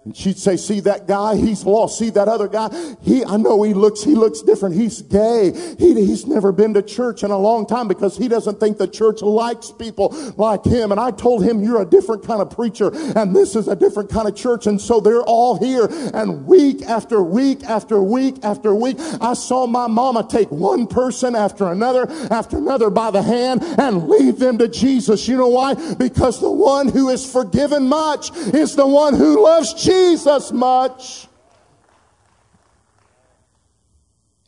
And 0.06 0.16
she'd 0.16 0.38
say, 0.38 0.56
see 0.56 0.80
that 0.80 1.06
guy? 1.06 1.36
He's 1.36 1.66
lost. 1.66 1.98
See 1.98 2.08
that 2.10 2.26
other 2.26 2.48
guy? 2.48 2.70
He, 3.02 3.22
I 3.22 3.36
know 3.36 3.62
he 3.62 3.74
looks, 3.74 4.02
he 4.02 4.14
looks 4.14 4.40
different. 4.40 4.74
He's 4.74 5.02
gay. 5.02 5.52
He, 5.78 5.92
he's 5.92 6.26
never 6.26 6.52
been 6.52 6.72
to 6.72 6.80
church 6.80 7.22
in 7.22 7.30
a 7.30 7.36
long 7.36 7.66
time 7.66 7.86
because 7.86 8.16
he 8.16 8.26
doesn't 8.26 8.58
think 8.58 8.78
the 8.78 8.88
church 8.88 9.20
likes 9.20 9.70
people 9.70 10.08
like 10.38 10.64
him. 10.64 10.90
And 10.90 10.98
I 10.98 11.10
told 11.10 11.44
him, 11.44 11.62
you're 11.62 11.82
a 11.82 11.84
different 11.84 12.24
kind 12.26 12.40
of 12.40 12.48
preacher 12.48 12.90
and 13.14 13.36
this 13.36 13.54
is 13.54 13.68
a 13.68 13.76
different 13.76 14.08
kind 14.08 14.26
of 14.26 14.34
church. 14.34 14.66
And 14.66 14.80
so 14.80 15.00
they're 15.00 15.22
all 15.22 15.58
here. 15.58 15.86
And 16.14 16.46
week 16.46 16.80
after 16.80 17.22
week 17.22 17.64
after 17.64 18.02
week 18.02 18.36
after 18.42 18.74
week, 18.74 18.96
I 19.20 19.34
saw 19.34 19.66
my 19.66 19.86
mama 19.86 20.26
take 20.26 20.50
one 20.50 20.86
person 20.86 21.36
after 21.36 21.70
another 21.70 22.10
after 22.30 22.56
another 22.56 22.88
by 22.88 23.10
the 23.10 23.22
hand 23.22 23.62
and 23.78 24.08
lead 24.08 24.38
them 24.38 24.56
to 24.58 24.68
Jesus. 24.68 25.28
You 25.28 25.36
know 25.36 25.48
why? 25.48 25.74
Because 25.96 26.40
the 26.40 26.50
one 26.50 26.88
who 26.88 27.10
is 27.10 27.30
forgiven 27.30 27.86
much 27.86 28.34
is 28.34 28.76
the 28.76 28.86
one 28.86 29.12
who 29.12 29.44
loves 29.44 29.74
Jesus. 29.74 29.89
Jesus 29.90 30.52
much. 30.52 31.26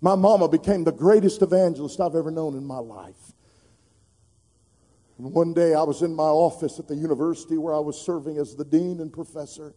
My 0.01 0.15
mama 0.15 0.49
became 0.49 0.85
the 0.85 0.93
greatest 0.93 1.43
evangelist 1.43 2.01
I've 2.01 2.15
ever 2.15 2.31
known 2.31 2.57
in 2.57 2.65
my 2.65 2.79
life. 2.79 3.33
And 5.19 5.33
one 5.33 5.53
day 5.53 5.75
I 5.75 5.83
was 5.83 6.03
in 6.03 6.15
my 6.15 6.23
office 6.23 6.79
at 6.79 6.87
the 6.87 6.95
university 6.95 7.59
where 7.59 7.75
I 7.75 7.81
was 7.81 8.01
serving 8.01 8.39
as 8.39 8.55
the 8.55 8.65
dean 8.65 9.01
and 9.01 9.13
professor 9.13 9.75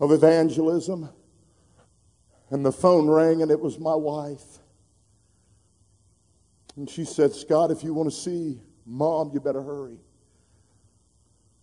of 0.00 0.10
evangelism. 0.10 1.08
And 2.50 2.66
the 2.66 2.72
phone 2.72 3.08
rang, 3.08 3.42
and 3.42 3.50
it 3.52 3.60
was 3.60 3.78
my 3.78 3.94
wife. 3.94 4.58
And 6.74 6.90
she 6.90 7.04
said, 7.04 7.32
Scott, 7.32 7.70
if 7.70 7.84
you 7.84 7.94
want 7.94 8.10
to 8.10 8.16
see 8.16 8.60
mom, 8.84 9.30
you 9.32 9.38
better 9.38 9.62
hurry. 9.62 9.98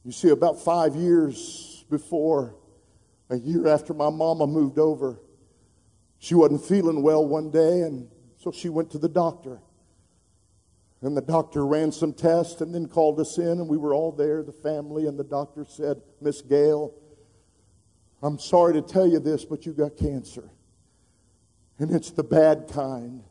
You 0.05 0.13
see, 0.13 0.30
about 0.30 0.61
five 0.61 0.95
years 0.95 1.84
before 1.89 2.55
a 3.30 3.38
year 3.38 3.67
after 3.67 3.93
my 3.93 4.09
mama 4.09 4.47
moved 4.47 4.80
over. 4.80 5.19
She 6.19 6.36
wasn't 6.36 6.65
feeling 6.65 7.03
well 7.03 7.25
one 7.25 7.51
day, 7.51 7.82
and 7.82 8.07
so 8.38 8.51
she 8.51 8.69
went 8.69 8.91
to 8.91 8.97
the 8.97 9.09
doctor. 9.09 9.59
And 11.01 11.15
the 11.15 11.21
doctor 11.21 11.65
ran 11.65 11.91
some 11.91 12.13
tests 12.13 12.61
and 12.61 12.73
then 12.73 12.88
called 12.88 13.19
us 13.19 13.38
in, 13.38 13.47
and 13.47 13.67
we 13.67 13.78
were 13.78 13.93
all 13.93 14.11
there, 14.11 14.41
the 14.41 14.51
family, 14.51 15.05
and 15.05 15.17
the 15.17 15.23
doctor 15.23 15.65
said, 15.67 16.01
Miss 16.21 16.41
Gail, 16.41 16.93
I'm 18.23 18.39
sorry 18.39 18.73
to 18.73 18.82
tell 18.82 19.05
you 19.05 19.19
this, 19.19 19.45
but 19.45 19.65
you 19.65 19.73
got 19.73 19.95
cancer. 19.95 20.49
And 21.78 21.91
it's 21.91 22.09
the 22.09 22.23
bad 22.23 22.67
kind. 22.67 23.23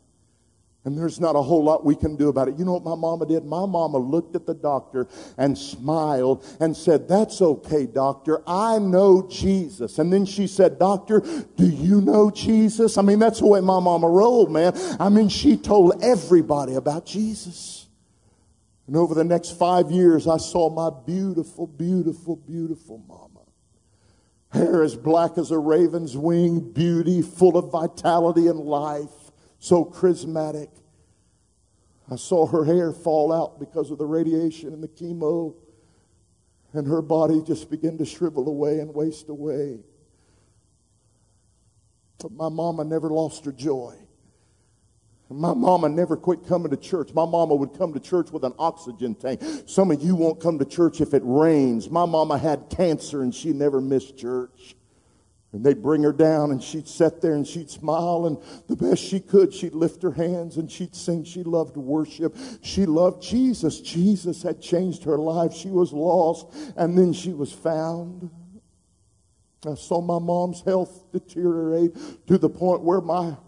And 0.87 0.97
there's 0.97 1.18
not 1.18 1.34
a 1.34 1.43
whole 1.43 1.64
lot 1.64 1.84
we 1.84 1.97
can 1.97 2.14
do 2.14 2.28
about 2.28 2.47
it. 2.47 2.57
You 2.57 2.64
know 2.64 2.74
what 2.74 2.84
my 2.84 2.95
mama 2.95 3.26
did? 3.26 3.45
My 3.45 3.66
mama 3.66 3.99
looked 3.99 4.37
at 4.37 4.47
the 4.47 4.55
doctor 4.55 5.09
and 5.37 5.59
smiled 5.59 6.47
and 6.61 6.76
said, 6.76 7.09
That's 7.09 7.43
okay, 7.43 7.87
doctor. 7.87 8.41
I 8.47 8.78
know 8.78 9.26
Jesus. 9.28 9.99
And 9.99 10.12
then 10.12 10.24
she 10.24 10.47
said, 10.47 10.78
Doctor, 10.78 11.22
do 11.57 11.66
you 11.66 12.01
know 12.01 12.30
Jesus? 12.30 12.99
I 12.99 13.03
mean, 13.03 13.18
that's 13.18 13.41
the 13.41 13.49
way 13.49 13.61
my 13.61 13.80
mama 13.80 14.09
rolled, 14.09 14.53
man. 14.53 14.74
I 15.01 15.09
mean, 15.09 15.28
she 15.28 15.57
told 15.57 16.05
everybody 16.05 16.74
about 16.74 17.05
Jesus. 17.05 17.89
And 18.87 18.97
over 18.97 19.12
the 19.12 19.24
next 19.24 19.59
five 19.59 19.91
years, 19.91 20.28
I 20.28 20.37
saw 20.37 20.70
my 20.70 20.97
beautiful, 21.05 21.66
beautiful, 21.66 22.37
beautiful 22.37 22.99
mama. 23.09 23.41
Hair 24.53 24.84
as 24.84 24.95
black 24.95 25.37
as 25.37 25.51
a 25.51 25.59
raven's 25.59 26.16
wing, 26.16 26.61
beauty, 26.61 27.22
full 27.22 27.59
of 27.59 27.72
vitality 27.72 28.47
and 28.47 28.61
life 28.61 29.26
so 29.59 29.85
charismatic. 29.85 30.69
I 32.11 32.17
saw 32.17 32.47
her 32.47 32.65
hair 32.65 32.93
fall 32.93 33.33
out 33.33 33.59
because 33.59 33.91
of 33.91 33.99
the 33.99 34.07
radiation 34.07 34.73
and 34.73 34.83
the 34.83 34.89
chemo, 34.89 35.55
and 36.73 36.87
her 36.87 37.03
body 37.03 37.43
just 37.43 37.71
begin 37.71 37.99
to 37.99 38.05
shrivel 38.05 38.49
away 38.49 38.79
and 38.79 38.95
waste 38.95 39.29
away. 39.29 39.81
But 42.19 42.33
my 42.33 42.49
mama 42.49 42.85
never 42.85 43.09
lost 43.09 43.45
her 43.45 43.53
joy. 43.53 43.97
My 45.29 45.55
mama 45.55 45.89
never 45.89 46.17
quit 46.17 46.47
coming 46.47 46.71
to 46.71 46.77
church. 46.77 47.13
My 47.13 47.27
mama 47.27 47.57
would 47.57 47.77
come 47.77 47.93
to 47.95 48.01
church 48.01 48.31
with 48.31 48.45
an 48.45 48.53
oxygen 48.61 49.17
tank. 49.17 49.43
Some 49.67 49.91
of 49.91 50.01
you 50.01 50.15
won't 50.15 50.41
come 50.41 50.59
to 50.61 50.65
church 50.65 51.01
if 51.01 51.15
it 51.15 51.23
rains. 51.25 51.91
My 51.91 52.07
mama 52.07 52.39
had 52.39 52.71
cancer 52.71 53.23
and 53.23 53.35
she 53.35 53.53
never 53.53 53.81
missed 53.81 54.17
church. 54.17 54.77
And 55.57 55.65
they'd 55.65 55.83
bring 55.83 56.03
her 56.03 56.13
down 56.13 56.51
and 56.51 56.63
she'd 56.63 56.87
sit 56.87 57.23
there 57.23 57.33
and 57.33 57.47
she'd 57.47 57.71
smile 57.71 58.27
and 58.27 58.37
the 58.69 58.77
best 58.77 59.03
she 59.03 59.21
could, 59.21 59.55
she'd 59.55 59.73
lift 59.73 60.03
her 60.03 60.11
hands 60.11 60.59
and 60.59 60.71
she'd 60.71 60.95
sing. 60.95 61.25
She 61.25 61.43
loved 61.45 61.79
worship. 61.79 62.37
She 62.61 62.85
loved 62.85 63.23
Jesus. 63.23 63.81
Jesus 63.81 64.43
had 64.43 64.61
changed 64.61 65.05
her 65.05 65.17
life. 65.17 65.55
She 65.55 65.71
was 65.71 65.95
lost 65.95 66.55
and 66.77 66.97
then 66.97 67.15
she 67.15 67.33
was 67.33 67.55
found. 67.55 68.29
I 69.67 69.77
saw 69.77 70.03
my 70.03 70.19
mom's 70.19 70.61
health 70.61 71.11
deteriorate 71.11 71.97
to 72.27 72.37
the 72.37 72.51
point 72.51 72.83
where 72.83 73.01
my 73.01 73.39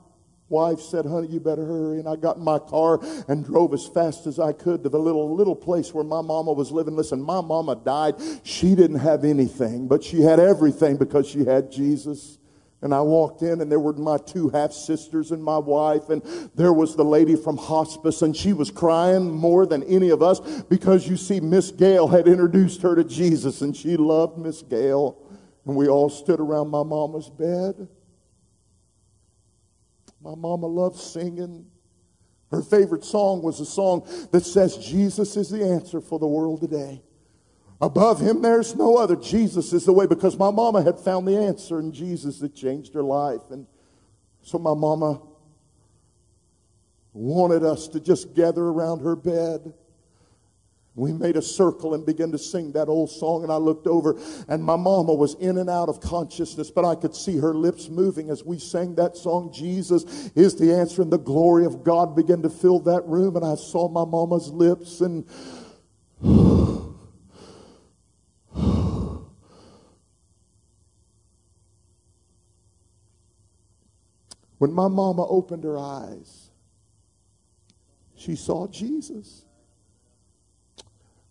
wife 0.49 0.81
said, 0.81 1.05
honey, 1.07 1.29
you 1.29 1.41
better 1.41 1.65
hurry. 1.65 1.99
And 1.99 2.09
I 2.09 2.17
got 2.17 2.37
in 2.37 2.45
my 2.45 2.59
car 2.59 3.01
and 3.29 3.45
drove 3.45 3.75
as 3.75 3.87
fast 3.87 4.27
as 4.27 4.39
I 4.39 4.53
could 4.53 4.83
to 4.83 4.89
the 4.89 4.99
little, 4.99 5.35
little 5.35 5.57
place 5.57 5.93
where 5.93 6.05
my 6.05 6.23
mama 6.23 6.53
was 6.53 6.71
living. 6.71 6.97
Listen, 6.97 7.23
my 7.23 7.41
mama 7.41 7.77
died. 7.77 8.15
She 8.43 8.75
didn't 8.75 9.01
have 9.01 9.25
anything, 9.25 9.89
but 9.89 10.03
she 10.03 10.23
had 10.23 10.41
everything 10.41 10.97
because 10.97 11.29
she 11.29 11.45
had 11.45 11.71
Jesus. 11.71 12.39
And 12.81 12.95
I 12.95 13.01
walked 13.01 13.43
in 13.43 13.61
and 13.61 13.71
there 13.71 13.81
were 13.81 13.93
my 13.93 14.19
two 14.19 14.51
half 14.51 14.73
sisters 14.73 15.33
and 15.33 15.43
my 15.43 15.59
wife 15.59 16.11
and 16.11 16.23
there 16.55 16.73
was 16.73 16.95
the 16.95 17.05
lady 17.05 17.35
from 17.35 17.57
hospice 17.57 18.23
and 18.23 18.37
she 18.37 18.53
was 18.53 18.71
crying 18.71 19.29
more 19.29 19.67
than 19.67 19.83
any 19.83 20.11
of 20.11 20.23
us 20.23 20.39
because 20.63 21.09
you 21.09 21.17
see 21.17 21.41
Miss 21.41 21.73
Gail 21.73 22.07
had 22.07 22.29
introduced 22.29 22.83
her 22.83 22.95
to 22.95 23.03
Jesus 23.03 23.63
and 23.63 23.77
she 23.77 23.97
loved 23.97 24.39
Miss 24.39 24.63
Gail. 24.63 25.17
And 25.67 25.75
we 25.75 25.89
all 25.89 26.09
stood 26.09 26.39
around 26.39 26.69
my 26.69 26.85
mama's 26.85 27.29
bed. 27.29 27.89
My 30.29 30.35
mama 30.35 30.67
loved 30.67 30.99
singing. 30.99 31.65
Her 32.51 32.61
favorite 32.61 33.03
song 33.03 33.41
was 33.41 33.61
a 33.61 33.65
song 33.65 34.07
that 34.31 34.45
says, 34.45 34.77
Jesus 34.77 35.39
is 35.39 35.49
the 35.49 35.65
answer 35.65 36.03
for 36.03 36.19
the 36.19 36.27
world 36.27 36.61
today. 36.61 37.01
Above 37.81 38.21
him, 38.21 38.43
there's 38.43 38.77
no 38.77 38.99
other. 38.99 39.17
Jesus 39.17 39.73
is 39.73 39.87
the 39.87 39.93
way 39.93 40.07
because 40.07 40.37
my 40.37 40.51
mama 40.51 40.83
had 40.83 40.99
found 40.99 41.27
the 41.27 41.39
answer 41.39 41.79
in 41.79 41.93
Jesus 41.93 42.41
that 42.41 42.55
changed 42.55 42.93
her 42.93 43.03
life. 43.03 43.41
And 43.51 43.67
so 44.43 44.59
my 44.59 44.75
mama 44.75 45.23
wanted 47.15 47.63
us 47.63 47.89
to 47.89 47.99
just 47.99 48.35
gather 48.35 48.65
around 48.65 49.01
her 49.01 49.17
bed 49.17 49.73
we 50.99 51.13
made 51.13 51.37
a 51.37 51.43
circle 51.43 51.95
and 51.95 52.05
began 52.05 52.33
to 52.33 52.39
sing 52.39 52.73
that 52.73 52.89
old 52.89 53.11
song, 53.11 53.45
and 53.45 53.53
I 53.53 53.57
looked 53.57 53.87
over, 53.87 54.19
and 54.49 54.63
my 54.63 54.75
mama 54.77 55.15
was 55.15 55.35
in 55.35 55.59
and 55.59 55.71
out 55.71 55.89
of 55.89 56.01
consciousness, 56.01 56.71
but 56.71 56.85
I 56.85 56.97
could 56.97 57.15
see 57.15 57.39
her 57.39 57.55
lips 57.55 57.89
moving 57.89 58.31
as 58.31 58.45
we 58.45 58.59
sang 58.59 58.97
that 58.97 59.17
song. 59.17 59.53
Jesus 59.53 60.31
is 60.35 60.57
the 60.57 60.75
answer, 60.75 61.03
and 61.03 61.13
the 61.13 61.19
glory 61.19 61.65
of 61.65 61.85
God 61.85 62.17
began 62.17 62.43
to 62.43 62.51
fill 62.51 62.81
that 62.81 63.07
room, 63.07 63.37
and 63.37 63.45
I 63.45 63.55
saw 63.55 63.89
my 63.89 64.05
mama's 64.05 64.51
lips, 64.51 65.01
and 65.01 65.25
when 74.59 74.73
my 74.73 74.89
mama 74.89 75.25
opened 75.29 75.63
her 75.63 75.79
eyes, 75.79 76.51
she 78.17 78.35
saw 78.35 78.67
Jesus. 78.67 79.45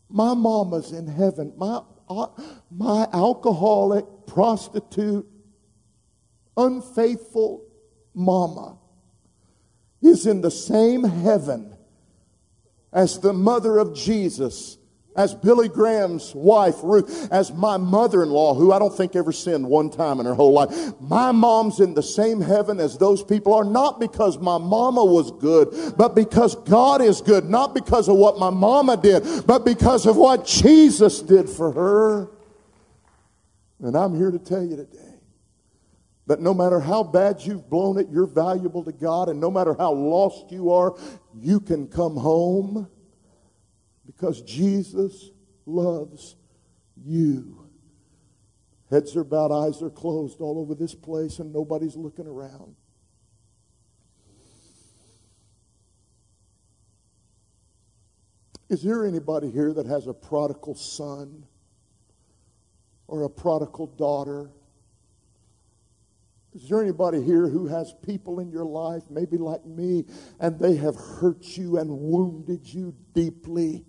My 0.10 0.34
mama's 0.34 0.92
in 0.92 1.08
heaven. 1.08 1.54
My, 1.58 1.82
uh, 2.10 2.28
my 2.72 3.08
alcoholic, 3.14 4.06
prostitute, 4.26 5.28
unfaithful 6.56 7.66
mama 8.14 8.78
is 10.02 10.26
in 10.26 10.42
the 10.42 10.52
same 10.52 11.04
heaven 11.04 11.76
as 12.92 13.20
the 13.20 13.34
mother 13.34 13.78
of 13.78 13.96
Jesus 13.96 14.77
as 15.18 15.34
Billy 15.34 15.68
Graham's 15.68 16.34
wife, 16.36 16.76
Ruth, 16.84 17.28
as 17.32 17.52
my 17.52 17.76
mother 17.78 18.22
in 18.22 18.30
law, 18.30 18.54
who 18.54 18.72
I 18.72 18.78
don't 18.78 18.96
think 18.96 19.16
ever 19.16 19.32
sinned 19.32 19.68
one 19.68 19.90
time 19.90 20.20
in 20.20 20.28
her 20.28 20.36
whole 20.36 20.54
life. 20.54 20.94
My 21.02 21.32
mom's 21.32 21.80
in 21.80 21.96
the 21.96 22.04
same 22.04 22.40
heaven 22.40 22.80
as 22.80 23.00
those 23.00 23.24
people 23.24 23.56
are, 23.56 23.64
not 23.64 24.00
because 24.00 24.38
my 24.38 24.60
mama 24.60 25.04
was 25.04 25.32
good, 25.32 25.96
but 25.98 26.14
because 26.14 26.56
God 26.64 27.02
is 27.02 27.22
good, 27.22 27.46
not 27.46 27.74
because 27.74 28.08
of 28.08 28.16
what 28.16 28.38
my 28.38 28.52
mama 28.52 28.96
did, 28.96 29.24
but 29.48 29.66
because 29.66 30.06
of 30.06 30.16
what 30.16 30.46
Jesus 30.46 31.22
did 31.24 31.50
for 31.50 31.72
her. 31.72 32.30
And 33.80 33.98
I'm 33.98 34.16
here 34.16 34.30
to 34.30 34.40
tell 34.40 34.64
you 34.64 34.76
today 34.76 35.16
that 36.28 36.42
no 36.42 36.54
matter 36.54 36.80
how 36.80 37.02
bad 37.02 37.42
you've 37.42 37.68
blown 37.70 37.98
it, 37.98 38.08
you're 38.12 38.28
valuable 38.28 38.84
to 38.84 38.92
God, 38.92 39.30
and 39.30 39.40
no 39.40 39.50
matter 39.50 39.74
how 39.74 39.94
lost 39.94 40.52
you 40.52 40.72
are, 40.72 40.96
you 41.34 41.60
can 41.60 41.88
come 41.88 42.16
home 42.16 42.88
because 44.08 44.42
Jesus 44.42 45.30
loves 45.68 46.36
you. 46.96 47.70
Heads 48.90 49.16
are 49.16 49.26
bowed, 49.26 49.52
eyes 49.52 49.84
are 49.84 49.90
closed 49.90 50.40
all 50.40 50.58
over 50.58 50.74
this 50.74 50.96
place, 50.96 51.40
and 51.40 51.54
nobody's 51.54 51.96
looking 51.96 52.26
around. 52.26 52.76
Is 58.70 58.82
there 58.82 59.06
anybody 59.06 59.52
here 59.52 59.74
that 59.74 59.86
has 59.86 60.08
a 60.08 60.14
prodigal 60.14 60.76
son 60.76 61.46
or 63.08 63.24
a 63.24 63.30
prodigal 63.30 63.88
daughter? 63.88 64.50
Is 66.54 66.68
there 66.70 66.82
anybody 66.82 67.22
here 67.22 67.48
who 67.48 67.68
has 67.68 67.94
people 68.06 68.40
in 68.40 68.50
your 68.50 68.66
life, 68.66 69.04
maybe 69.10 69.38
like 69.38 69.66
me, 69.66 70.06
and 70.40 70.60
they 70.60 70.76
have 70.76 70.96
hurt 70.96 71.58
you 71.58 71.78
and 71.78 71.90
wounded 71.90 72.66
you 72.66 72.96
deeply? 73.14 73.86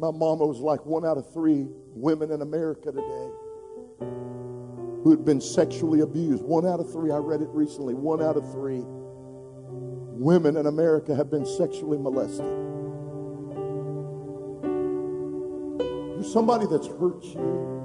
My 0.00 0.10
mama 0.10 0.46
was 0.46 0.60
like 0.60 0.86
one 0.86 1.04
out 1.04 1.18
of 1.18 1.30
three 1.30 1.66
women 1.94 2.30
in 2.30 2.40
America 2.40 2.90
today 2.90 3.30
who 3.98 5.10
had 5.10 5.26
been 5.26 5.42
sexually 5.42 6.00
abused. 6.00 6.42
One 6.42 6.66
out 6.66 6.80
of 6.80 6.90
three, 6.90 7.10
I 7.10 7.18
read 7.18 7.42
it 7.42 7.50
recently, 7.50 7.92
one 7.92 8.22
out 8.22 8.38
of 8.38 8.50
three 8.50 8.80
women 8.82 10.56
in 10.56 10.64
America 10.64 11.14
have 11.14 11.30
been 11.30 11.44
sexually 11.44 11.98
molested. 11.98 12.46
There's 16.16 16.32
somebody 16.32 16.64
that's 16.66 16.86
hurt 16.86 17.22
you 17.22 17.80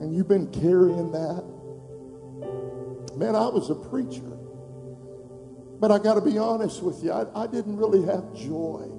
and 0.00 0.12
you've 0.12 0.28
been 0.28 0.48
carrying 0.50 1.12
that. 1.12 1.44
Man, 3.16 3.36
I 3.36 3.46
was 3.46 3.70
a 3.70 3.76
preacher. 3.76 4.36
But 5.78 5.92
I 5.92 5.98
got 5.98 6.14
to 6.14 6.20
be 6.20 6.38
honest 6.38 6.82
with 6.82 7.04
you, 7.04 7.12
I, 7.12 7.44
I, 7.44 7.46
didn't 7.46 7.76
really 7.76 8.02
have 8.06 8.34
joy 8.34 8.90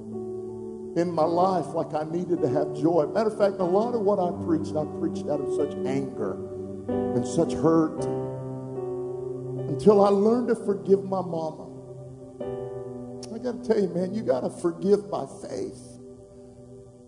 in 0.95 1.11
my 1.11 1.25
life 1.25 1.67
like 1.67 1.93
I 1.93 2.03
needed 2.09 2.41
to 2.41 2.49
have 2.49 2.73
joy. 2.73 3.05
Matter 3.07 3.29
of 3.29 3.37
fact, 3.37 3.59
a 3.59 3.65
lot 3.65 3.93
of 3.93 4.01
what 4.01 4.19
I 4.19 4.31
preached, 4.45 4.75
I 4.75 4.85
preached 4.99 5.27
out 5.27 5.41
of 5.41 5.53
such 5.55 5.75
anger 5.85 6.37
and 6.87 7.27
such 7.27 7.53
hurt 7.53 8.03
until 9.67 10.03
I 10.03 10.09
learned 10.09 10.47
to 10.47 10.55
forgive 10.55 11.03
my 11.03 11.21
mama. 11.21 11.67
I 13.33 13.39
got 13.39 13.61
to 13.61 13.67
tell 13.67 13.79
you, 13.79 13.89
man, 13.89 14.13
you 14.13 14.23
got 14.23 14.41
to 14.41 14.49
forgive 14.49 15.11
by 15.11 15.25
faith. 15.41 15.95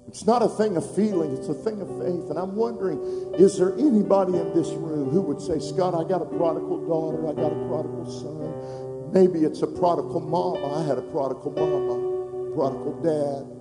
It's 0.09 0.25
not 0.25 0.41
a 0.41 0.47
thing 0.47 0.77
of 0.77 0.95
feeling, 0.95 1.35
it's 1.35 1.47
a 1.47 1.53
thing 1.53 1.81
of 1.81 1.88
faith. 1.99 2.29
And 2.29 2.38
I'm 2.39 2.55
wondering, 2.55 2.99
is 3.38 3.57
there 3.57 3.73
anybody 3.73 4.38
in 4.38 4.53
this 4.53 4.69
room 4.69 5.09
who 5.09 5.21
would 5.21 5.41
say, 5.41 5.59
Scott, 5.59 5.93
I 5.93 6.07
got 6.07 6.21
a 6.21 6.25
prodigal 6.25 6.88
daughter, 6.88 7.27
I 7.27 7.33
got 7.33 7.51
a 7.51 7.67
prodigal 7.67 8.09
son. 8.09 9.11
Maybe 9.13 9.45
it's 9.45 9.61
a 9.61 9.67
prodigal 9.67 10.19
mama. 10.19 10.75
I 10.75 10.83
had 10.85 10.97
a 10.97 11.01
prodigal 11.01 11.51
mama, 11.51 12.53
prodigal 12.55 13.01
dad. 13.01 13.57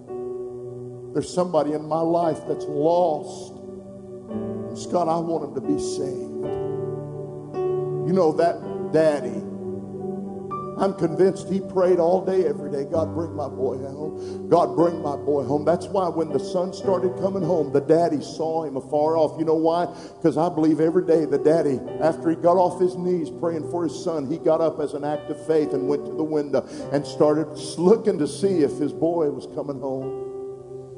There's 1.16 1.32
somebody 1.32 1.72
in 1.72 1.88
my 1.88 2.00
life 2.00 2.40
that's 2.46 2.66
lost. 2.66 3.54
And 4.28 4.78
Scott, 4.78 5.08
I 5.08 5.16
want 5.16 5.48
him 5.48 5.54
to 5.54 5.62
be 5.62 5.78
saved. 5.80 6.44
You 8.06 8.12
know, 8.12 8.32
that 8.32 8.92
daddy 8.92 9.46
I'm 10.78 10.92
convinced 10.92 11.48
he 11.48 11.60
prayed 11.60 11.98
all 11.98 12.22
day, 12.22 12.44
every 12.46 12.70
day. 12.70 12.84
God, 12.84 13.14
bring 13.14 13.34
my 13.34 13.48
boy 13.48 13.78
home. 13.78 14.46
God, 14.50 14.76
bring 14.76 15.00
my 15.00 15.16
boy 15.16 15.42
home. 15.44 15.64
That's 15.64 15.86
why 15.86 16.08
when 16.08 16.28
the 16.28 16.38
son 16.38 16.74
started 16.74 17.16
coming 17.16 17.42
home, 17.42 17.72
the 17.72 17.80
daddy 17.80 18.20
saw 18.20 18.64
him 18.64 18.76
afar 18.76 19.16
off. 19.16 19.38
You 19.38 19.46
know 19.46 19.54
why? 19.54 19.86
Because 20.16 20.36
I 20.36 20.50
believe 20.50 20.80
every 20.80 21.06
day 21.06 21.24
the 21.24 21.38
daddy, 21.38 21.80
after 22.02 22.28
he 22.28 22.36
got 22.36 22.58
off 22.58 22.78
his 22.78 22.94
knees 22.94 23.30
praying 23.30 23.70
for 23.70 23.84
his 23.84 24.04
son, 24.04 24.30
he 24.30 24.36
got 24.36 24.60
up 24.60 24.78
as 24.78 24.92
an 24.92 25.02
act 25.02 25.30
of 25.30 25.46
faith 25.46 25.72
and 25.72 25.88
went 25.88 26.04
to 26.04 26.12
the 26.12 26.24
window 26.24 26.66
and 26.92 27.06
started 27.06 27.46
looking 27.78 28.18
to 28.18 28.28
see 28.28 28.58
if 28.58 28.76
his 28.76 28.92
boy 28.92 29.30
was 29.30 29.46
coming 29.54 29.80
home. 29.80 30.25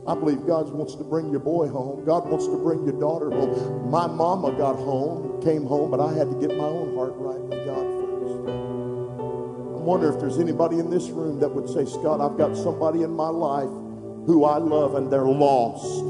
I 0.08 0.14
believe 0.14 0.46
God 0.46 0.72
wants 0.72 0.94
to 0.94 1.04
bring 1.04 1.28
your 1.28 1.40
boy 1.40 1.68
home. 1.68 2.02
God 2.06 2.26
wants 2.30 2.46
to 2.46 2.56
bring 2.56 2.82
your 2.82 2.98
daughter 2.98 3.28
home. 3.28 3.90
My 3.90 4.06
mama 4.06 4.52
got 4.52 4.76
home, 4.76 5.42
came 5.42 5.66
home, 5.66 5.90
but 5.90 6.00
I 6.00 6.14
had 6.14 6.30
to 6.30 6.36
get 6.40 6.56
my 6.56 6.64
own 6.64 6.96
heart 6.96 7.12
right 7.16 7.38
with 7.38 7.60
God 7.68 7.84
first. 8.00 8.48
I 8.48 9.80
wonder 9.84 10.08
if 10.08 10.18
there's 10.18 10.38
anybody 10.38 10.78
in 10.78 10.88
this 10.88 11.10
room 11.10 11.40
that 11.40 11.50
would 11.50 11.68
say, 11.68 11.84
Scott, 11.84 12.22
I've 12.22 12.38
got 12.38 12.56
somebody 12.56 13.02
in 13.02 13.10
my 13.10 13.28
life 13.28 13.68
who 14.24 14.46
I 14.46 14.56
love 14.56 14.94
and 14.94 15.12
they're 15.12 15.28
lost, 15.28 16.00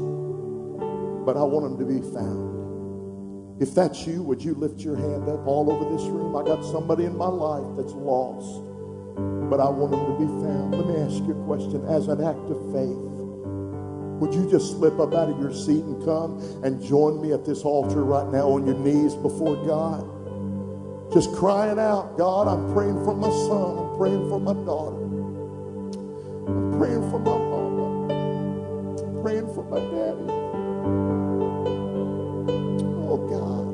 but 1.25 1.35
I 1.35 1.43
want 1.43 1.67
them 1.67 1.77
to 1.83 1.85
be 1.85 1.99
found. 2.15 3.61
If 3.61 3.75
that's 3.75 4.07
you, 4.07 4.23
would 4.23 4.41
you 4.41 4.53
lift 4.55 4.79
your 4.79 4.95
hand 4.95 5.27
up 5.27 5.45
all 5.45 5.69
over 5.69 5.83
this 5.91 6.07
room? 6.07 6.37
I 6.37 6.43
got 6.47 6.63
somebody 6.63 7.03
in 7.03 7.17
my 7.17 7.27
life 7.27 7.67
that's 7.75 7.91
lost, 7.91 8.63
but 9.51 9.59
I 9.59 9.67
want 9.67 9.91
them 9.91 10.07
to 10.07 10.15
be 10.15 10.27
found. 10.39 10.71
Let 10.71 10.87
me 10.87 10.95
ask 11.03 11.19
you 11.27 11.35
a 11.35 11.43
question 11.43 11.83
as 11.91 12.07
an 12.07 12.23
act 12.23 12.47
of 12.47 12.55
faith. 12.71 13.08
Would 14.19 14.33
you 14.33 14.49
just 14.49 14.71
slip 14.71 14.99
up 14.99 15.13
out 15.13 15.29
of 15.29 15.39
your 15.39 15.53
seat 15.53 15.83
and 15.83 16.03
come 16.03 16.39
and 16.63 16.81
join 16.83 17.21
me 17.21 17.31
at 17.31 17.45
this 17.45 17.63
altar 17.63 18.03
right 18.03 18.27
now 18.27 18.49
on 18.49 18.65
your 18.65 18.77
knees 18.77 19.15
before 19.15 19.55
God? 19.65 20.03
Just 21.13 21.33
crying 21.33 21.79
out, 21.79 22.17
God, 22.17 22.47
I'm 22.47 22.73
praying 22.73 23.03
for 23.05 23.15
my 23.15 23.29
son. 23.29 23.77
I'm 23.79 23.97
praying 23.97 24.27
for 24.29 24.39
my 24.39 24.53
daughter. 24.53 25.03
I'm 26.47 26.77
praying 26.77 27.09
for 27.09 27.19
my 27.19 27.37
mama. 27.37 28.13
I'm 29.03 29.21
praying 29.21 29.47
for 29.55 29.63
my 29.63 29.79
daddy. 29.79 30.31
Oh, 33.07 33.17
God. 33.31 33.67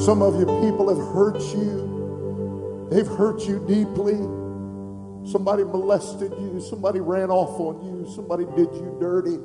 Some 0.00 0.22
of 0.22 0.38
you 0.38 0.46
people 0.46 0.88
have 0.88 1.04
hurt 1.12 1.40
you. 1.54 2.86
They've 2.90 3.06
hurt 3.06 3.48
you 3.48 3.58
deeply. 3.66 4.20
Somebody 5.24 5.64
molested 5.64 6.32
you. 6.32 6.60
Somebody 6.60 7.00
ran 7.00 7.30
off 7.30 7.58
on 7.60 7.84
you. 7.84 8.10
Somebody 8.14 8.44
did 8.56 8.72
you 8.74 8.96
dirty. 9.00 9.38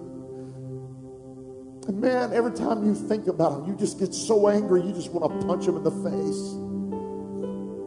And 1.87 2.01
man, 2.01 2.33
every 2.33 2.51
time 2.51 2.83
you 2.85 2.95
think 2.95 3.27
about 3.27 3.61
them, 3.61 3.69
you 3.69 3.77
just 3.77 3.99
get 3.99 4.13
so 4.13 4.47
angry, 4.47 4.81
you 4.81 4.91
just 4.93 5.11
want 5.11 5.39
to 5.39 5.47
punch 5.47 5.65
them 5.65 5.77
in 5.77 5.83
the 5.83 5.91
face. 5.91 6.55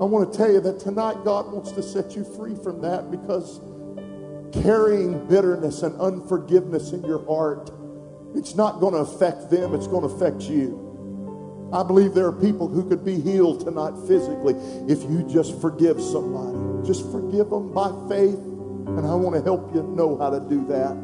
I 0.01 0.05
want 0.05 0.31
to 0.31 0.39
tell 0.39 0.53
you 0.53 0.61
that 0.61 0.79
tonight 0.79 1.25
God 1.25 1.53
wants 1.53 1.73
to 1.73 1.83
set 1.83 2.15
you 2.15 2.23
free 2.37 2.55
from 2.63 2.81
that 2.83 3.11
because 3.11 3.61
carrying 4.63 5.27
bitterness 5.27 5.83
and 5.83 6.01
unforgiveness 6.01 6.93
in 6.93 7.03
your 7.03 7.25
heart, 7.27 7.73
it's 8.37 8.55
not 8.55 8.79
going 8.79 8.95
to 8.95 9.01
affect 9.01 9.51
them, 9.51 9.75
it's 9.75 9.89
going 9.89 10.09
to 10.09 10.15
affect 10.15 10.43
you. 10.43 10.88
I 11.73 11.83
believe 11.83 12.15
there 12.15 12.27
are 12.27 12.33
people 12.33 12.67
who 12.67 12.89
could 12.89 13.05
be 13.05 13.21
healed 13.21 13.61
tonight 13.61 13.93
physically 14.07 14.55
if 14.89 15.03
you 15.03 15.23
just 15.29 15.61
forgive 15.61 16.01
somebody. 16.01 16.87
Just 16.87 17.11
forgive 17.13 17.51
them 17.51 17.73
by 17.73 17.91
faith, 18.09 18.39
and 18.39 19.07
I 19.07 19.15
want 19.15 19.37
to 19.37 19.43
help 19.43 19.75
you 19.75 19.83
know 19.83 20.17
how 20.17 20.31
to 20.31 20.41
do 20.41 20.67
that. 20.69 20.97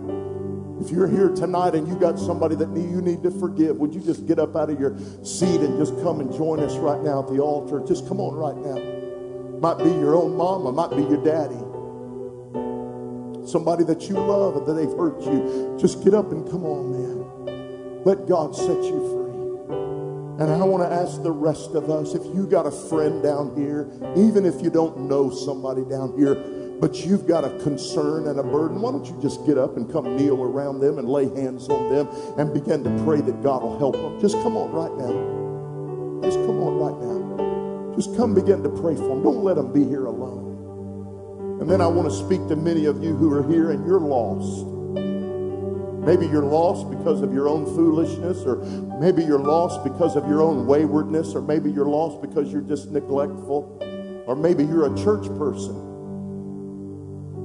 If 0.80 0.90
you're 0.90 1.06
here 1.06 1.28
tonight 1.28 1.74
and 1.74 1.86
you 1.86 1.96
got 1.96 2.18
somebody 2.18 2.56
that 2.56 2.68
you 2.70 3.02
need 3.02 3.22
to 3.24 3.30
forgive, 3.30 3.76
would 3.76 3.94
you 3.94 4.00
just 4.00 4.26
get 4.26 4.38
up 4.38 4.56
out 4.56 4.70
of 4.70 4.80
your 4.80 4.96
seat 5.22 5.60
and 5.60 5.78
just 5.78 5.94
come 6.02 6.20
and 6.20 6.32
join 6.32 6.60
us 6.60 6.76
right 6.76 7.00
now 7.02 7.20
at 7.20 7.28
the 7.28 7.40
altar? 7.40 7.82
Just 7.86 8.08
come 8.08 8.18
on 8.18 8.34
right 8.34 8.56
now. 8.56 9.60
Might 9.60 9.84
be 9.84 9.90
your 9.90 10.16
own 10.16 10.34
mama, 10.36 10.72
might 10.72 10.90
be 10.90 11.02
your 11.02 11.22
daddy. 11.22 11.60
Somebody 13.46 13.84
that 13.84 14.08
you 14.08 14.14
love 14.14 14.56
and 14.56 14.66
that 14.66 14.72
they've 14.72 14.96
hurt 14.96 15.20
you. 15.22 15.76
Just 15.78 16.02
get 16.02 16.14
up 16.14 16.32
and 16.32 16.50
come 16.50 16.64
on, 16.64 16.90
man. 16.90 18.02
Let 18.04 18.26
God 18.26 18.56
set 18.56 18.82
you 18.82 19.08
free. 19.12 19.23
And 20.40 20.50
I 20.50 20.64
want 20.64 20.82
to 20.82 20.92
ask 20.92 21.22
the 21.22 21.30
rest 21.30 21.76
of 21.76 21.90
us 21.90 22.14
if 22.14 22.24
you 22.34 22.46
got 22.46 22.66
a 22.66 22.70
friend 22.70 23.22
down 23.22 23.54
here, 23.54 23.88
even 24.16 24.44
if 24.44 24.60
you 24.60 24.68
don't 24.68 25.08
know 25.08 25.30
somebody 25.30 25.84
down 25.84 26.12
here, 26.18 26.34
but 26.80 27.06
you've 27.06 27.28
got 27.28 27.44
a 27.44 27.50
concern 27.62 28.26
and 28.26 28.40
a 28.40 28.42
burden, 28.42 28.80
why 28.80 28.90
don't 28.90 29.06
you 29.06 29.16
just 29.22 29.46
get 29.46 29.56
up 29.58 29.76
and 29.76 29.90
come 29.92 30.16
kneel 30.16 30.42
around 30.42 30.80
them 30.80 30.98
and 30.98 31.08
lay 31.08 31.26
hands 31.40 31.68
on 31.68 31.88
them 31.88 32.08
and 32.36 32.52
begin 32.52 32.82
to 32.82 32.90
pray 33.04 33.20
that 33.20 33.42
God 33.44 33.62
will 33.62 33.78
help 33.78 33.94
them? 33.94 34.20
Just 34.20 34.34
come 34.42 34.56
on 34.56 34.72
right 34.72 34.92
now. 34.98 36.26
Just 36.28 36.38
come 36.46 36.58
on 36.58 36.78
right 36.82 36.98
now. 36.98 37.94
Just 37.94 38.16
come 38.16 38.34
begin 38.34 38.64
to 38.64 38.68
pray 38.70 38.96
for 38.96 39.06
them. 39.06 39.22
Don't 39.22 39.44
let 39.44 39.54
them 39.54 39.72
be 39.72 39.84
here 39.84 40.06
alone. 40.06 41.58
And 41.60 41.70
then 41.70 41.80
I 41.80 41.86
want 41.86 42.10
to 42.10 42.14
speak 42.14 42.44
to 42.48 42.56
many 42.56 42.86
of 42.86 43.04
you 43.04 43.14
who 43.14 43.32
are 43.32 43.48
here 43.48 43.70
and 43.70 43.86
you're 43.86 44.00
lost. 44.00 44.66
Maybe 46.04 46.26
you're 46.26 46.44
lost 46.44 46.90
because 46.90 47.22
of 47.22 47.32
your 47.32 47.48
own 47.48 47.64
foolishness, 47.64 48.44
or 48.44 48.56
maybe 49.00 49.24
you're 49.24 49.38
lost 49.38 49.82
because 49.84 50.16
of 50.16 50.28
your 50.28 50.42
own 50.42 50.66
waywardness, 50.66 51.34
or 51.34 51.40
maybe 51.40 51.70
you're 51.70 51.86
lost 51.86 52.20
because 52.20 52.52
you're 52.52 52.62
just 52.62 52.90
neglectful, 52.90 53.78
or 54.26 54.36
maybe 54.36 54.64
you're 54.64 54.92
a 54.92 54.96
church 54.96 55.26
person 55.38 55.84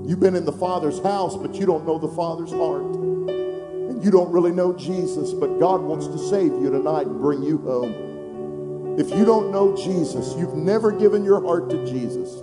You've 0.10 0.20
been 0.20 0.36
in 0.36 0.44
the 0.44 0.52
Father's 0.52 1.00
house, 1.04 1.38
but 1.38 1.54
you 1.54 1.68
don't 1.68 1.86
know 1.86 2.00
the 2.00 2.08
Father's 2.08 2.50
heart. 2.50 2.82
And 2.82 4.04
you 4.04 4.10
don't 4.10 4.32
really 4.32 4.52
know 4.52 4.74
Jesus, 4.74 5.34
but 5.34 5.60
God 5.60 5.82
wants 5.82 6.08
to 6.08 6.18
save 6.18 6.52
you 6.52 6.72
tonight 6.72 7.06
and 7.06 7.22
bring 7.22 7.44
you 7.44 7.60
home. 7.60 8.98
If 8.98 9.12
you 9.12 9.24
don't 9.24 9.52
know 9.52 9.78
Jesus, 9.78 10.34
you've 10.36 10.56
never 10.56 10.92
given 10.92 11.24
your 11.24 11.40
heart 11.46 11.70
to 11.70 11.86
Jesus. 11.86 12.40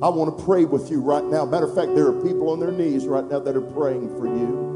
I 0.00 0.08
want 0.08 0.38
to 0.38 0.44
pray 0.44 0.66
with 0.66 0.88
you 0.88 1.00
right 1.00 1.24
now. 1.24 1.44
Matter 1.44 1.66
of 1.66 1.74
fact, 1.74 1.96
there 1.96 2.06
are 2.06 2.22
people 2.22 2.48
on 2.50 2.60
their 2.60 2.70
knees 2.70 3.08
right 3.08 3.28
now 3.28 3.40
that 3.40 3.56
are 3.56 3.60
praying 3.60 4.16
for 4.16 4.28
you. 4.28 4.67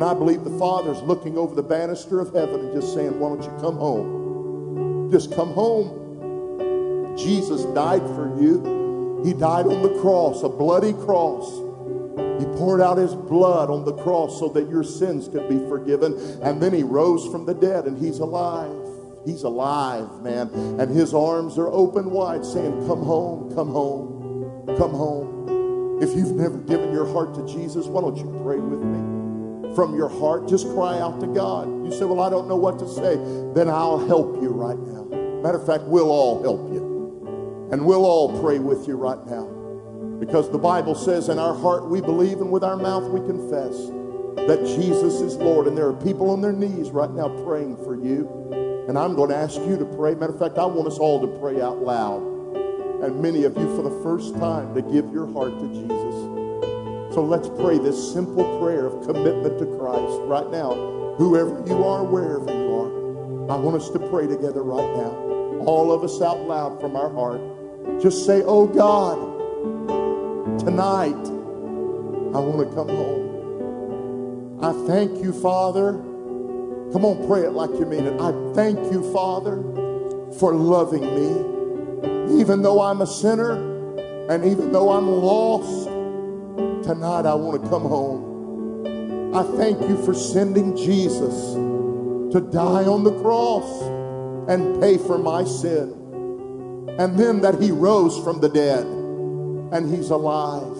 And 0.00 0.08
I 0.08 0.14
believe 0.14 0.44
the 0.44 0.58
Father's 0.58 1.02
looking 1.02 1.36
over 1.36 1.54
the 1.54 1.62
banister 1.62 2.20
of 2.20 2.32
heaven 2.32 2.60
and 2.60 2.72
just 2.72 2.94
saying, 2.94 3.20
Why 3.20 3.28
don't 3.28 3.42
you 3.42 3.54
come 3.60 3.76
home? 3.76 5.10
Just 5.10 5.34
come 5.34 5.52
home. 5.52 7.14
Jesus 7.18 7.64
died 7.74 8.00
for 8.00 8.34
you. 8.40 9.20
He 9.22 9.34
died 9.34 9.66
on 9.66 9.82
the 9.82 10.00
cross, 10.00 10.42
a 10.42 10.48
bloody 10.48 10.94
cross. 10.94 11.52
He 12.40 12.46
poured 12.56 12.80
out 12.80 12.96
his 12.96 13.14
blood 13.14 13.68
on 13.68 13.84
the 13.84 13.92
cross 13.92 14.38
so 14.38 14.48
that 14.48 14.70
your 14.70 14.84
sins 14.84 15.28
could 15.28 15.46
be 15.50 15.58
forgiven. 15.68 16.14
And 16.40 16.62
then 16.62 16.72
he 16.72 16.82
rose 16.82 17.30
from 17.30 17.44
the 17.44 17.52
dead 17.52 17.84
and 17.84 17.98
he's 17.98 18.20
alive. 18.20 18.74
He's 19.26 19.42
alive, 19.42 20.22
man. 20.22 20.48
And 20.80 20.90
his 20.90 21.12
arms 21.12 21.58
are 21.58 21.68
open 21.68 22.10
wide 22.10 22.46
saying, 22.46 22.86
Come 22.86 23.02
home, 23.02 23.54
come 23.54 23.68
home, 23.68 24.64
come 24.78 24.92
home. 24.92 26.00
If 26.02 26.16
you've 26.16 26.32
never 26.32 26.56
given 26.56 26.90
your 26.90 27.12
heart 27.12 27.34
to 27.34 27.46
Jesus, 27.46 27.84
why 27.84 28.00
don't 28.00 28.16
you 28.16 28.40
pray 28.42 28.56
with 28.56 28.80
me? 28.80 29.09
From 29.74 29.94
your 29.94 30.08
heart, 30.08 30.48
just 30.48 30.66
cry 30.74 30.98
out 30.98 31.20
to 31.20 31.26
God. 31.26 31.68
You 31.84 31.92
say, 31.92 32.04
Well, 32.04 32.20
I 32.20 32.30
don't 32.30 32.48
know 32.48 32.56
what 32.56 32.78
to 32.80 32.88
say. 32.88 33.16
Then 33.54 33.68
I'll 33.68 34.04
help 34.06 34.40
you 34.42 34.48
right 34.48 34.78
now. 34.78 35.04
Matter 35.42 35.58
of 35.58 35.66
fact, 35.66 35.84
we'll 35.84 36.10
all 36.10 36.42
help 36.42 36.72
you. 36.72 37.68
And 37.72 37.86
we'll 37.86 38.04
all 38.04 38.40
pray 38.40 38.58
with 38.58 38.88
you 38.88 38.96
right 38.96 39.24
now. 39.26 39.46
Because 40.18 40.50
the 40.50 40.58
Bible 40.58 40.94
says, 40.94 41.28
In 41.28 41.38
our 41.38 41.54
heart 41.54 41.88
we 41.88 42.00
believe, 42.00 42.40
and 42.40 42.50
with 42.50 42.64
our 42.64 42.76
mouth 42.76 43.04
we 43.04 43.20
confess 43.20 43.76
that 44.36 44.60
Jesus 44.64 45.20
is 45.20 45.36
Lord. 45.36 45.66
And 45.66 45.76
there 45.76 45.86
are 45.86 45.94
people 45.94 46.30
on 46.30 46.40
their 46.40 46.52
knees 46.52 46.90
right 46.90 47.10
now 47.10 47.28
praying 47.44 47.76
for 47.78 47.94
you. 47.94 48.28
And 48.88 48.98
I'm 48.98 49.14
going 49.14 49.30
to 49.30 49.36
ask 49.36 49.56
you 49.60 49.78
to 49.78 49.84
pray. 49.84 50.14
Matter 50.14 50.32
of 50.32 50.38
fact, 50.38 50.58
I 50.58 50.66
want 50.66 50.88
us 50.88 50.98
all 50.98 51.20
to 51.20 51.38
pray 51.38 51.62
out 51.62 51.78
loud. 51.78 52.22
And 53.02 53.22
many 53.22 53.44
of 53.44 53.56
you 53.56 53.74
for 53.76 53.82
the 53.82 54.02
first 54.02 54.34
time 54.34 54.74
to 54.74 54.82
give 54.82 55.10
your 55.12 55.30
heart 55.32 55.58
to 55.58 55.68
Jesus. 55.68 56.69
So 57.12 57.24
let's 57.24 57.48
pray 57.48 57.78
this 57.78 58.12
simple 58.12 58.44
prayer 58.60 58.86
of 58.86 59.06
commitment 59.06 59.58
to 59.58 59.66
Christ 59.78 60.20
right 60.22 60.48
now. 60.50 60.74
Whoever 61.16 61.62
you 61.66 61.84
are, 61.84 62.04
wherever 62.04 62.50
you 62.50 62.74
are, 62.74 63.50
I 63.50 63.56
want 63.56 63.76
us 63.76 63.90
to 63.90 63.98
pray 63.98 64.26
together 64.26 64.62
right 64.62 64.96
now. 64.96 65.10
All 65.66 65.92
of 65.92 66.04
us 66.04 66.22
out 66.22 66.40
loud 66.46 66.80
from 66.80 66.96
our 66.96 67.10
heart. 67.10 67.40
Just 68.00 68.24
say, 68.24 68.42
Oh 68.42 68.66
God, 68.66 69.18
tonight 70.60 71.26
I 72.34 72.38
want 72.38 72.68
to 72.68 72.74
come 72.74 72.88
home. 72.88 74.60
I 74.62 74.72
thank 74.86 75.22
you, 75.22 75.32
Father 75.32 76.00
Come 76.92 77.04
on, 77.04 77.24
pray 77.28 77.42
it 77.42 77.52
like 77.52 77.70
you 77.70 77.86
mean 77.86 78.04
it. 78.04 78.20
I 78.20 78.32
thank 78.52 78.76
you, 78.92 79.12
Father, 79.12 79.62
for 80.40 80.52
loving 80.52 81.02
me. 81.02 82.40
Even 82.40 82.62
though 82.62 82.82
I'm 82.82 83.00
a 83.00 83.06
sinner 83.06 83.52
and 84.28 84.44
even 84.44 84.72
though 84.72 84.90
I'm 84.90 85.06
lost, 85.08 85.88
tonight 86.90 87.24
I 87.24 87.34
want 87.34 87.62
to 87.62 87.68
come 87.70 87.82
home. 87.82 89.32
I 89.32 89.44
thank 89.56 89.80
you 89.88 89.96
for 90.04 90.12
sending 90.12 90.76
Jesus 90.76 91.54
to 91.54 92.40
die 92.50 92.84
on 92.84 93.04
the 93.04 93.16
cross 93.22 93.82
and 94.50 94.80
pay 94.80 94.98
for 94.98 95.16
my 95.16 95.44
sin. 95.44 95.94
And 96.98 97.16
then 97.16 97.42
that 97.42 97.62
he 97.62 97.70
rose 97.70 98.18
from 98.24 98.40
the 98.40 98.48
dead 98.48 98.84
and 98.84 99.88
he's 99.88 100.10
alive. 100.10 100.76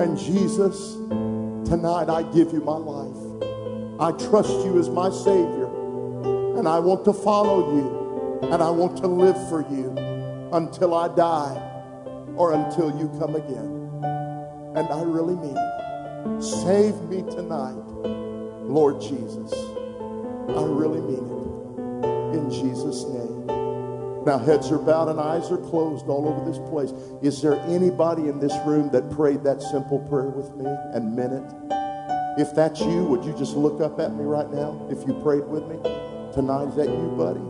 And 0.00 0.16
Jesus, 0.16 0.94
tonight 1.68 2.08
I 2.08 2.22
give 2.32 2.50
you 2.54 2.62
my 2.62 2.78
life. 2.78 4.00
I 4.00 4.12
trust 4.30 4.64
you 4.64 4.78
as 4.78 4.88
my 4.88 5.10
Savior. 5.10 5.68
And 6.56 6.66
I 6.66 6.78
want 6.78 7.04
to 7.04 7.12
follow 7.12 7.76
you. 7.76 8.48
And 8.50 8.62
I 8.62 8.70
want 8.70 8.96
to 8.96 9.08
live 9.08 9.36
for 9.50 9.60
you 9.60 9.90
until 10.54 10.94
I 10.94 11.14
die 11.14 12.32
or 12.34 12.54
until 12.54 12.98
you 12.98 13.08
come 13.20 13.36
again. 13.36 13.81
And 14.74 14.88
I 14.88 15.02
really 15.02 15.36
mean 15.36 15.56
it. 15.56 16.42
Save 16.42 17.00
me 17.02 17.22
tonight, 17.30 17.76
Lord 18.64 19.00
Jesus. 19.00 19.52
I 19.52 20.64
really 20.64 21.00
mean 21.00 21.28
it. 21.28 22.36
In 22.36 22.50
Jesus' 22.50 23.04
name. 23.04 23.46
Now, 24.24 24.38
heads 24.38 24.70
are 24.70 24.78
bowed 24.78 25.08
and 25.08 25.20
eyes 25.20 25.50
are 25.50 25.58
closed 25.58 26.06
all 26.06 26.28
over 26.28 26.48
this 26.48 26.58
place. 26.70 26.92
Is 27.22 27.42
there 27.42 27.60
anybody 27.68 28.28
in 28.28 28.38
this 28.38 28.54
room 28.64 28.88
that 28.92 29.10
prayed 29.10 29.42
that 29.44 29.60
simple 29.60 29.98
prayer 29.98 30.28
with 30.28 30.54
me 30.56 30.64
and 30.94 31.16
meant 31.16 31.32
it? 31.32 31.44
If 32.40 32.54
that's 32.54 32.80
you, 32.80 33.04
would 33.04 33.24
you 33.24 33.34
just 33.36 33.56
look 33.56 33.80
up 33.80 34.00
at 34.00 34.14
me 34.14 34.24
right 34.24 34.50
now 34.50 34.86
if 34.90 35.06
you 35.06 35.12
prayed 35.22 35.44
with 35.44 35.66
me? 35.66 35.76
Tonight, 36.32 36.68
is 36.68 36.76
that 36.76 36.88
you, 36.88 37.12
buddy? 37.18 37.40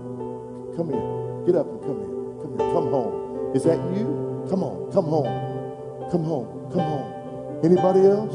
Come 0.77 0.91
here. 0.91 1.47
Get 1.47 1.55
up 1.55 1.69
and 1.69 1.81
come 1.83 1.99
here. 2.01 2.43
Come 2.43 2.59
here. 2.59 2.73
Come 2.73 2.91
home. 2.91 3.55
Is 3.55 3.63
that 3.65 3.79
you? 3.95 4.47
Come 4.51 4.65
on. 4.65 4.91
Come 4.91 5.05
home. 5.05 6.11
Come 6.11 6.25
home. 6.25 6.71
Come 6.73 6.81
home. 6.81 7.12
Anybody 7.63 8.07
else? 8.07 8.35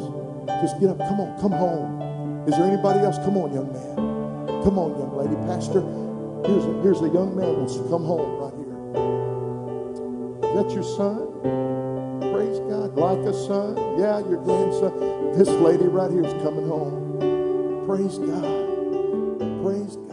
Just 0.61 0.80
get 0.80 0.89
up. 0.89 0.99
Come 0.99 1.19
on. 1.19 1.39
Come 1.39 1.51
home. 1.51 2.45
Is 2.47 2.55
there 2.55 2.65
anybody 2.65 2.99
else? 2.99 3.17
Come 3.19 3.38
on, 3.38 3.53
young 3.53 3.71
man. 3.73 4.63
Come 4.63 4.80
on, 4.80 4.97
young 4.97 5.15
lady. 5.17 5.36
Pastor, 5.47 5.82
here's 6.47 6.65
a, 6.65 6.82
here's 6.82 7.01
a 7.01 7.09
young 7.09 7.36
man 7.36 7.57
wants 7.57 7.75
to 7.75 7.84
come 7.89 8.05
home 8.05 8.39
right 8.39 8.53
here. 8.55 8.75
Is 10.43 10.55
that 10.55 10.71
your 10.73 10.84
son? 10.84 11.28
Praise 12.32 12.59
God. 12.71 12.95
Like 12.95 13.19
a 13.19 13.34
son? 13.34 13.75
Yeah, 13.99 14.19
your 14.19 14.41
grandson. 14.43 15.34
This 15.38 15.49
lady 15.49 15.86
right 15.86 16.09
here 16.09 16.23
is 16.25 16.34
coming 16.43 16.67
home. 16.67 17.84
Praise 17.86 18.17
God. 18.17 18.43
Praise 19.61 19.95
God. 19.97 20.07